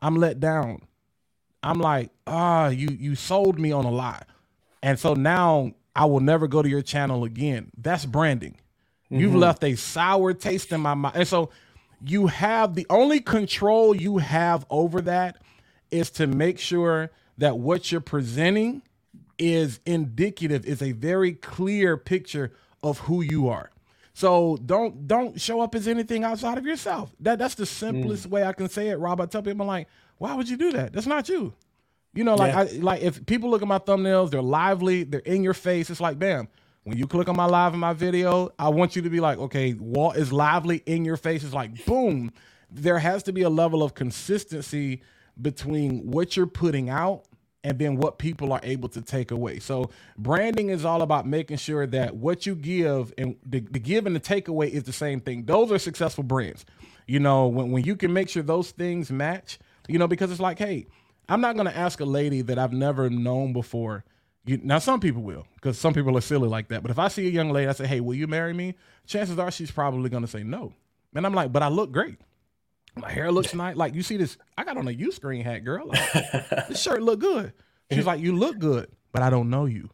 I'm 0.00 0.16
let 0.16 0.40
down. 0.40 0.82
I'm 1.62 1.80
like, 1.80 2.10
ah, 2.26 2.68
you 2.68 2.88
you 2.98 3.14
sold 3.14 3.58
me 3.58 3.72
on 3.72 3.84
a 3.84 3.90
lie. 3.90 4.22
And 4.82 4.98
so 4.98 5.14
now 5.14 5.72
I 5.96 6.04
will 6.04 6.20
never 6.20 6.46
go 6.46 6.62
to 6.62 6.68
your 6.68 6.82
channel 6.82 7.24
again. 7.24 7.70
That's 7.76 8.06
branding. 8.06 8.56
Mm-hmm. 9.10 9.20
You've 9.20 9.34
left 9.34 9.64
a 9.64 9.74
sour 9.74 10.34
taste 10.34 10.70
in 10.72 10.80
my 10.80 10.94
mouth. 10.94 11.16
And 11.16 11.26
so 11.26 11.50
you 12.04 12.28
have 12.28 12.74
the 12.74 12.86
only 12.90 13.20
control 13.20 13.96
you 13.96 14.18
have 14.18 14.64
over 14.70 15.00
that 15.02 15.42
is 15.90 16.10
to 16.10 16.26
make 16.28 16.60
sure 16.60 17.10
that 17.38 17.58
what 17.58 17.90
you're 17.90 18.00
presenting 18.00 18.82
is 19.38 19.80
indicative, 19.84 20.64
is 20.64 20.82
a 20.82 20.92
very 20.92 21.32
clear 21.32 21.96
picture 21.96 22.52
of 22.82 22.98
who 23.00 23.22
you 23.22 23.48
are. 23.48 23.70
So 24.18 24.58
don't 24.66 25.06
don't 25.06 25.40
show 25.40 25.60
up 25.60 25.74
as 25.76 25.86
anything 25.86 26.24
outside 26.24 26.58
of 26.58 26.66
yourself. 26.66 27.12
That 27.20 27.38
that's 27.38 27.54
the 27.54 27.66
simplest 27.66 28.26
mm. 28.26 28.30
way 28.30 28.42
I 28.42 28.52
can 28.52 28.68
say 28.68 28.88
it, 28.88 28.96
Rob. 28.98 29.20
I 29.20 29.26
tell 29.26 29.42
people 29.42 29.62
I'm 29.62 29.68
like, 29.68 29.88
why 30.18 30.34
would 30.34 30.48
you 30.48 30.56
do 30.56 30.72
that? 30.72 30.92
That's 30.92 31.06
not 31.06 31.28
you. 31.28 31.54
You 32.14 32.24
know, 32.24 32.34
like 32.34 32.52
yeah. 32.52 32.60
I 32.60 32.64
like 32.80 33.02
if 33.02 33.24
people 33.26 33.48
look 33.48 33.62
at 33.62 33.68
my 33.68 33.78
thumbnails, 33.78 34.30
they're 34.30 34.42
lively, 34.42 35.04
they're 35.04 35.20
in 35.20 35.44
your 35.44 35.54
face. 35.54 35.88
It's 35.88 36.00
like, 36.00 36.18
bam. 36.18 36.48
When 36.82 36.96
you 36.96 37.06
click 37.06 37.28
on 37.28 37.36
my 37.36 37.44
live 37.44 37.74
in 37.74 37.80
my 37.80 37.92
video, 37.92 38.50
I 38.58 38.70
want 38.70 38.96
you 38.96 39.02
to 39.02 39.10
be 39.10 39.20
like, 39.20 39.38
okay, 39.38 39.74
Walt 39.74 40.16
is 40.16 40.32
lively 40.32 40.82
in 40.86 41.04
your 41.04 41.16
face. 41.16 41.44
It's 41.44 41.54
like, 41.54 41.84
boom. 41.84 42.32
There 42.70 42.98
has 42.98 43.22
to 43.24 43.32
be 43.32 43.42
a 43.42 43.50
level 43.50 43.84
of 43.84 43.94
consistency 43.94 45.02
between 45.40 46.10
what 46.10 46.36
you're 46.36 46.46
putting 46.46 46.90
out 46.90 47.27
and 47.68 47.78
then 47.78 47.96
what 47.96 48.16
people 48.18 48.50
are 48.54 48.60
able 48.62 48.88
to 48.88 49.02
take 49.02 49.30
away. 49.30 49.58
So 49.58 49.90
branding 50.16 50.70
is 50.70 50.86
all 50.86 51.02
about 51.02 51.26
making 51.26 51.58
sure 51.58 51.86
that 51.86 52.16
what 52.16 52.46
you 52.46 52.54
give 52.54 53.12
and 53.18 53.36
the, 53.44 53.60
the 53.60 53.78
give 53.78 54.06
and 54.06 54.16
the 54.16 54.20
takeaway 54.20 54.70
is 54.70 54.84
the 54.84 54.92
same 54.92 55.20
thing. 55.20 55.44
Those 55.44 55.70
are 55.70 55.78
successful 55.78 56.24
brands. 56.24 56.64
You 57.06 57.20
know, 57.20 57.46
when, 57.46 57.70
when 57.70 57.84
you 57.84 57.94
can 57.94 58.14
make 58.14 58.30
sure 58.30 58.42
those 58.42 58.70
things 58.70 59.10
match, 59.10 59.58
you 59.86 59.98
know, 59.98 60.08
because 60.08 60.30
it's 60.30 60.40
like, 60.40 60.58
hey, 60.58 60.86
I'm 61.28 61.42
not 61.42 61.58
gonna 61.58 61.70
ask 61.70 62.00
a 62.00 62.06
lady 62.06 62.40
that 62.40 62.58
I've 62.58 62.72
never 62.72 63.10
known 63.10 63.52
before. 63.52 64.02
You, 64.46 64.58
now 64.62 64.78
some 64.78 64.98
people 64.98 65.20
will, 65.20 65.46
because 65.56 65.78
some 65.78 65.92
people 65.92 66.16
are 66.16 66.22
silly 66.22 66.48
like 66.48 66.68
that. 66.68 66.80
But 66.80 66.90
if 66.90 66.98
I 66.98 67.08
see 67.08 67.26
a 67.26 67.30
young 67.30 67.50
lady, 67.50 67.68
I 67.68 67.72
say, 67.72 67.86
hey, 67.86 68.00
will 68.00 68.14
you 68.14 68.26
marry 68.26 68.54
me? 68.54 68.76
Chances 69.06 69.38
are 69.38 69.50
she's 69.50 69.70
probably 69.70 70.08
gonna 70.08 70.26
say 70.26 70.42
no. 70.42 70.72
And 71.14 71.26
I'm 71.26 71.34
like, 71.34 71.52
but 71.52 71.62
I 71.62 71.68
look 71.68 71.92
great. 71.92 72.18
My 73.00 73.10
hair 73.10 73.30
looks 73.30 73.54
nice. 73.54 73.76
Like 73.76 73.94
you 73.94 74.02
see 74.02 74.16
this, 74.16 74.36
I 74.56 74.64
got 74.64 74.76
on 74.76 74.88
a 74.88 74.92
Uscreen 74.92 75.44
hat, 75.44 75.64
girl. 75.64 75.88
Like, 75.88 76.12
this 76.68 76.80
shirt 76.80 77.02
look 77.02 77.20
good. 77.20 77.52
She's 77.90 78.06
like, 78.06 78.20
you 78.20 78.36
look 78.36 78.58
good, 78.58 78.90
but 79.12 79.22
I 79.22 79.30
don't 79.30 79.50
know 79.50 79.64
you. 79.66 79.90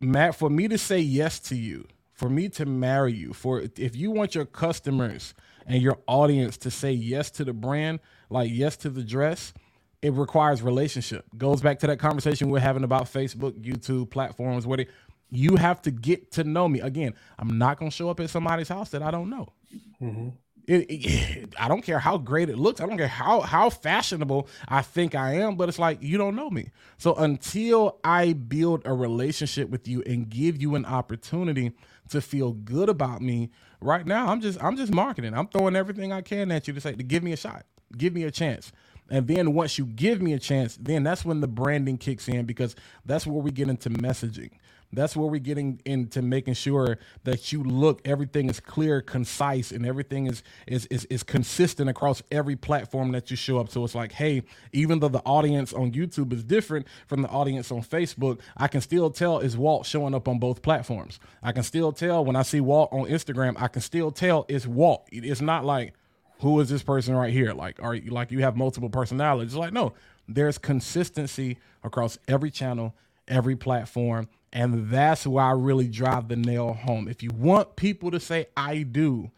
Matt, 0.00 0.34
for 0.34 0.48
me 0.48 0.68
to 0.68 0.78
say 0.78 0.98
yes 1.00 1.38
to 1.40 1.56
you, 1.56 1.86
for 2.12 2.28
me 2.28 2.48
to 2.50 2.66
marry 2.66 3.12
you, 3.12 3.32
for 3.32 3.62
if 3.76 3.96
you 3.96 4.10
want 4.10 4.34
your 4.34 4.44
customers 4.44 5.34
and 5.66 5.82
your 5.82 5.98
audience 6.06 6.56
to 6.58 6.70
say 6.70 6.92
yes 6.92 7.30
to 7.32 7.44
the 7.44 7.52
brand, 7.52 8.00
like 8.30 8.50
yes 8.52 8.76
to 8.78 8.90
the 8.90 9.02
dress, 9.02 9.52
it 10.00 10.12
requires 10.12 10.62
relationship. 10.62 11.24
Goes 11.36 11.60
back 11.60 11.78
to 11.80 11.86
that 11.88 11.98
conversation 11.98 12.50
we're 12.50 12.60
having 12.60 12.84
about 12.84 13.04
Facebook, 13.04 13.52
YouTube 13.62 14.10
platforms, 14.10 14.66
where 14.66 14.78
they, 14.78 14.86
you 15.30 15.56
have 15.56 15.80
to 15.82 15.90
get 15.90 16.32
to 16.32 16.44
know 16.44 16.68
me. 16.68 16.80
Again, 16.80 17.14
I'm 17.38 17.58
not 17.58 17.78
gonna 17.78 17.90
show 17.90 18.10
up 18.10 18.20
at 18.20 18.30
somebody's 18.30 18.68
house 18.68 18.90
that 18.90 19.02
I 19.02 19.10
don't 19.10 19.30
know. 19.30 19.52
Mm-hmm. 20.00 20.28
It, 20.66 20.86
it, 20.90 21.54
I 21.58 21.68
don't 21.68 21.82
care 21.82 21.98
how 21.98 22.18
great 22.18 22.48
it 22.50 22.58
looks. 22.58 22.80
I 22.80 22.86
don't 22.86 22.98
care 22.98 23.08
how 23.08 23.40
how 23.40 23.70
fashionable 23.70 24.48
I 24.68 24.82
think 24.82 25.14
I 25.14 25.34
am, 25.34 25.56
but 25.56 25.68
it's 25.68 25.78
like 25.78 26.02
you 26.02 26.18
don't 26.18 26.36
know 26.36 26.50
me. 26.50 26.70
So 26.98 27.14
until 27.16 27.98
I 28.04 28.34
build 28.34 28.82
a 28.84 28.94
relationship 28.94 29.70
with 29.70 29.88
you 29.88 30.02
and 30.06 30.28
give 30.28 30.60
you 30.62 30.74
an 30.76 30.86
opportunity 30.86 31.72
to 32.10 32.20
feel 32.20 32.52
good 32.52 32.88
about 32.88 33.22
me, 33.22 33.50
right 33.80 34.06
now 34.06 34.28
I'm 34.28 34.40
just 34.40 34.62
I'm 34.62 34.76
just 34.76 34.92
marketing. 34.94 35.34
I'm 35.34 35.48
throwing 35.48 35.76
everything 35.76 36.12
I 36.12 36.22
can 36.22 36.52
at 36.52 36.68
you 36.68 36.74
to 36.74 36.80
say 36.80 36.94
to 36.94 37.02
give 37.02 37.22
me 37.24 37.32
a 37.32 37.36
shot, 37.36 37.66
give 37.96 38.14
me 38.14 38.24
a 38.24 38.30
chance. 38.30 38.72
And 39.10 39.28
then 39.28 39.54
once 39.54 39.78
you 39.78 39.86
give 39.86 40.22
me 40.22 40.32
a 40.32 40.38
chance, 40.38 40.78
then 40.80 41.02
that's 41.02 41.24
when 41.24 41.40
the 41.40 41.48
branding 41.48 41.98
kicks 41.98 42.28
in 42.28 42.46
because 42.46 42.76
that's 43.04 43.26
where 43.26 43.42
we 43.42 43.50
get 43.50 43.68
into 43.68 43.90
messaging. 43.90 44.52
That's 44.92 45.16
where 45.16 45.26
we're 45.26 45.40
getting 45.40 45.80
into 45.86 46.20
making 46.20 46.54
sure 46.54 46.98
that 47.24 47.50
you 47.50 47.62
look, 47.62 48.02
everything 48.04 48.50
is 48.50 48.60
clear, 48.60 49.00
concise, 49.00 49.72
and 49.72 49.86
everything 49.86 50.26
is 50.26 50.42
is 50.66 50.86
is, 50.86 51.06
is 51.06 51.22
consistent 51.22 51.88
across 51.88 52.22
every 52.30 52.56
platform 52.56 53.12
that 53.12 53.30
you 53.30 53.36
show 53.36 53.58
up. 53.58 53.70
So 53.70 53.84
it's 53.84 53.94
like, 53.94 54.12
hey, 54.12 54.42
even 54.72 55.00
though 55.00 55.08
the 55.08 55.22
audience 55.24 55.72
on 55.72 55.92
YouTube 55.92 56.32
is 56.32 56.44
different 56.44 56.86
from 57.06 57.22
the 57.22 57.28
audience 57.28 57.72
on 57.72 57.82
Facebook, 57.82 58.40
I 58.56 58.68
can 58.68 58.82
still 58.82 59.10
tell 59.10 59.38
is 59.38 59.56
Walt 59.56 59.86
showing 59.86 60.14
up 60.14 60.28
on 60.28 60.38
both 60.38 60.60
platforms. 60.60 61.18
I 61.42 61.52
can 61.52 61.62
still 61.62 61.92
tell 61.92 62.24
when 62.24 62.36
I 62.36 62.42
see 62.42 62.60
Walt 62.60 62.90
on 62.92 63.06
Instagram, 63.06 63.54
I 63.56 63.68
can 63.68 63.80
still 63.80 64.10
tell 64.10 64.44
it's 64.48 64.66
Walt. 64.66 65.08
It's 65.10 65.40
not 65.40 65.64
like 65.64 65.94
who 66.40 66.60
is 66.60 66.68
this 66.68 66.82
person 66.82 67.14
right 67.14 67.32
here? 67.32 67.52
Like, 67.54 67.82
are 67.82 67.94
you 67.94 68.10
like 68.10 68.30
you 68.30 68.40
have 68.40 68.56
multiple 68.56 68.90
personalities? 68.90 69.54
Like, 69.54 69.72
no, 69.72 69.94
there's 70.28 70.58
consistency 70.58 71.56
across 71.82 72.18
every 72.28 72.50
channel, 72.50 72.94
every 73.26 73.56
platform 73.56 74.28
and 74.52 74.90
that's 74.90 75.26
why 75.26 75.48
I 75.48 75.52
really 75.52 75.88
drive 75.88 76.28
the 76.28 76.36
nail 76.36 76.74
home. 76.74 77.08
If 77.08 77.22
you 77.22 77.30
want 77.34 77.76
people 77.76 78.10
to 78.10 78.20
say, 78.20 78.46
I 78.56 78.82
do, 78.82 79.30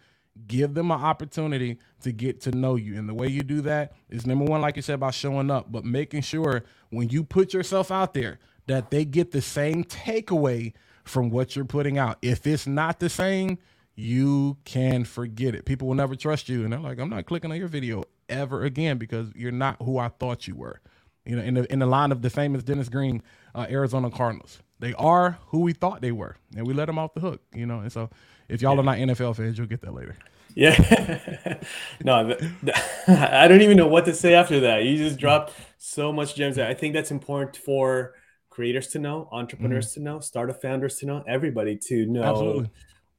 give 0.47 0.75
them 0.75 0.91
an 0.91 1.01
opportunity 1.01 1.79
to 2.03 2.13
get 2.13 2.41
to 2.43 2.51
know 2.51 2.75
you. 2.77 2.99
And 2.99 3.09
the 3.09 3.15
way 3.15 3.29
you 3.29 3.43
do 3.43 3.61
that 3.63 3.93
is 4.11 4.27
number 4.27 4.45
one, 4.45 4.61
like 4.61 4.77
you 4.77 4.83
said, 4.83 4.97
about 4.97 5.15
showing 5.15 5.51
up, 5.51 5.71
but 5.71 5.85
making 5.85 6.23
sure 6.23 6.65
when 6.91 7.11
you 7.11 7.23
put 7.23 7.55
yourself 7.55 7.91
out 7.91 8.15
there 8.15 8.41
that 8.67 8.91
they 8.91 9.05
get 9.05 9.31
the 9.31 9.41
same 9.41 9.85
takeaway 9.85 10.73
from 11.05 11.31
what 11.31 11.55
you're 11.55 11.65
putting 11.65 11.99
out. 11.99 12.19
If 12.23 12.47
it's 12.47 12.67
not 12.67 12.99
the 12.99 13.09
same, 13.09 13.59
you 13.95 14.57
can 14.65 15.05
forget 15.05 15.55
it. 15.55 15.65
People 15.65 15.87
will 15.87 15.95
never 15.95 16.17
trust 16.17 16.49
you. 16.49 16.65
And 16.65 16.73
they're 16.73 16.81
like, 16.81 16.99
I'm 16.99 17.11
not 17.11 17.27
clicking 17.27 17.53
on 17.53 17.59
your 17.59 17.69
video 17.69 18.05
ever 18.29 18.65
again 18.65 18.99
because 18.99 19.31
you're 19.37 19.53
not 19.53 19.81
who 19.83 19.99
I 19.99 20.09
thought 20.09 20.49
you 20.49 20.57
were. 20.57 20.81
You 21.25 21.37
know, 21.37 21.43
in 21.43 21.55
the 21.55 21.73
in 21.73 21.79
the 21.79 21.87
line 21.87 22.13
of 22.13 22.21
the 22.21 22.29
famous 22.29 22.63
Dennis 22.63 22.89
Green, 22.89 23.23
uh, 23.55 23.67
Arizona 23.71 24.11
Cardinals. 24.11 24.61
They 24.85 24.93
are 24.95 25.39
who 25.47 25.61
we 25.61 25.73
thought 25.73 26.03
they 26.03 26.13
were, 26.13 26.37
and 26.55 26.67
we 26.67 26.75
let 26.75 26.85
them 26.87 26.99
off 26.99 27.15
the 27.15 27.21
hook. 27.21 27.41
You 27.55 27.65
know, 27.65 27.81
and 27.81 27.91
so 27.91 28.11
if 28.51 28.61
y'all 28.61 28.75
yeah. 28.75 28.81
are 28.81 28.85
not 28.85 28.99
NFL 28.99 29.35
fans, 29.35 29.57
you'll 29.57 29.67
get 29.67 29.81
that 29.81 29.95
later. 29.95 30.15
Yeah. 30.55 31.59
no, 32.05 32.27
th- 32.27 32.39
th- 32.39 32.77
I 33.09 33.49
don't 33.49 33.63
even 33.63 33.79
know 33.79 33.87
what 33.87 34.05
to 34.05 34.15
say 34.15 34.35
after 34.35 34.61
that. 34.61 34.85
You 34.85 34.99
just 34.99 35.19
dropped 35.19 35.55
so 35.79 36.13
much 36.13 36.35
gems. 36.35 36.57
There. 36.57 36.69
I 36.69 36.75
think 36.75 36.93
that's 36.93 37.11
important 37.11 37.57
for 37.57 38.13
creators 38.51 38.89
to 38.89 38.99
know, 38.99 39.27
entrepreneurs 39.33 39.93
mm-hmm. 39.93 40.05
to 40.05 40.05
know, 40.05 40.21
startup 40.21 40.61
founders 40.61 40.99
to 40.99 41.07
know, 41.07 41.25
everybody 41.27 41.79
to 41.89 42.05
know 42.05 42.23
Absolutely. 42.23 42.71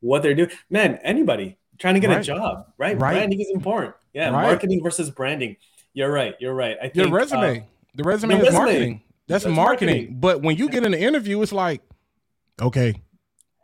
what 0.01 0.21
they're 0.21 0.35
doing. 0.35 0.51
Man, 0.69 0.99
anybody 1.03 1.57
trying 1.79 1.95
to 1.95 1.99
get 1.99 2.11
right. 2.11 2.19
a 2.19 2.23
job, 2.23 2.67
right? 2.77 2.99
right? 2.99 3.13
Branding 3.13 3.41
is 3.41 3.49
important. 3.51 3.95
Yeah, 4.13 4.29
right. 4.29 4.43
marketing 4.43 4.83
versus 4.83 5.09
branding. 5.09 5.57
You're 5.93 6.11
right. 6.11 6.35
You're 6.39 6.53
right. 6.53 6.77
I 6.79 6.89
think 6.89 7.07
your 7.07 7.09
resume, 7.09 7.59
uh, 7.59 7.63
the 7.95 8.03
resume 8.03 8.35
is 8.35 8.43
resume. 8.43 8.57
marketing. 8.57 9.01
That's, 9.27 9.43
That's 9.43 9.55
marketing. 9.55 9.95
marketing. 9.95 10.19
But 10.19 10.41
when 10.41 10.57
you 10.57 10.69
get 10.69 10.85
in 10.85 10.93
an 10.93 10.99
interview, 10.99 11.41
it's 11.41 11.51
like, 11.51 11.81
okay, 12.61 13.01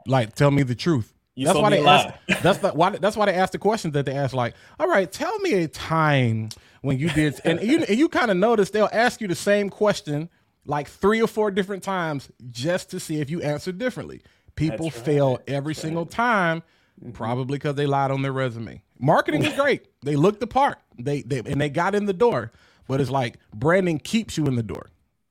like 0.08 0.36
tell 0.36 0.52
me 0.52 0.64
the 0.64 0.76
truth. 0.76 1.14
You 1.36 1.46
that's 1.46 1.58
why 1.58 1.70
they 1.70 1.86
ask. 1.86 2.14
That's 2.42 2.60
the, 2.60 2.72
why. 2.72 2.90
That's 2.90 3.16
why 3.16 3.28
they 3.28 3.34
ask 3.34 3.54
the 3.54 3.58
questions 3.58 3.94
that 3.94 4.06
they 4.06 4.14
ask. 4.14 4.34
Like, 4.34 4.54
all 4.80 4.88
right, 4.88 5.10
tell 5.10 5.38
me 5.40 5.54
a 5.54 5.68
time 5.68 6.50
when 6.82 7.00
you 7.00 7.10
did, 7.10 7.40
and 7.46 7.62
you 7.62 7.84
and 7.84 7.98
you 7.98 8.10
kind 8.10 8.30
of 8.30 8.38
notice 8.38 8.70
they'll 8.70 8.90
ask 8.92 9.22
you 9.22 9.30
the 9.30 9.36
same 9.36 9.70
question 9.70 10.30
like 10.66 10.88
three 10.88 11.22
or 11.22 11.28
four 11.28 11.50
different 11.50 11.84
times 11.84 12.30
just 12.50 12.90
to 12.92 13.00
see 13.00 13.22
if 13.22 13.30
you 13.30 13.42
answer 13.42 13.72
differently. 13.72 14.22
People 14.56 14.88
right. 14.88 14.94
fail 14.94 15.40
every 15.48 15.74
that's 15.74 15.82
single 15.82 16.04
right. 16.04 16.12
time, 16.12 16.64
mm-hmm. 17.02 17.12
probably 17.12 17.58
because 17.58 17.76
they 17.76 17.86
lied 17.86 18.12
on 18.12 18.22
their 18.22 18.34
resume. 18.34 18.84
Marketing 19.00 19.44
is 19.44 19.54
great. 19.54 19.88
They 20.04 20.16
looked 20.16 20.42
the 20.42 20.48
part. 20.48 20.80
They 21.00 21.22
they 21.22 21.40
and 21.40 21.60
they 21.62 21.70
got 21.70 21.96
in 21.96 22.06
the 22.06 22.14
door. 22.14 22.52
But 22.88 23.00
it's 23.00 23.10
like 23.10 23.38
branding 23.54 24.00
keeps 24.00 24.38
you 24.38 24.48
in 24.48 24.56
the 24.56 24.64
door. 24.64 24.88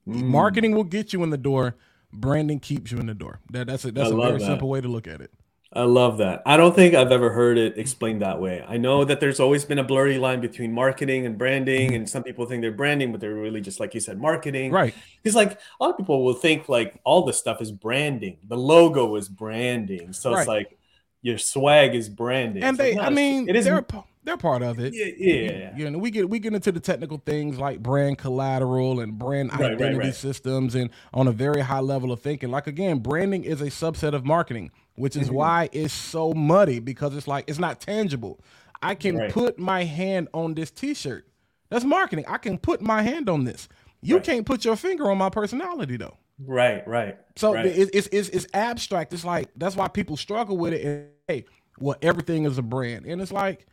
Mm. 0.08 0.22
Marketing 0.24 0.72
will 0.72 0.84
get 0.84 1.12
you 1.12 1.22
in 1.22 1.30
the 1.30 1.38
door. 1.38 1.76
Branding 2.12 2.58
keeps 2.60 2.90
you 2.90 2.98
in 2.98 3.06
the 3.06 3.14
door. 3.14 3.40
That, 3.50 3.68
that's 3.68 3.84
a, 3.84 3.92
that's 3.92 4.10
I 4.10 4.12
a 4.12 4.16
very 4.16 4.38
that. 4.38 4.46
simple 4.46 4.68
way 4.68 4.80
to 4.80 4.88
look 4.88 5.06
at 5.06 5.20
it. 5.20 5.30
I 5.72 5.82
love 5.82 6.18
that. 6.18 6.42
I 6.46 6.56
don't 6.56 6.74
think 6.74 6.94
I've 6.94 7.12
ever 7.12 7.30
heard 7.30 7.56
it 7.56 7.78
explained 7.78 8.22
that 8.22 8.40
way. 8.40 8.64
I 8.66 8.76
know 8.76 9.04
that 9.04 9.20
there's 9.20 9.38
always 9.38 9.64
been 9.64 9.78
a 9.78 9.84
blurry 9.84 10.18
line 10.18 10.40
between 10.40 10.72
marketing 10.72 11.26
and 11.26 11.38
branding, 11.38 11.94
and 11.94 12.10
some 12.10 12.24
people 12.24 12.44
think 12.46 12.60
they're 12.62 12.72
branding, 12.72 13.12
but 13.12 13.20
they're 13.20 13.34
really 13.34 13.60
just 13.60 13.78
like 13.78 13.94
you 13.94 14.00
said, 14.00 14.18
marketing. 14.20 14.72
Right. 14.72 14.92
Because 15.22 15.36
like 15.36 15.52
a 15.52 15.58
lot 15.84 15.90
of 15.90 15.96
people 15.96 16.24
will 16.24 16.34
think 16.34 16.68
like 16.68 17.00
all 17.04 17.24
this 17.24 17.38
stuff 17.38 17.62
is 17.62 17.70
branding. 17.70 18.38
The 18.48 18.56
logo 18.56 19.14
is 19.14 19.28
branding, 19.28 20.12
so 20.12 20.32
right. 20.32 20.40
it's 20.40 20.48
like 20.48 20.76
your 21.22 21.38
swag 21.38 21.94
is 21.94 22.08
branding. 22.08 22.64
And 22.64 22.76
they, 22.76 22.98
I 22.98 23.10
mean, 23.10 23.48
it 23.48 23.54
is. 23.54 23.64
They're, 23.64 23.86
they're 24.24 24.36
part 24.36 24.62
of 24.62 24.78
it. 24.78 24.94
Yeah, 24.94 25.06
yeah. 25.16 25.76
You 25.76 25.90
know, 25.90 25.98
we 25.98 26.10
get 26.10 26.28
we 26.28 26.38
get 26.38 26.52
into 26.52 26.72
the 26.72 26.80
technical 26.80 27.18
things 27.24 27.58
like 27.58 27.82
brand 27.82 28.18
collateral 28.18 29.00
and 29.00 29.18
brand 29.18 29.50
right, 29.52 29.72
identity 29.72 29.84
right, 29.84 30.04
right. 30.06 30.14
systems, 30.14 30.74
and 30.74 30.90
on 31.14 31.26
a 31.26 31.32
very 31.32 31.62
high 31.62 31.80
level 31.80 32.12
of 32.12 32.20
thinking. 32.20 32.50
Like 32.50 32.66
again, 32.66 32.98
branding 32.98 33.44
is 33.44 33.60
a 33.60 33.66
subset 33.66 34.12
of 34.12 34.24
marketing, 34.24 34.72
which 34.94 35.16
is 35.16 35.28
mm-hmm. 35.28 35.36
why 35.36 35.68
it's 35.72 35.94
so 35.94 36.32
muddy 36.34 36.80
because 36.80 37.16
it's 37.16 37.26
like 37.26 37.44
it's 37.48 37.58
not 37.58 37.80
tangible. 37.80 38.40
I 38.82 38.94
can 38.94 39.30
put 39.30 39.58
my 39.58 39.84
hand 39.84 40.28
on 40.32 40.54
this 40.54 40.70
T-shirt. 40.70 41.26
That's 41.68 41.84
marketing. 41.84 42.24
I 42.28 42.38
can 42.38 42.56
put 42.58 42.80
my 42.80 43.02
hand 43.02 43.28
on 43.28 43.44
this. 43.44 43.68
You 44.02 44.20
can't 44.20 44.46
put 44.46 44.64
your 44.64 44.76
finger 44.76 45.10
on 45.10 45.18
my 45.18 45.28
personality 45.28 45.96
though. 45.96 46.16
Right, 46.38 46.86
right. 46.88 47.18
So. 47.36 47.54
It's, 47.54 47.90
it's, 47.94 48.08
it's 48.12 48.28
it's 48.30 48.46
abstract. 48.54 49.12
It's 49.12 49.24
like 49.24 49.48
that's 49.56 49.76
why 49.76 49.88
people 49.88 50.16
struggle 50.16 50.58
with 50.58 50.74
it. 50.74 50.84
And 50.84 51.08
hey, 51.28 51.44
well, 51.78 51.96
everything 52.02 52.44
is 52.44 52.58
a 52.58 52.62
brand, 52.62 53.06
and 53.06 53.20
it's 53.20 53.32
like 53.32 53.66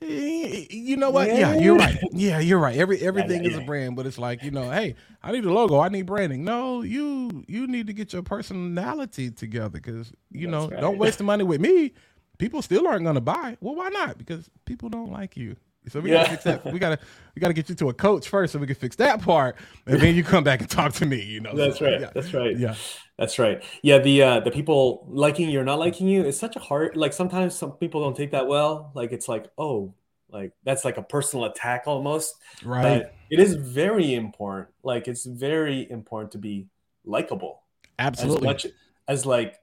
you 0.00 0.96
know 0.96 1.10
what? 1.10 1.28
Yeah. 1.28 1.54
you're 1.54 1.76
right. 1.76 1.98
Yeah, 2.12 2.38
you're 2.40 2.58
right. 2.58 2.76
Every 2.76 3.00
everything 3.00 3.44
is 3.44 3.56
a 3.56 3.60
brand, 3.60 3.96
but 3.96 4.06
it's 4.06 4.18
like 4.18 4.42
you 4.42 4.50
know, 4.50 4.70
hey, 4.70 4.94
I 5.22 5.32
need 5.32 5.44
a 5.44 5.52
logo. 5.52 5.80
I 5.80 5.88
need 5.88 6.06
branding. 6.06 6.44
No, 6.44 6.82
you 6.82 7.44
you 7.48 7.66
need 7.66 7.86
to 7.88 7.92
get 7.92 8.12
your 8.12 8.22
personality 8.22 9.30
together 9.30 9.68
because 9.80 10.12
you 10.30 10.50
That's 10.50 10.50
know, 10.50 10.68
right. 10.68 10.80
don't 10.80 10.98
waste 10.98 11.18
the 11.18 11.24
money 11.24 11.44
with 11.44 11.60
me. 11.60 11.92
People 12.38 12.62
still 12.62 12.86
aren't 12.86 13.02
going 13.02 13.16
to 13.16 13.20
buy. 13.20 13.56
Well, 13.60 13.74
why 13.74 13.88
not? 13.88 14.16
Because 14.16 14.48
people 14.64 14.88
don't 14.88 15.10
like 15.10 15.36
you. 15.36 15.56
So 15.88 16.00
we 16.00 16.10
yeah. 16.10 16.18
gotta 16.18 16.30
fix 16.30 16.44
that. 16.44 16.72
We 16.72 16.78
gotta 16.78 16.98
we 17.34 17.40
gotta 17.40 17.54
get 17.54 17.68
you 17.68 17.74
to 17.76 17.88
a 17.88 17.94
coach 17.94 18.28
first, 18.28 18.52
so 18.52 18.58
we 18.58 18.66
can 18.66 18.76
fix 18.76 18.96
that 18.96 19.22
part, 19.22 19.56
and 19.86 20.00
then 20.00 20.14
you 20.14 20.24
come 20.24 20.44
back 20.44 20.60
and 20.60 20.68
talk 20.68 20.92
to 20.94 21.06
me. 21.06 21.22
You 21.22 21.40
know. 21.40 21.54
That's 21.54 21.78
so, 21.78 21.86
right. 21.86 22.00
Yeah. 22.00 22.10
That's 22.14 22.34
right. 22.34 22.58
Yeah. 22.58 22.74
That's 23.18 23.38
right. 23.38 23.62
Yeah. 23.82 23.98
The 23.98 24.22
uh 24.22 24.40
the 24.40 24.50
people 24.50 25.06
liking 25.08 25.48
you 25.50 25.60
or 25.60 25.64
not 25.64 25.78
liking 25.78 26.08
you 26.08 26.24
is 26.24 26.38
such 26.38 26.56
a 26.56 26.60
hard. 26.60 26.96
Like 26.96 27.12
sometimes 27.12 27.54
some 27.54 27.72
people 27.72 28.02
don't 28.02 28.16
take 28.16 28.30
that 28.32 28.46
well. 28.46 28.92
Like 28.94 29.12
it's 29.12 29.28
like, 29.28 29.46
oh, 29.58 29.94
like 30.30 30.52
that's 30.64 30.84
like 30.84 30.98
a 30.98 31.02
personal 31.02 31.46
attack 31.46 31.84
almost. 31.86 32.34
Right. 32.64 33.02
But 33.02 33.14
it 33.30 33.40
is 33.40 33.54
very 33.54 34.14
important. 34.14 34.68
Like 34.82 35.08
it's 35.08 35.24
very 35.24 35.90
important 35.90 36.32
to 36.32 36.38
be 36.38 36.66
likable. 37.04 37.62
Absolutely. 37.98 38.48
As 38.48 38.64
much 38.64 38.66
as 39.06 39.26
like 39.26 39.58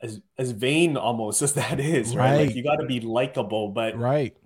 as 0.00 0.20
as 0.38 0.50
vain 0.50 0.96
almost 0.96 1.42
as 1.42 1.54
that 1.54 1.80
is, 1.80 2.14
right? 2.14 2.30
right. 2.30 2.46
Like 2.46 2.56
you 2.56 2.62
got 2.62 2.76
to 2.76 2.86
be 2.86 3.00
likable, 3.00 3.68
but 3.68 3.98
right 3.98 4.36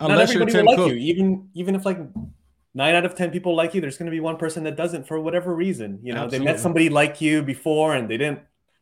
not 0.00 0.18
everybody 0.18 0.56
will 0.56 0.64
like 0.64 0.76
Cook. 0.76 0.88
you. 0.90 0.94
Even 0.94 1.48
even 1.54 1.74
if 1.74 1.84
like 1.84 1.98
nine 2.74 2.94
out 2.94 3.04
of 3.04 3.14
ten 3.14 3.30
people 3.30 3.54
like 3.54 3.74
you, 3.74 3.80
there's 3.80 3.96
going 3.96 4.06
to 4.06 4.10
be 4.10 4.20
one 4.20 4.36
person 4.36 4.64
that 4.64 4.76
doesn't 4.76 5.06
for 5.06 5.20
whatever 5.20 5.54
reason. 5.54 6.00
You 6.02 6.14
know, 6.14 6.24
Absolutely. 6.24 6.38
they 6.46 6.52
met 6.52 6.60
somebody 6.60 6.88
like 6.88 7.20
you 7.20 7.42
before 7.42 7.94
and 7.94 8.08
they 8.08 8.16
didn't. 8.16 8.40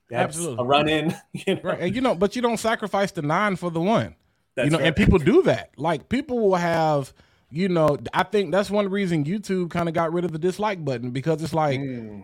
They 0.08 0.16
Absolutely. 0.16 0.62
a 0.62 0.64
run 0.64 0.88
in. 0.88 1.14
You 1.32 1.54
know? 1.56 1.60
Right, 1.62 1.80
and 1.80 1.94
you 1.94 2.00
know, 2.00 2.14
but 2.14 2.36
you 2.36 2.42
don't 2.42 2.58
sacrifice 2.58 3.12
the 3.12 3.22
nine 3.22 3.56
for 3.56 3.70
the 3.70 3.80
one. 3.80 4.14
That's 4.54 4.66
you 4.66 4.70
know, 4.70 4.78
right. 4.78 4.88
and 4.88 4.96
people 4.96 5.18
do 5.18 5.42
that. 5.42 5.70
Like 5.76 6.08
people 6.08 6.38
will 6.38 6.56
have. 6.56 7.12
You 7.52 7.68
know, 7.68 7.98
I 8.14 8.22
think 8.22 8.52
that's 8.52 8.70
one 8.70 8.88
reason 8.88 9.24
YouTube 9.24 9.70
kind 9.70 9.88
of 9.88 9.94
got 9.94 10.12
rid 10.12 10.24
of 10.24 10.30
the 10.30 10.38
dislike 10.38 10.84
button 10.84 11.10
because 11.10 11.42
it's 11.42 11.52
like 11.52 11.80
mm. 11.80 12.22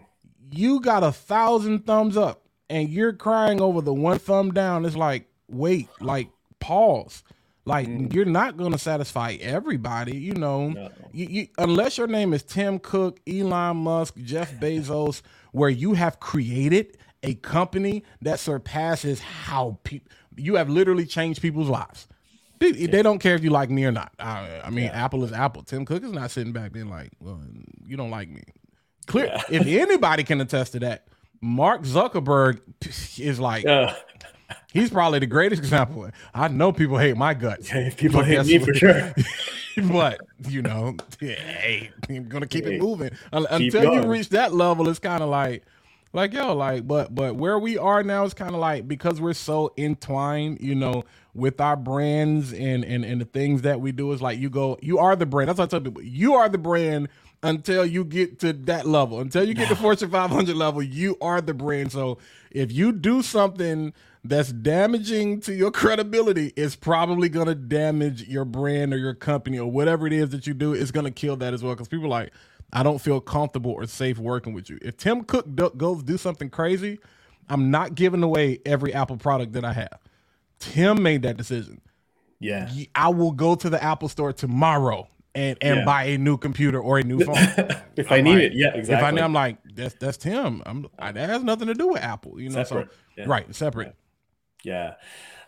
you 0.53 0.79
got 0.79 1.03
a 1.03 1.11
thousand 1.11 1.85
thumbs 1.85 2.17
up 2.17 2.47
and 2.71 2.89
you're 2.89 3.13
crying 3.13 3.61
over 3.61 3.81
the 3.81 3.93
one 3.93 4.21
thumb 4.21 4.53
down. 4.53 4.85
It's 4.85 4.97
like, 4.97 5.29
wait, 5.49 5.89
like 6.01 6.29
pause. 6.61 7.25
Like 7.67 7.89
mm. 7.89 8.13
you're 8.15 8.25
not 8.25 8.57
going 8.57 8.73
to 8.73 8.79
satisfy 8.79 9.37
everybody, 9.41 10.17
you 10.17 10.35
know. 10.35 10.71
No. 10.71 10.91
You, 11.13 11.27
you, 11.27 11.49
unless 11.59 11.99
your 11.99 12.07
name 12.07 12.33
is 12.33 12.43
Tim 12.43 12.79
Cook, 12.79 13.21
Elon 13.27 13.79
Musk, 13.79 14.17
Jeff 14.23 14.55
Bezos, 14.61 15.21
where 15.53 15.69
you 15.69 15.95
have 15.95 16.21
created 16.21 16.97
a 17.23 17.35
company 17.35 18.05
that 18.23 18.39
surpasses 18.39 19.21
how 19.21 19.79
people 19.83 20.13
you 20.37 20.55
have 20.57 20.69
literally 20.69 21.07
changed 21.07 21.43
people's 21.43 21.69
lives. 21.69 22.07
They, 22.59 22.71
yeah. 22.71 22.91
they 22.91 23.03
don't 23.03 23.19
care 23.19 23.35
if 23.35 23.43
you 23.43 23.51
like 23.51 23.69
me 23.69 23.85
or 23.85 23.93
not. 23.93 24.13
I, 24.19 24.61
I 24.65 24.71
mean, 24.71 24.85
yeah. 24.85 25.05
Apple 25.05 25.25
is 25.25 25.33
Apple. 25.33 25.63
Tim 25.63 25.85
Cook 25.85 26.05
is 26.05 26.13
not 26.13 26.31
sitting 26.31 26.53
back 26.53 26.73
being 26.73 26.89
like, 26.89 27.11
"Well, 27.21 27.41
you 27.85 27.97
don't 27.97 28.11
like 28.11 28.29
me." 28.29 28.43
Clear. 29.07 29.27
Yeah. 29.27 29.43
if 29.51 29.67
anybody 29.67 30.25
can 30.25 30.41
attest 30.41 30.73
to 30.73 30.81
that, 30.81 31.07
Mark 31.41 31.83
Zuckerberg 31.83 32.61
is 33.19 33.41
like, 33.41 33.65
He's 34.73 34.91
probably 34.91 35.19
the 35.19 35.27
greatest 35.27 35.61
example. 35.63 36.09
I 36.35 36.49
know 36.49 36.73
people 36.73 36.99
hate 36.99 37.17
my 37.17 37.35
guts. 37.35 37.73
Yeah, 37.73 37.91
people 37.97 38.23
hate 38.23 38.47
me 38.47 38.59
for 38.59 38.75
sure. 38.75 39.15
but 39.91 40.21
you 40.49 40.63
know, 40.63 40.97
hey, 41.21 41.91
I'm 42.09 42.29
gonna 42.29 42.47
keep 42.47 42.65
hey, 42.65 42.77
it 42.77 42.81
moving 42.81 43.11
until 43.33 43.95
you 43.95 44.07
reach 44.07 44.31
that 44.31 44.55
level. 44.55 44.89
It's 44.89 44.99
kind 44.99 45.23
of 45.23 45.29
like, 45.29 45.65
like 46.13 46.33
yo, 46.33 46.55
like, 46.55 46.87
but 46.87 47.15
but 47.15 47.37
where 47.37 47.59
we 47.59 47.79
are 47.79 48.03
now 48.03 48.25
is 48.25 48.35
kind 48.35 48.55
of 48.55 48.61
like 48.61 48.87
because 48.87 49.21
we're 49.21 49.35
so 49.35 49.73
entwined, 49.77 50.61
you 50.61 50.75
know, 50.75 51.05
with 51.35 51.61
our 51.61 51.77
brands 51.77 52.53
and 52.53 52.85
and 52.85 53.05
and 53.05 53.21
the 53.21 53.27
things 53.27 53.63
that 53.63 53.81
we 53.81 53.93
do 53.93 54.13
is 54.13 54.23
like 54.23 54.39
you 54.39 54.51
go, 54.51 54.79
you 54.81 54.99
are 54.99 55.17
the 55.17 55.27
brand. 55.27 55.49
That's 55.49 55.59
what 55.59 55.69
I 55.73 55.79
tell 55.79 55.81
people. 55.81 56.03
You 56.03 56.35
are 56.35 56.49
the 56.49 56.59
brand 56.59 57.09
until 57.43 57.85
you 57.85 58.05
get 58.05 58.41
to 58.41 58.53
that 58.53 58.87
level. 58.87 59.21
Until 59.21 59.45
you 59.45 59.55
get 59.55 59.69
to 59.69 59.77
Fortune 59.77 60.11
500 60.11 60.57
level, 60.57 60.83
you 60.83 61.17
are 61.21 61.41
the 61.41 61.55
brand. 61.55 61.93
So 61.93 62.19
if 62.51 62.73
you 62.73 62.93
do 62.93 63.23
something 63.23 63.93
that's 64.25 64.51
damaging 64.53 65.41
to 65.41 65.55
your 65.55 65.71
credibility, 65.71 66.53
it's 66.57 66.77
probably 66.77 67.29
going 67.29 67.47
to 67.47 67.55
damage 67.55 68.27
your 68.29 68.45
brand 68.45 68.93
or 68.93 68.99
your 68.99 69.15
company 69.15 69.59
or 69.59 69.71
whatever 69.71 70.07
it 70.07 70.13
is 70.13 70.31
that 70.31 70.47
you 70.47 70.55
do. 70.55 70.73
It's 70.73 70.91
going 70.91 71.05
to 71.05 71.13
kill 71.13 71.37
that 71.37 71.55
as 71.55 71.63
well 71.63 71.75
because 71.75 71.89
people 71.89 72.09
like, 72.09 72.33
I 72.73 72.83
don't 72.83 72.99
feel 72.99 73.21
comfortable 73.21 73.73
or 73.73 73.87
safe 73.87 74.19
working 74.19 74.53
with 74.53 74.69
you. 74.69 74.79
If 74.83 74.97
Tim 74.97 75.23
Cook 75.23 75.47
do- 75.55 75.73
goes 75.77 76.03
do 76.03 76.17
something 76.17 76.51
crazy, 76.51 76.99
I'm 77.49 77.71
not 77.71 77.95
giving 77.95 78.23
away 78.23 78.59
every 78.67 78.93
Apple 78.93 79.17
product 79.17 79.53
that 79.53 79.65
I 79.65 79.73
have. 79.73 80.01
Tim 80.59 81.03
made 81.03 81.23
that 81.23 81.37
decision. 81.37 81.81
Yeah. 82.41 82.69
I 82.95 83.09
will 83.11 83.33
go 83.33 83.55
to 83.55 83.71
the 83.71 83.83
Apple 83.83 84.09
store 84.09 84.33
tomorrow 84.33 85.09
and 85.37 85.59
and 85.61 85.79
yeah. 85.79 85.85
buy 85.85 86.05
a 86.05 86.19
new 86.19 86.37
computer 86.37 86.81
or 86.81 86.99
a 86.99 87.03
new 87.03 87.21
phone. 87.21 87.37
if 87.97 88.11
I'm 88.11 88.19
i 88.19 88.21
need 88.21 88.35
like, 88.35 88.43
it, 88.43 88.53
yeah, 88.55 88.75
exactly. 88.75 88.95
If 88.95 89.03
I 89.03 89.11
need, 89.13 89.21
I'm 89.21 89.33
like, 89.33 89.59
that's 89.75 89.95
that's 89.95 90.17
Tim. 90.17 90.63
I'm 90.67 90.87
I, 90.99 91.13
that 91.13 91.29
has 91.29 91.45
nothing 91.45 91.69
to 91.69 91.75
do 91.75 91.89
with 91.89 92.03
Apple, 92.03 92.41
you 92.41 92.49
know. 92.49 92.65
Separate. 92.65 92.91
So 92.91 92.99
yeah. 93.19 93.25
right, 93.29 93.55
separate. 93.55 93.95
Yeah. 94.65 94.95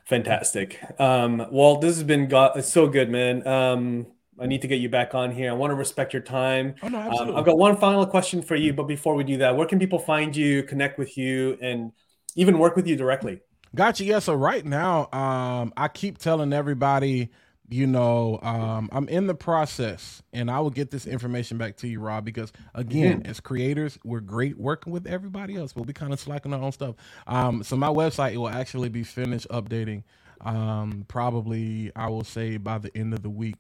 Fantastic. 0.05 0.80
Um, 0.99 1.47
well, 1.51 1.76
this 1.76 1.97
has 1.97 2.03
been 2.03 2.28
got 2.28 2.64
so 2.64 2.86
good, 2.86 3.11
man. 3.11 3.47
Um, 3.47 4.07
I 4.41 4.47
need 4.47 4.62
to 4.62 4.68
get 4.68 4.80
you 4.80 4.89
back 4.89 5.14
on 5.14 5.32
here. 5.32 5.51
I 5.51 5.53
want 5.53 5.70
to 5.70 5.74
respect 5.74 6.14
your 6.14 6.22
time. 6.22 6.76
Oh, 6.82 6.89
no, 6.89 6.99
absolutely. 6.99 7.34
Um, 7.34 7.39
I've 7.39 7.45
got 7.45 7.59
one 7.59 7.76
final 7.76 8.07
question 8.07 8.41
for 8.41 8.55
you, 8.55 8.72
but 8.72 8.84
before 8.84 9.14
we 9.14 9.24
do 9.24 9.36
that, 9.39 9.55
where 9.57 9.66
can 9.66 9.78
people 9.78 9.99
find 9.99 10.34
you, 10.34 10.62
connect 10.62 10.99
with 10.99 11.18
you, 11.18 11.59
and 11.61 11.93
even 12.36 12.59
work 12.59 12.74
with 12.74 12.86
you 12.86 12.97
directly? 12.97 13.41
Gotcha. 13.74 14.05
Yeah. 14.05 14.20
So 14.20 14.34
right 14.34 14.64
now, 14.64 15.11
um, 15.12 15.74
I 15.76 15.89
keep 15.89 16.16
telling 16.18 16.53
everybody 16.53 17.30
you 17.69 17.87
know, 17.87 18.39
um, 18.43 18.89
I'm 18.93 19.09
in 19.09 19.27
the 19.27 19.35
process, 19.35 20.23
and 20.33 20.51
I 20.51 20.61
will 20.61 20.71
get 20.71 20.91
this 20.91 21.07
information 21.07 21.59
back 21.59 21.77
to 21.79 21.89
you, 21.89 22.01
Rob, 22.01 22.25
because 22.25 22.53
again, 22.75 23.23
as 23.25 23.41
creators, 23.41 23.99
we're 24.05 24.21
great 24.21 24.59
working 24.59 24.93
with 24.93 25.07
everybody 25.07 25.57
else, 25.57 25.73
but 25.73 25.87
we 25.87 25.93
kind 25.93 26.12
of 26.12 26.21
slacking 26.21 26.55
our 26.55 26.62
own 26.62 26.73
stuff. 26.73 26.97
Um, 27.27 27.62
so 27.62 27.77
my 27.77 27.89
website 27.89 28.37
will 28.37 28.49
actually 28.49 28.89
be 28.89 29.05
finished 29.05 29.49
updating 29.51 30.05
um, 30.41 31.05
probably 31.09 31.91
I 31.97 32.09
will 32.09 32.24
say 32.24 32.57
by 32.57 32.78
the 32.78 32.97
end 32.97 33.12
of 33.14 33.22
the 33.22 33.30
week, 33.30 33.57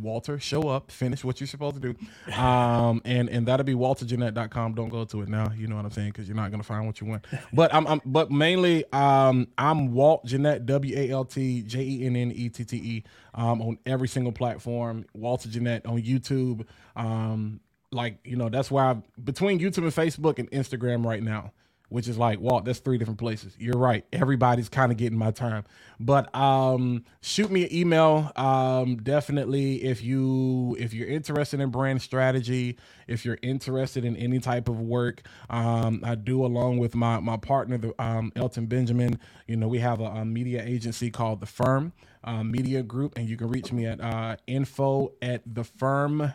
Walter, 0.00 0.38
show 0.38 0.68
up, 0.68 0.90
finish 0.90 1.24
what 1.24 1.40
you're 1.40 1.46
supposed 1.46 1.80
to 1.80 1.92
do, 1.92 2.32
um, 2.34 3.00
and 3.04 3.28
and 3.28 3.46
that'll 3.46 3.64
be 3.64 3.74
walterjennette.com. 3.74 4.74
Don't 4.74 4.88
go 4.88 5.04
to 5.04 5.22
it 5.22 5.28
now. 5.28 5.50
You 5.56 5.68
know 5.68 5.76
what 5.76 5.84
I'm 5.84 5.90
saying? 5.90 6.10
Because 6.10 6.28
you're 6.28 6.36
not 6.36 6.50
gonna 6.50 6.62
find 6.62 6.86
what 6.86 7.00
you 7.00 7.06
want. 7.06 7.24
But 7.52 7.74
I'm, 7.74 7.86
I'm 7.86 8.00
but 8.04 8.30
mainly 8.30 8.84
um, 8.92 9.48
I'm 9.56 9.92
Walt 9.92 10.24
Jennette 10.26 10.66
W 10.66 10.96
A 10.96 11.10
L 11.10 11.24
T 11.24 11.62
J 11.62 11.80
E 11.82 12.06
N 12.06 12.16
N 12.16 12.32
E 12.32 12.48
T 12.48 12.64
T 12.64 12.76
E 12.76 13.04
um, 13.34 13.62
on 13.62 13.78
every 13.86 14.08
single 14.08 14.32
platform. 14.32 15.06
Walter 15.14 15.48
Jennette 15.48 15.86
on 15.86 16.02
YouTube. 16.02 16.66
Um, 16.94 17.60
like 17.92 18.18
you 18.24 18.36
know 18.36 18.48
that's 18.48 18.70
why 18.70 18.90
I, 18.90 19.02
between 19.22 19.58
YouTube 19.58 19.78
and 19.78 19.86
Facebook 19.86 20.38
and 20.38 20.50
Instagram 20.50 21.06
right 21.06 21.22
now 21.22 21.52
which 21.88 22.08
is 22.08 22.18
like, 22.18 22.40
Walt, 22.40 22.64
that's 22.64 22.80
three 22.80 22.98
different 22.98 23.18
places. 23.18 23.54
You're 23.58 23.78
right. 23.78 24.04
Everybody's 24.12 24.68
kind 24.68 24.90
of 24.90 24.98
getting 24.98 25.18
my 25.18 25.30
time. 25.30 25.64
But 26.00 26.34
um, 26.34 27.04
shoot 27.20 27.50
me 27.50 27.64
an 27.64 27.72
email. 27.72 28.32
Um, 28.36 28.96
definitely 28.96 29.84
if 29.84 30.02
you 30.02 30.76
if 30.78 30.92
you're 30.92 31.08
interested 31.08 31.60
in 31.60 31.70
brand 31.70 32.02
strategy, 32.02 32.76
if 33.06 33.24
you're 33.24 33.38
interested 33.42 34.04
in 34.04 34.16
any 34.16 34.40
type 34.40 34.68
of 34.68 34.80
work, 34.80 35.22
um, 35.48 36.00
I 36.04 36.16
do 36.16 36.44
along 36.44 36.78
with 36.78 36.94
my 36.94 37.20
my 37.20 37.36
partner, 37.36 37.78
the, 37.78 38.02
um, 38.02 38.32
Elton 38.36 38.66
Benjamin. 38.66 39.18
You 39.46 39.56
know, 39.56 39.68
we 39.68 39.78
have 39.78 40.00
a, 40.00 40.04
a 40.04 40.24
media 40.24 40.62
agency 40.64 41.10
called 41.10 41.40
The 41.40 41.46
Firm 41.46 41.92
uh, 42.24 42.42
Media 42.42 42.82
Group, 42.82 43.16
and 43.16 43.28
you 43.28 43.36
can 43.36 43.48
reach 43.48 43.72
me 43.72 43.86
at 43.86 44.00
uh, 44.00 44.36
info 44.46 45.12
at 45.22 45.42
the 45.46 45.64
firm 45.64 46.32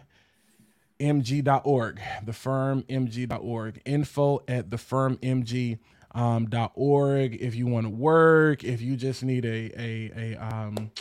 mg.org, 1.02 2.02
the 2.26 2.34
firm 2.34 2.84
mg.org, 2.84 3.82
info 3.86 4.41
at 4.47 4.70
thefirmmg.org. 4.70 5.80
Um, 6.14 6.49
.org 6.76 7.36
if 7.41 7.56
you 7.56 7.68
want 7.68 7.86
to 7.86 7.89
work, 7.89 8.64
if 8.64 8.82
you 8.82 8.97
just 8.97 9.24
need 9.24 9.45
a 9.45 9.72
a 9.82 10.12
a 10.36 10.38
um 10.38 10.91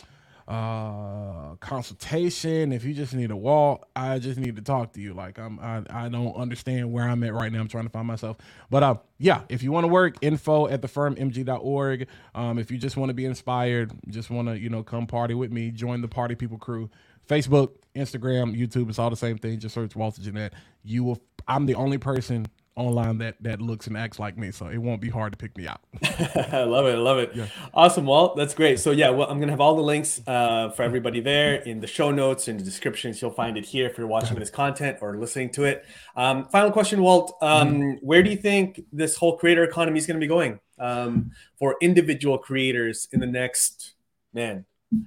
uh 0.47 1.55
consultation, 1.57 2.71
if 2.73 2.85
you 2.85 2.93
just 2.93 3.13
need 3.13 3.31
a 3.31 3.35
walk, 3.35 3.87
I 3.95 4.19
just 4.19 4.39
need 4.39 4.55
to 4.55 4.61
talk 4.61 4.93
to 4.93 5.01
you. 5.01 5.13
Like 5.13 5.37
I'm 5.37 5.59
I, 5.59 5.83
I 5.89 6.09
don't 6.09 6.35
understand 6.35 6.93
where 6.93 7.09
I'm 7.09 7.23
at 7.23 7.33
right 7.33 7.51
now. 7.51 7.59
I'm 7.59 7.67
trying 7.67 7.85
to 7.85 7.89
find 7.89 8.07
myself. 8.07 8.37
But 8.69 8.83
uh 8.83 8.95
yeah, 9.19 9.41
if 9.49 9.63
you 9.63 9.71
want 9.73 9.83
to 9.83 9.89
work, 9.89 10.15
info 10.21 10.67
at 10.69 10.81
thefirmmg.org. 10.81 12.07
Um 12.33 12.57
if 12.59 12.71
you 12.71 12.77
just 12.77 12.97
want 12.97 13.09
to 13.09 13.13
be 13.13 13.25
inspired, 13.25 13.91
just 14.09 14.29
want 14.29 14.47
to, 14.47 14.57
you 14.59 14.69
know, 14.69 14.83
come 14.83 15.07
party 15.07 15.33
with 15.33 15.51
me, 15.51 15.71
join 15.71 16.01
the 16.01 16.07
party 16.09 16.35
people 16.35 16.57
crew. 16.57 16.89
Facebook, 17.27 17.71
Instagram, 17.95 18.57
YouTube, 18.57 18.89
it's 18.89 18.99
all 18.99 19.09
the 19.09 19.15
same 19.15 19.37
thing. 19.37 19.59
Just 19.59 19.75
search 19.75 19.95
Walter 19.95 20.21
Jennette. 20.21 20.53
You 20.83 21.03
will. 21.03 21.21
I'm 21.47 21.65
the 21.65 21.75
only 21.75 21.97
person 21.97 22.47
online 22.75 23.17
that 23.17 23.35
that 23.41 23.61
looks 23.61 23.87
and 23.87 23.97
acts 23.97 24.17
like 24.17 24.37
me, 24.37 24.51
so 24.51 24.67
it 24.67 24.77
won't 24.77 25.01
be 25.01 25.09
hard 25.09 25.33
to 25.33 25.37
pick 25.37 25.57
me 25.57 25.67
out. 25.67 25.81
I 26.03 26.63
love 26.67 26.85
it. 26.85 26.95
I 26.95 26.97
love 26.97 27.17
it. 27.19 27.31
Yeah. 27.35 27.47
Awesome, 27.73 28.05
Walt. 28.05 28.37
That's 28.37 28.53
great. 28.53 28.79
So 28.79 28.91
yeah, 28.91 29.09
well, 29.09 29.29
I'm 29.29 29.39
gonna 29.39 29.51
have 29.51 29.61
all 29.61 29.75
the 29.75 29.81
links 29.81 30.21
uh, 30.25 30.69
for 30.69 30.83
everybody 30.83 31.19
there 31.19 31.55
in 31.55 31.79
the 31.81 31.87
show 31.87 32.11
notes 32.11 32.47
and 32.47 32.59
the 32.59 32.63
descriptions. 32.63 33.21
You'll 33.21 33.31
find 33.31 33.57
it 33.57 33.65
here 33.65 33.87
if 33.87 33.97
you're 33.97 34.07
watching 34.07 34.39
this 34.39 34.49
content 34.49 34.97
or 35.01 35.17
listening 35.17 35.51
to 35.51 35.65
it. 35.65 35.85
Um, 36.15 36.45
final 36.45 36.71
question, 36.71 37.01
Walt. 37.01 37.37
Um, 37.41 37.73
mm-hmm. 37.73 38.05
Where 38.05 38.23
do 38.23 38.29
you 38.29 38.37
think 38.37 38.81
this 38.91 39.15
whole 39.15 39.37
creator 39.37 39.63
economy 39.63 39.97
is 39.97 40.07
gonna 40.07 40.19
be 40.19 40.27
going 40.27 40.59
um, 40.79 41.31
for 41.59 41.75
individual 41.81 42.37
creators 42.37 43.07
in 43.11 43.19
the 43.19 43.27
next 43.27 43.93
man 44.33 44.65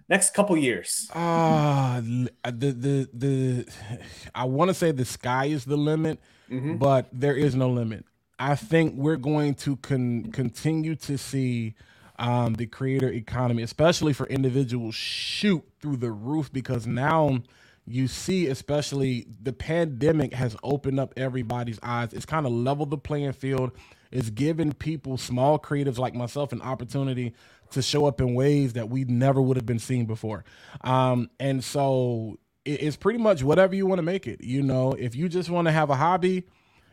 next 0.09 0.35
couple 0.35 0.57
years? 0.57 1.11
Ah, 1.15 1.99
uh, 1.99 2.01
the 2.45 2.73
the 2.73 3.09
the 3.13 3.73
I 4.35 4.45
want 4.45 4.69
to 4.69 4.75
say 4.75 4.91
the 4.93 5.05
sky 5.05 5.47
is 5.47 5.65
the 5.65 5.77
limit, 5.77 6.21
mm-hmm. 6.51 6.77
but 6.77 7.09
there 7.13 7.37
is 7.37 7.55
no 7.55 7.71
limit. 7.71 8.05
I 8.39 8.57
think 8.57 8.95
we're 8.97 9.17
going 9.17 9.55
to 9.57 9.77
con- 9.77 10.31
continue 10.33 10.97
to 10.97 11.17
see 11.17 11.75
um, 12.19 12.55
the 12.55 12.67
creator 12.67 13.11
economy, 13.11 13.63
especially 13.63 14.13
for 14.13 14.27
individuals, 14.27 14.95
shoot 14.95 15.63
through 15.81 15.99
the 15.99 16.11
roof 16.11 16.53
because 16.53 16.87
now 16.87 17.43
you 17.87 18.09
see, 18.09 18.47
especially 18.47 19.27
the 19.43 19.53
pandemic 19.53 20.33
has 20.35 20.57
opened 20.63 20.99
up 20.99 21.13
everybody's 21.17 21.79
eyes. 21.83 22.13
It's 22.13 22.27
kind 22.27 22.47
of 22.47 22.53
leveled 22.53 22.91
the 22.91 22.99
playing 22.99 23.33
field. 23.33 23.73
It's 24.15 24.31
giving 24.31 24.73
people, 24.73 25.19
small 25.19 25.59
creatives 25.59 25.99
like 25.99 26.15
myself, 26.15 26.53
an 26.53 26.63
opportunity 26.63 27.35
to 27.73 27.83
show 27.83 28.07
up 28.07 28.21
in 28.21 28.35
ways 28.35 28.75
that 28.75 28.89
we 28.89 29.05
never 29.05 29.43
would 29.43 29.57
have 29.57 29.67
been 29.67 29.81
seen 29.81 30.07
before. 30.07 30.45
Um, 30.83 31.29
and 31.41 31.65
so 31.65 32.39
it, 32.65 32.81
it's 32.81 32.97
pretty 32.97 33.19
much 33.19 33.43
whatever 33.43 33.75
you 33.75 33.87
want 33.87 33.99
to 33.99 34.05
make 34.05 34.29
it. 34.29 34.41
You 34.41 34.63
know, 34.63 34.93
if 34.93 35.17
you 35.17 35.29
just 35.29 35.51
want 35.51 35.67
to 35.67 35.73
have 35.73 35.91
a 35.91 35.97
hobby, 35.97 36.45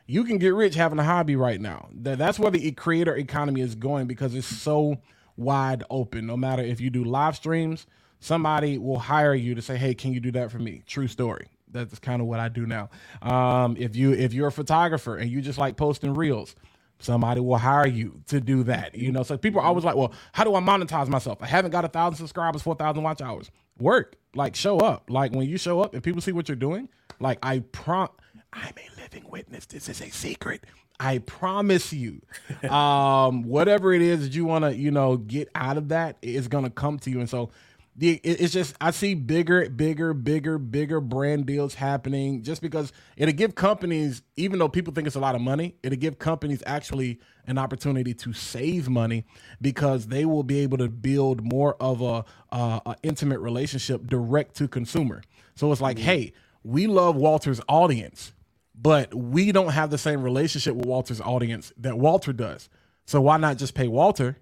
you 0.08 0.24
can 0.24 0.40
get 0.40 0.56
rich 0.56 0.74
having 0.74 0.98
a 0.98 1.04
hobby 1.04 1.36
right 1.36 1.62
now. 1.62 1.90
That, 1.94 2.18
that's 2.18 2.40
where 2.40 2.50
the 2.50 2.72
creator 2.72 3.16
economy 3.16 3.62
is 3.62 3.76
going 3.76 4.08
because 4.08 4.34
it's 4.34 4.48
so 4.48 4.98
wide 5.38 5.84
open. 5.92 6.26
No 6.26 6.36
matter 6.36 6.64
if 6.64 6.82
you 6.82 6.90
do 6.90 7.04
live 7.04 7.36
streams, 7.36 7.86
somebody 8.20 8.80
will 8.80 8.98
hire 8.98 9.36
you 9.36 9.54
to 9.54 9.62
say, 9.62 9.78
"Hey, 9.78 9.94
can 9.94 10.12
you 10.12 10.20
do 10.20 10.32
that 10.32 10.52
for 10.52 10.58
me?" 10.58 10.82
True 10.88 11.08
story. 11.08 11.50
That's 11.72 12.00
kind 12.00 12.20
of 12.20 12.28
what 12.28 12.40
I 12.40 12.50
do 12.50 12.66
now. 12.66 12.90
Um, 13.22 13.78
if 13.80 13.96
you 13.96 14.12
if 14.12 14.34
you're 14.34 14.48
a 14.48 14.52
photographer 14.52 15.16
and 15.18 15.30
you 15.30 15.40
just 15.42 15.60
like 15.60 15.78
posting 15.78 16.14
reels, 16.16 16.56
somebody 17.02 17.42
will 17.42 17.58
hire 17.58 17.88
you 17.88 18.22
to 18.28 18.40
do 18.40 18.64
that. 18.64 18.96
You 18.96 19.12
know, 19.12 19.24
so 19.24 19.38
people 19.38 19.62
are 19.62 19.66
always 19.66 19.84
like, 19.84 19.96
well, 19.96 20.14
how 20.34 20.44
do 20.44 20.56
I 20.56 20.60
monetize 20.60 21.08
myself? 21.08 21.40
I 21.42 21.48
haven't 21.48 21.72
got 21.72 21.86
a 21.86 21.90
thousand 21.90 22.18
subscribers, 22.18 22.62
4,000 22.62 23.04
watch 23.04 23.22
hours. 23.22 23.52
Work, 23.80 24.16
like 24.36 24.56
show 24.56 24.80
up. 24.80 25.10
Like 25.10 25.32
when 25.34 25.48
you 25.48 25.58
show 25.58 25.82
up 25.82 25.94
and 25.94 26.04
people 26.04 26.22
see 26.22 26.32
what 26.32 26.48
you're 26.48 26.56
doing, 26.56 26.90
like 27.20 27.40
I 27.44 27.60
prom, 27.60 28.10
I'm 28.54 28.74
a 28.78 29.02
living 29.02 29.30
witness. 29.30 29.66
This 29.66 29.90
is 29.90 30.02
a 30.02 30.10
secret. 30.10 30.66
I 31.00 31.18
promise 31.18 31.92
you, 31.92 32.22
um, 32.70 33.44
whatever 33.44 33.92
it 33.92 34.04
is 34.04 34.22
that 34.22 34.34
you 34.36 34.46
want 34.46 34.66
to, 34.66 34.76
you 34.76 34.92
know, 34.92 35.18
get 35.18 35.50
out 35.56 35.78
of 35.78 35.90
that 35.90 36.18
is 36.22 36.48
going 36.48 36.64
to 36.64 36.70
come 36.70 37.00
to 37.00 37.10
you. 37.10 37.20
And 37.20 37.30
so 37.30 37.50
the 37.96 38.22
it's 38.24 38.54
just 38.54 38.76
I 38.80 38.92
see 38.92 39.16
bigger, 39.16 39.70
bigger, 39.70 40.14
bigger, 40.14 40.58
bigger 40.58 41.02
brand 41.02 41.46
deals 41.46 41.76
happening 41.76 42.42
just 42.42 42.62
because 42.62 42.94
it'll 43.18 43.34
give 43.34 43.54
companies, 43.54 44.22
even 44.38 44.60
though 44.60 44.70
people 44.70 44.94
think 44.94 45.08
it's 45.08 45.16
a 45.16 45.20
lot 45.20 45.36
of 45.36 45.42
money, 45.42 45.76
it'll 45.84 45.98
give 45.98 46.18
companies 46.18 46.64
actually 46.66 47.20
an 47.46 47.58
opportunity 47.58 48.14
to 48.14 48.32
save 48.32 48.88
money 48.88 49.26
because 49.62 50.08
they 50.08 50.26
will 50.26 50.44
be 50.44 50.60
able 50.60 50.78
to 50.78 50.88
build 50.88 51.44
more 51.44 51.76
of 51.82 52.02
a, 52.02 52.24
uh, 52.52 52.80
a 52.86 52.96
intimate 53.04 53.40
relationship 53.40 54.08
direct 54.08 54.56
to 54.56 54.68
consumer. 54.68 55.22
So 55.56 55.72
it's 55.72 55.82
like, 55.82 55.98
mm-hmm. 55.98 56.06
hey, 56.06 56.34
we 56.64 56.88
love 56.88 57.16
Walter's 57.18 57.60
audience, 57.68 58.32
but 58.74 59.14
we 59.14 59.52
don't 59.52 59.72
have 59.72 59.90
the 59.90 59.98
same 59.98 60.24
relationship 60.24 60.76
with 60.76 60.86
Walter's 60.86 61.20
audience 61.20 61.74
that 61.78 61.98
Walter 61.98 62.32
does. 62.32 62.70
So 63.06 63.20
why 63.20 63.38
not 63.38 63.58
just 63.58 63.74
pay 63.74 63.88
Walter 63.90 64.38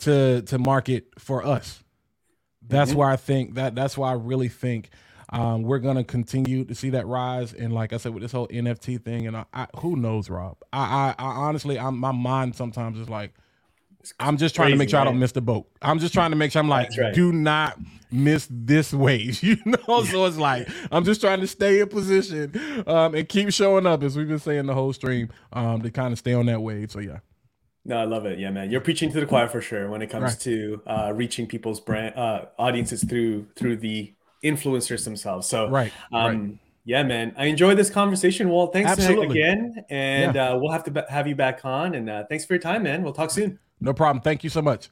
to 0.00 0.42
to 0.42 0.58
market 0.58 1.06
for 1.18 1.44
us? 1.44 1.82
That's 2.68 2.90
mm-hmm. 2.90 2.98
why 2.98 3.12
I 3.12 3.16
think 3.16 3.54
that 3.54 3.74
that's 3.74 3.96
why 3.96 4.10
I 4.10 4.14
really 4.14 4.48
think 4.48 4.90
um, 5.30 5.62
we're 5.62 5.78
gonna 5.78 6.04
continue 6.04 6.64
to 6.64 6.74
see 6.74 6.90
that 6.90 7.06
rise. 7.06 7.52
And 7.52 7.72
like 7.72 7.92
I 7.92 7.98
said, 7.98 8.14
with 8.14 8.22
this 8.22 8.32
whole 8.32 8.48
NFT 8.48 9.02
thing, 9.02 9.26
and 9.26 9.36
I, 9.36 9.44
I 9.52 9.66
who 9.76 9.96
knows, 9.96 10.30
Rob? 10.30 10.56
I, 10.72 11.14
I, 11.18 11.24
I 11.24 11.26
honestly, 11.26 11.78
I'm, 11.78 11.98
my 11.98 12.12
mind 12.12 12.54
sometimes 12.56 12.98
is 12.98 13.08
like, 13.08 13.32
I'm 14.20 14.36
just 14.36 14.54
trying 14.54 14.66
crazy, 14.66 14.74
to 14.74 14.78
make 14.78 14.90
sure 14.90 14.98
right? 14.98 15.06
I 15.06 15.10
don't 15.10 15.18
miss 15.18 15.32
the 15.32 15.40
boat. 15.40 15.68
I'm 15.82 15.98
just 15.98 16.14
trying 16.14 16.30
to 16.30 16.36
make 16.36 16.52
sure 16.52 16.60
I'm 16.60 16.68
like, 16.68 16.90
right. 16.96 17.12
do 17.12 17.32
not 17.32 17.78
miss 18.10 18.48
this 18.50 18.94
wave, 18.94 19.42
you 19.42 19.58
know. 19.66 20.04
so 20.04 20.24
it's 20.24 20.38
like 20.38 20.68
I'm 20.90 21.04
just 21.04 21.20
trying 21.20 21.40
to 21.40 21.46
stay 21.46 21.80
in 21.80 21.88
position 21.88 22.84
um, 22.86 23.14
and 23.14 23.28
keep 23.28 23.52
showing 23.52 23.86
up, 23.86 24.02
as 24.02 24.16
we've 24.16 24.28
been 24.28 24.38
saying 24.38 24.66
the 24.66 24.74
whole 24.74 24.92
stream, 24.92 25.28
um, 25.52 25.82
to 25.82 25.90
kind 25.90 26.12
of 26.12 26.18
stay 26.18 26.32
on 26.32 26.46
that 26.46 26.60
wave. 26.62 26.90
So 26.90 27.00
yeah. 27.00 27.18
No, 27.88 27.96
I 27.96 28.04
love 28.04 28.26
it. 28.26 28.38
Yeah, 28.38 28.50
man, 28.50 28.70
you're 28.70 28.82
preaching 28.82 29.10
to 29.12 29.18
the 29.18 29.24
choir 29.24 29.48
for 29.48 29.62
sure 29.62 29.88
when 29.88 30.02
it 30.02 30.08
comes 30.08 30.32
right. 30.32 30.40
to 30.40 30.82
uh, 30.86 31.12
reaching 31.14 31.46
people's 31.46 31.80
brand 31.80 32.14
uh, 32.16 32.44
audiences 32.58 33.02
through 33.02 33.46
through 33.56 33.78
the 33.78 34.12
influencers 34.44 35.04
themselves. 35.04 35.46
So, 35.46 35.70
right, 35.70 35.90
um, 36.12 36.22
right. 36.22 36.58
yeah, 36.84 37.02
man, 37.02 37.34
I 37.38 37.46
enjoyed 37.46 37.78
this 37.78 37.88
conversation. 37.88 38.50
Walt, 38.50 38.74
thanks 38.74 38.90
Absolutely. 38.90 39.40
again, 39.40 39.86
and 39.88 40.34
yeah. 40.34 40.50
uh, 40.50 40.58
we'll 40.58 40.70
have 40.70 40.84
to 40.84 41.06
have 41.08 41.26
you 41.26 41.34
back 41.34 41.64
on. 41.64 41.94
And 41.94 42.10
uh, 42.10 42.24
thanks 42.28 42.44
for 42.44 42.52
your 42.52 42.60
time, 42.60 42.82
man. 42.82 43.02
We'll 43.02 43.14
talk 43.14 43.30
soon. 43.30 43.58
No 43.80 43.94
problem. 43.94 44.20
Thank 44.20 44.44
you 44.44 44.50
so 44.50 44.60
much. 44.60 44.90